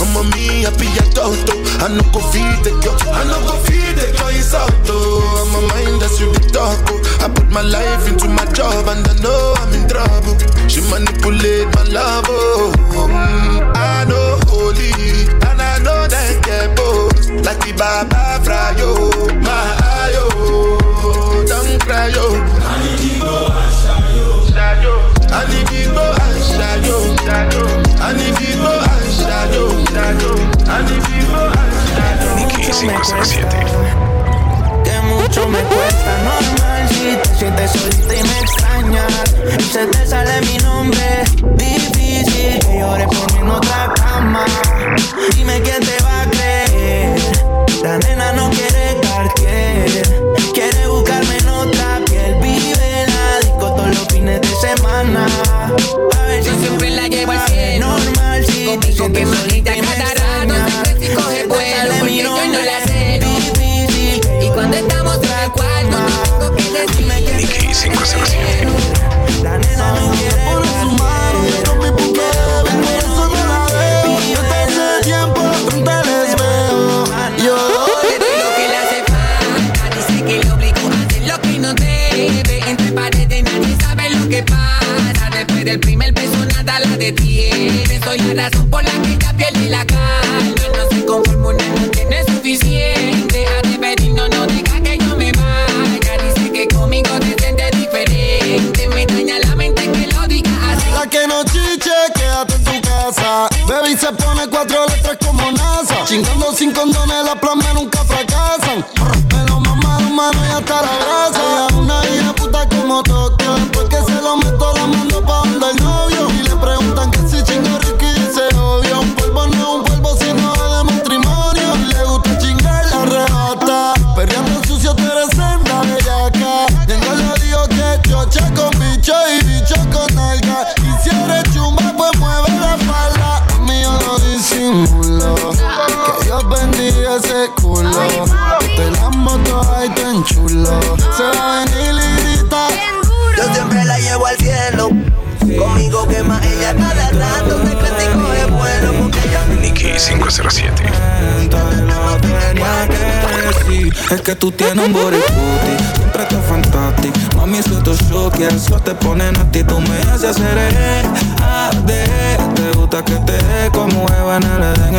I'm 0.00 0.16
a 0.16 0.22
me. 0.32 0.64
I 0.64 0.72
go 2.12 2.20
feed 2.32 2.56
the 2.64 2.72
girl 2.80 2.96
I 3.12 3.24
go 3.44 3.52
feed 3.68 3.92
the 4.00 4.08
girl 4.16 4.32
is 4.32 4.54
out. 4.54 4.72
I'm 4.88 5.52
a 5.56 5.60
mind 5.68 6.00
talk. 6.56 6.80
I 7.20 7.28
put 7.28 7.50
my 7.50 7.60
life 7.60 8.08
into 8.08 8.28
my 8.28 8.46
job 8.52 8.88
and 8.88 9.06
I 9.06 9.14
know 9.20 9.54
I'm 9.58 9.74
in 9.76 9.86
trouble 9.86 10.36
She 10.68 10.80
manipulate 10.88 11.68
my 11.74 11.84
love 11.84 12.24
oh. 12.28 12.72
Mm, 12.96 13.76
I 13.76 14.04
know 14.08 14.40
holy 14.48 15.28
and 15.28 15.60
I 15.60 15.78
know 15.84 16.08
that 16.08 16.40
get 16.44 16.74
both 16.76 17.09
Like 17.44 17.60
the 17.64 17.72
Baba 17.78 18.42
Frayo 18.44 18.90
My 19.42 19.76
ayo 20.02 20.26
Don't 21.46 21.80
cry 21.80 22.08
yo 22.08 22.26
I 22.34 22.82
need 22.82 22.98
to 22.98 23.20
go 23.20 23.46
I 23.46 24.84
need 25.04 25.09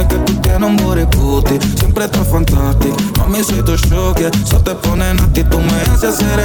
que 0.07 0.15
tú 0.15 0.33
tienes 0.41 0.69
un 0.69 0.77
body 0.77 1.05
booty 1.41 1.59
Siempre 1.77 2.05
estás 2.05 2.27
fantástico 2.27 2.95
Mami, 3.17 3.43
soy 3.43 3.63
tu 3.63 3.75
show 3.77 4.13
Que 4.13 4.27
eso 4.27 4.59
te 4.61 4.75
ponen 4.75 5.19
a 5.19 5.33
ti 5.33 5.43
Tú 5.43 5.59
me 5.59 5.81
haces 5.93 6.03
hacer 6.03 6.37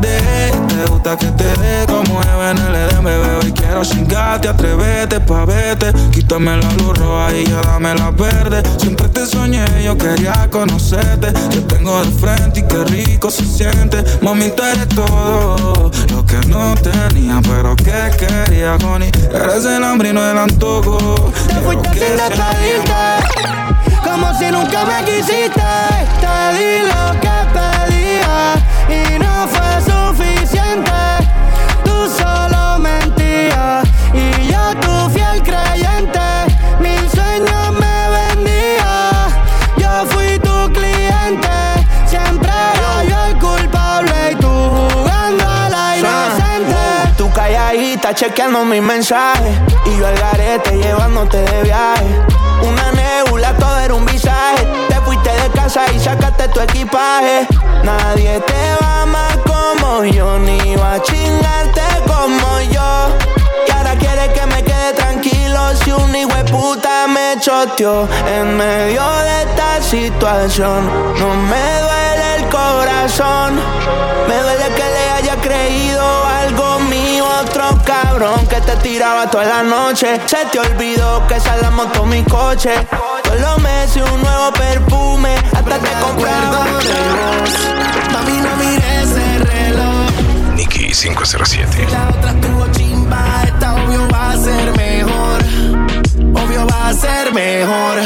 de 0.00 0.50
Te 0.68 0.90
gusta 0.90 1.16
que 1.16 1.26
te 1.26 1.44
dé 1.44 1.86
como 1.86 2.20
Eva 2.22 2.50
en 2.50 2.58
el 2.58 2.74
Edén 2.74 3.04
Bebé, 3.04 3.52
quiero 3.54 3.84
chingarte 3.84 4.48
Atrévete 4.48 5.20
pa' 5.20 5.44
vete 5.44 5.92
Quítame 6.10 6.56
la 6.56 6.72
luz 6.74 6.98
roja 6.98 7.34
y 7.34 7.46
ya 7.46 7.60
dame 7.62 7.94
la 7.94 8.10
verde 8.10 8.62
Siempre 8.78 9.08
te 9.08 9.26
soñé, 9.26 9.64
yo 9.84 9.96
quería 9.96 10.48
conocerte 10.50 11.32
Te 11.32 11.60
tengo 11.62 12.00
de 12.04 12.10
frente 12.12 12.60
y 12.60 12.62
qué 12.64 12.84
rico 12.84 13.30
se 13.30 13.44
siente. 13.44 14.04
Mami, 14.20 14.50
tú 14.50 14.62
eres 14.62 14.88
todo 14.88 15.90
Lo 16.10 16.24
que 16.26 16.36
no 16.48 16.74
tenía, 16.74 17.40
pero 17.42 17.76
que 17.76 18.10
quería, 18.18 18.76
Connie 18.78 19.10
Eres 19.32 19.64
el 19.64 19.84
hambre 19.84 20.10
y 20.10 20.12
no 20.12 20.30
el 20.30 20.38
antojo. 20.38 21.32
Te 21.48 21.54
fuiste 21.54 21.88
sin 21.90 22.16
despedirte 22.16 23.61
Como 24.12 24.34
si 24.34 24.44
nunca 24.50 24.84
me 24.84 25.02
quisiste. 25.06 25.62
Te 26.20 26.36
di 26.58 26.82
lo 26.86 27.18
que 27.18 27.36
pedía 27.56 28.52
Y 28.86 29.18
no 29.18 29.48
fue 29.48 29.80
suficiente. 29.80 30.92
Tú 31.82 32.10
solo 32.10 32.78
mentías 32.78 33.88
Y 34.12 34.48
yo 34.52 34.74
tu 34.82 35.08
fiel 35.14 35.42
creyente. 35.42 36.20
Mil 36.78 37.08
sueños 37.08 37.72
me 37.72 38.10
vendía. 38.18 39.28
Yo 39.78 40.04
fui 40.10 40.38
tu 40.40 40.70
cliente. 40.74 41.48
Siempre 42.06 42.50
era 42.50 43.04
yo 43.04 43.24
el 43.30 43.38
culpable 43.38 44.32
Y 44.32 44.34
tú 44.34 44.48
jugando 44.48 45.48
a 45.48 45.70
la 45.70 45.96
inocente. 45.96 47.14
Tú 47.16 47.30
calladita 47.30 48.14
chequeando 48.14 48.62
mis 48.66 48.82
mensajes 48.82 49.58
Y 49.86 49.96
yo 49.96 50.06
al 50.06 50.18
garete 50.18 50.76
llevándote 50.76 51.38
de 51.38 51.62
viaje 51.62 52.42
Una 52.62 52.92
nebula, 52.92 53.54
todo 53.58 53.78
era 53.78 53.94
un 53.94 54.04
visaje. 54.06 54.66
Te 54.88 54.96
fuiste 55.02 55.30
de 55.30 55.50
casa 55.50 55.84
y 55.92 55.98
sacaste 55.98 56.48
tu 56.48 56.60
equipaje. 56.60 57.46
Nadie 57.82 58.40
te 58.40 58.74
va 58.80 59.02
amar 59.02 59.38
como 59.44 60.04
yo 60.04 60.38
Ni 60.38 60.76
va 60.76 60.94
a 60.94 61.02
chingarte 61.02 61.82
como 62.06 62.60
yo. 62.70 63.16
Y 63.66 63.70
ahora 63.70 63.96
quieres 63.96 64.28
que 64.30 64.41
Si 65.74 65.90
un 65.90 66.14
hijo 66.14 66.34
de 66.34 66.44
puta 66.44 67.06
me 67.08 67.36
choteó 67.40 68.08
En 68.26 68.56
medio 68.56 69.02
de 69.02 69.42
esta 69.42 69.82
situación. 69.82 70.86
No 71.18 71.34
me 71.34 71.80
duele 71.80 72.34
el 72.36 72.48
corazón. 72.48 73.54
Me 74.28 74.36
duele 74.42 74.66
que 74.76 74.84
le 74.84 75.10
haya 75.10 75.36
creído 75.40 76.04
algo 76.26 76.78
mío 76.80 77.24
Otro 77.40 77.78
cabrón 77.84 78.46
que 78.46 78.60
te 78.60 78.76
tiraba 78.76 79.30
toda 79.30 79.44
la 79.44 79.62
noche. 79.62 80.20
Se 80.26 80.44
te 80.46 80.58
olvidó 80.60 81.26
que 81.26 81.36
esa 81.36 81.56
es 81.56 81.62
la 81.62 81.70
moto 81.70 82.04
mi 82.04 82.22
coche. 82.24 82.74
Todos 83.24 83.40
los 83.40 83.58
meses 83.60 84.02
un 84.12 84.20
nuevo 84.20 84.52
perfume 84.52 85.34
Hasta 85.56 85.78
te 85.78 85.92
compraba. 86.00 86.66
Mami, 88.12 88.40
no 88.40 88.56
mires 88.56 89.10
ese 89.10 89.38
reloj. 89.38 90.10
Nicky 90.54 90.92
507. 90.92 91.86
La 91.90 92.08
otra 92.08 92.30
estuvo 92.32 92.66
chimba, 92.72 93.42
esta 93.44 93.74
obvio 93.74 94.08
va 94.12 94.30
a 94.32 94.36
ser 94.36 94.76
mejor. 94.76 95.31
A 96.92 96.94
ser 96.94 97.32
mejor. 97.32 98.00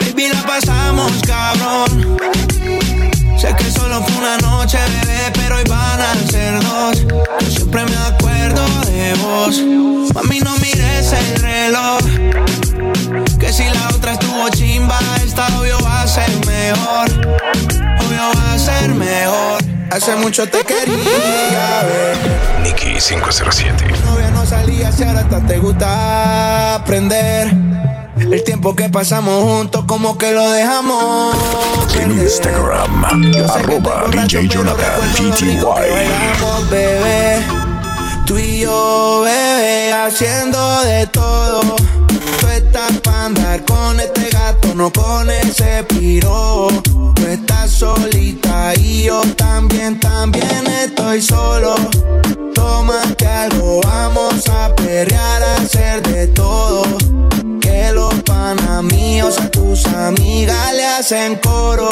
Baby, 0.00 0.28
la 0.32 0.42
pasamos, 0.46 1.12
cabrón. 1.26 2.16
Sé 3.38 3.54
que 3.58 3.70
solo 3.70 4.02
fue 4.02 4.16
una 4.16 4.38
noche, 4.38 4.78
bebé, 4.78 5.32
pero 5.34 5.56
hoy 5.56 5.64
van 5.68 6.00
a 6.00 6.14
ser 6.30 6.58
dos. 6.62 7.04
Yo 7.40 7.50
siempre 7.50 7.84
me 7.84 7.96
acuerdo 7.96 8.62
de 8.86 9.12
vos. 9.22 9.60
Mami, 10.14 10.40
no 10.40 10.56
mires 10.62 11.12
el 11.12 11.42
reloj. 11.42 12.00
Que 13.38 13.52
si 13.52 13.64
la 13.64 13.88
otra 13.94 14.12
estuvo 14.12 14.48
chimba, 14.48 14.98
esta 15.22 15.48
obvio 15.58 15.78
va 15.84 16.00
a 16.00 16.08
ser 16.08 16.30
mejor. 16.46 17.10
Obvio 18.00 18.32
va 18.34 18.54
a 18.54 18.58
ser 18.58 18.94
mejor. 18.94 19.62
Hace 19.90 20.16
mucho 20.16 20.48
te 20.48 20.64
quería 20.64 21.82
ver. 21.82 22.16
Nicky 22.62 22.98
507. 22.98 23.84
Novia 24.06 24.30
no 24.30 24.46
salía, 24.46 24.90
si 24.90 25.04
ahora 25.04 25.20
hasta 25.20 25.38
te 25.40 25.58
gusta 25.58 26.76
aprender. 26.76 27.72
El 28.30 28.44
tiempo 28.44 28.74
que 28.74 28.88
pasamos 28.88 29.42
juntos, 29.42 29.84
como 29.86 30.16
que 30.16 30.32
lo 30.32 30.50
dejamos. 30.50 31.34
En 32.00 32.12
Instagram, 32.12 33.04
arroba 33.04 34.04
DJ 34.10 34.48
Jonathan 34.48 35.00
PTY. 35.14 35.58
Bebé, 36.70 37.42
tú 38.24 38.38
y 38.38 38.60
yo, 38.60 39.22
bebé, 39.24 39.92
haciendo 39.92 40.82
de 40.82 41.06
todo. 41.08 41.76
Tú 42.40 42.46
estás 42.48 42.92
para 43.00 43.26
andar 43.26 43.64
con 43.64 43.98
este 44.00 44.28
gato, 44.30 44.74
no 44.74 44.92
con 44.92 45.30
ese 45.30 45.84
piro. 45.84 46.68
Tú 46.82 47.26
estás 47.26 47.70
solita 47.70 48.74
y 48.74 49.04
yo 49.04 49.22
también, 49.36 49.98
también 50.00 50.66
estoy 50.84 51.22
solo. 51.22 51.74
Tómate 52.54 53.26
algo, 53.26 53.80
vamos 53.82 54.48
a 54.48 54.74
perrear, 54.74 55.42
a 55.42 55.56
hacer 55.56 56.02
de 56.02 56.26
todo. 56.28 56.82
Que 57.60 57.92
los 57.92 58.14
panas 58.22 58.82
míos 58.84 59.38
a 59.40 59.50
tus 59.50 59.86
amigas 59.86 60.74
le 60.74 60.86
hacen 60.86 61.36
coro. 61.36 61.88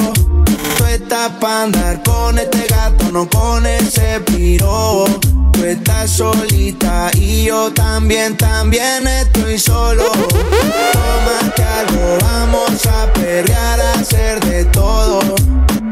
Tú 0.76 0.84
estás 0.84 1.32
pa' 1.40 1.62
andar 1.64 2.02
con 2.02 2.38
este 2.38 2.66
gato, 2.66 3.10
no 3.12 3.28
con 3.28 3.66
ese 3.66 4.20
piro. 4.20 5.06
Tú 5.52 5.64
estás 5.64 6.10
solita 6.10 7.10
y 7.14 7.44
yo 7.44 7.72
también, 7.72 8.36
también 8.36 9.06
estoy 9.06 9.58
solo. 9.58 10.04
Tómate 10.12 11.62
algo, 11.62 12.18
vamos 12.22 12.86
a 12.86 13.12
perrear, 13.12 13.80
a 13.80 13.92
hacer 13.94 14.40
de 14.44 14.64
todo. 14.66 15.20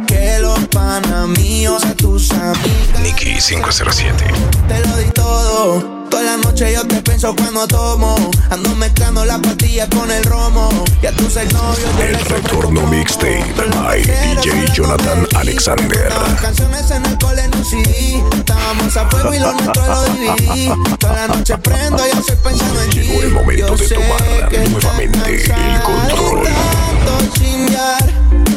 Que 0.06 0.38
los 0.40 0.58
panas 0.68 1.28
míos 1.28 1.84
a 1.84 1.94
tus 1.94 2.30
amigas 2.32 3.00
Nicky 3.02 3.38
507. 3.38 4.24
te 4.68 4.80
lo 4.86 4.96
di 4.96 5.10
todo. 5.10 5.97
Toda 6.10 6.22
la 6.22 6.36
noche 6.38 6.72
yo 6.72 6.86
te 6.86 7.02
pienso 7.02 7.34
cuando 7.34 7.66
tomo. 7.66 8.16
Ando 8.50 8.74
mezclando 8.76 9.24
la 9.24 9.38
pastilla 9.38 9.88
con 9.88 10.10
el 10.10 10.24
romo. 10.24 10.68
Y 11.02 11.06
a 11.06 11.12
tus 11.12 11.36
exnovios 11.36 11.80
yo 11.96 12.02
El 12.02 12.18
retorno 12.24 12.86
mixtape 12.86 13.44
by 13.74 14.02
DJ 14.02 14.72
Jonathan 14.74 15.26
Alexander. 15.34 16.12
Canciones 16.40 16.90
en 16.90 17.04
el 17.06 17.18
cole 17.18 17.42
en 17.42 17.54
un 17.54 17.64
CD. 17.64 18.22
Estábamos 18.38 18.96
a 18.96 19.08
fuego 19.08 19.34
y 19.34 19.38
lo 19.38 19.52
nuestro 19.52 19.86
lo 19.86 20.04
dividí. 20.04 20.70
Toda 20.98 21.14
la 21.14 21.28
noche 21.28 21.58
prendo 21.58 22.02
y 22.06 22.18
estoy 22.18 22.36
pensando 22.36 22.82
en 22.82 22.90
ti. 22.90 23.00
Llegó 23.00 23.22
el 23.22 23.32
momento 23.32 23.66
Yo 23.66 23.76
de 23.76 23.88
tomar 23.88 24.70
nuevamente 24.70 25.44
el 25.44 25.82
control. 25.82 26.48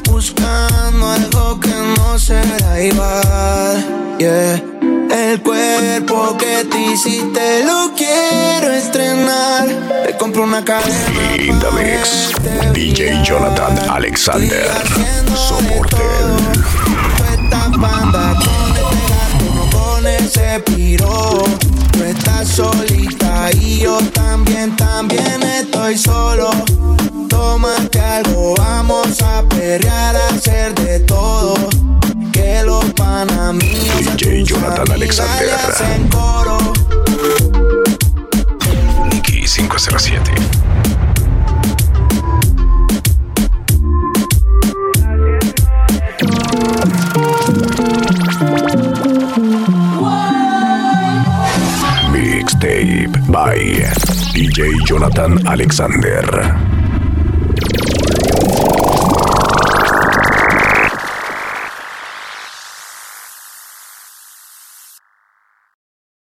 buscando 0.09 1.09
algo 1.09 1.59
que 1.59 1.73
no 1.97 2.19
será 2.19 2.81
igual. 2.81 4.17
Yeah. 4.19 4.80
El 5.11 5.41
cuerpo 5.41 6.37
que 6.37 6.63
te 6.65 6.79
hiciste 6.79 7.65
lo 7.65 7.91
quiero 7.95 8.71
estrenar. 8.71 9.67
Te 10.05 10.17
compro 10.17 10.43
una 10.43 10.63
cadena. 10.63 11.35
In 11.37 11.59
the 11.59 11.71
mix, 11.71 12.31
DJ 12.73 13.21
Jonathan 13.23 13.77
Alexander. 13.89 14.71
Soporte. 15.35 15.97
Con 19.71 20.07
ese 20.07 20.61
piro. 20.65 21.43
Tú 21.91 22.03
estás 22.03 22.47
solita 22.47 23.51
y 23.59 23.79
yo 23.79 23.99
también, 24.13 24.75
también 24.77 25.43
estoy 25.43 25.97
solo. 25.97 26.49
Tómate 27.27 27.99
algo, 27.99 28.55
vamos 28.57 29.21
a 29.21 29.43
perrear, 29.43 30.15
a 30.15 30.27
hacer 30.29 30.73
de 30.75 30.99
todo. 31.01 31.55
Que 32.31 32.63
los 32.63 32.85
panamíos 32.93 34.17
DJ 34.17 34.43
Jonathan 34.43 34.91
Alexander. 34.91 36.09
coro. 36.09 36.57
Nicky 39.09 39.45
507. 39.47 40.31
Mixtape 52.11 53.31
by 53.31 53.57
DJ 54.33 54.85
Jonathan 54.85 55.45
Alexander. 55.47 56.80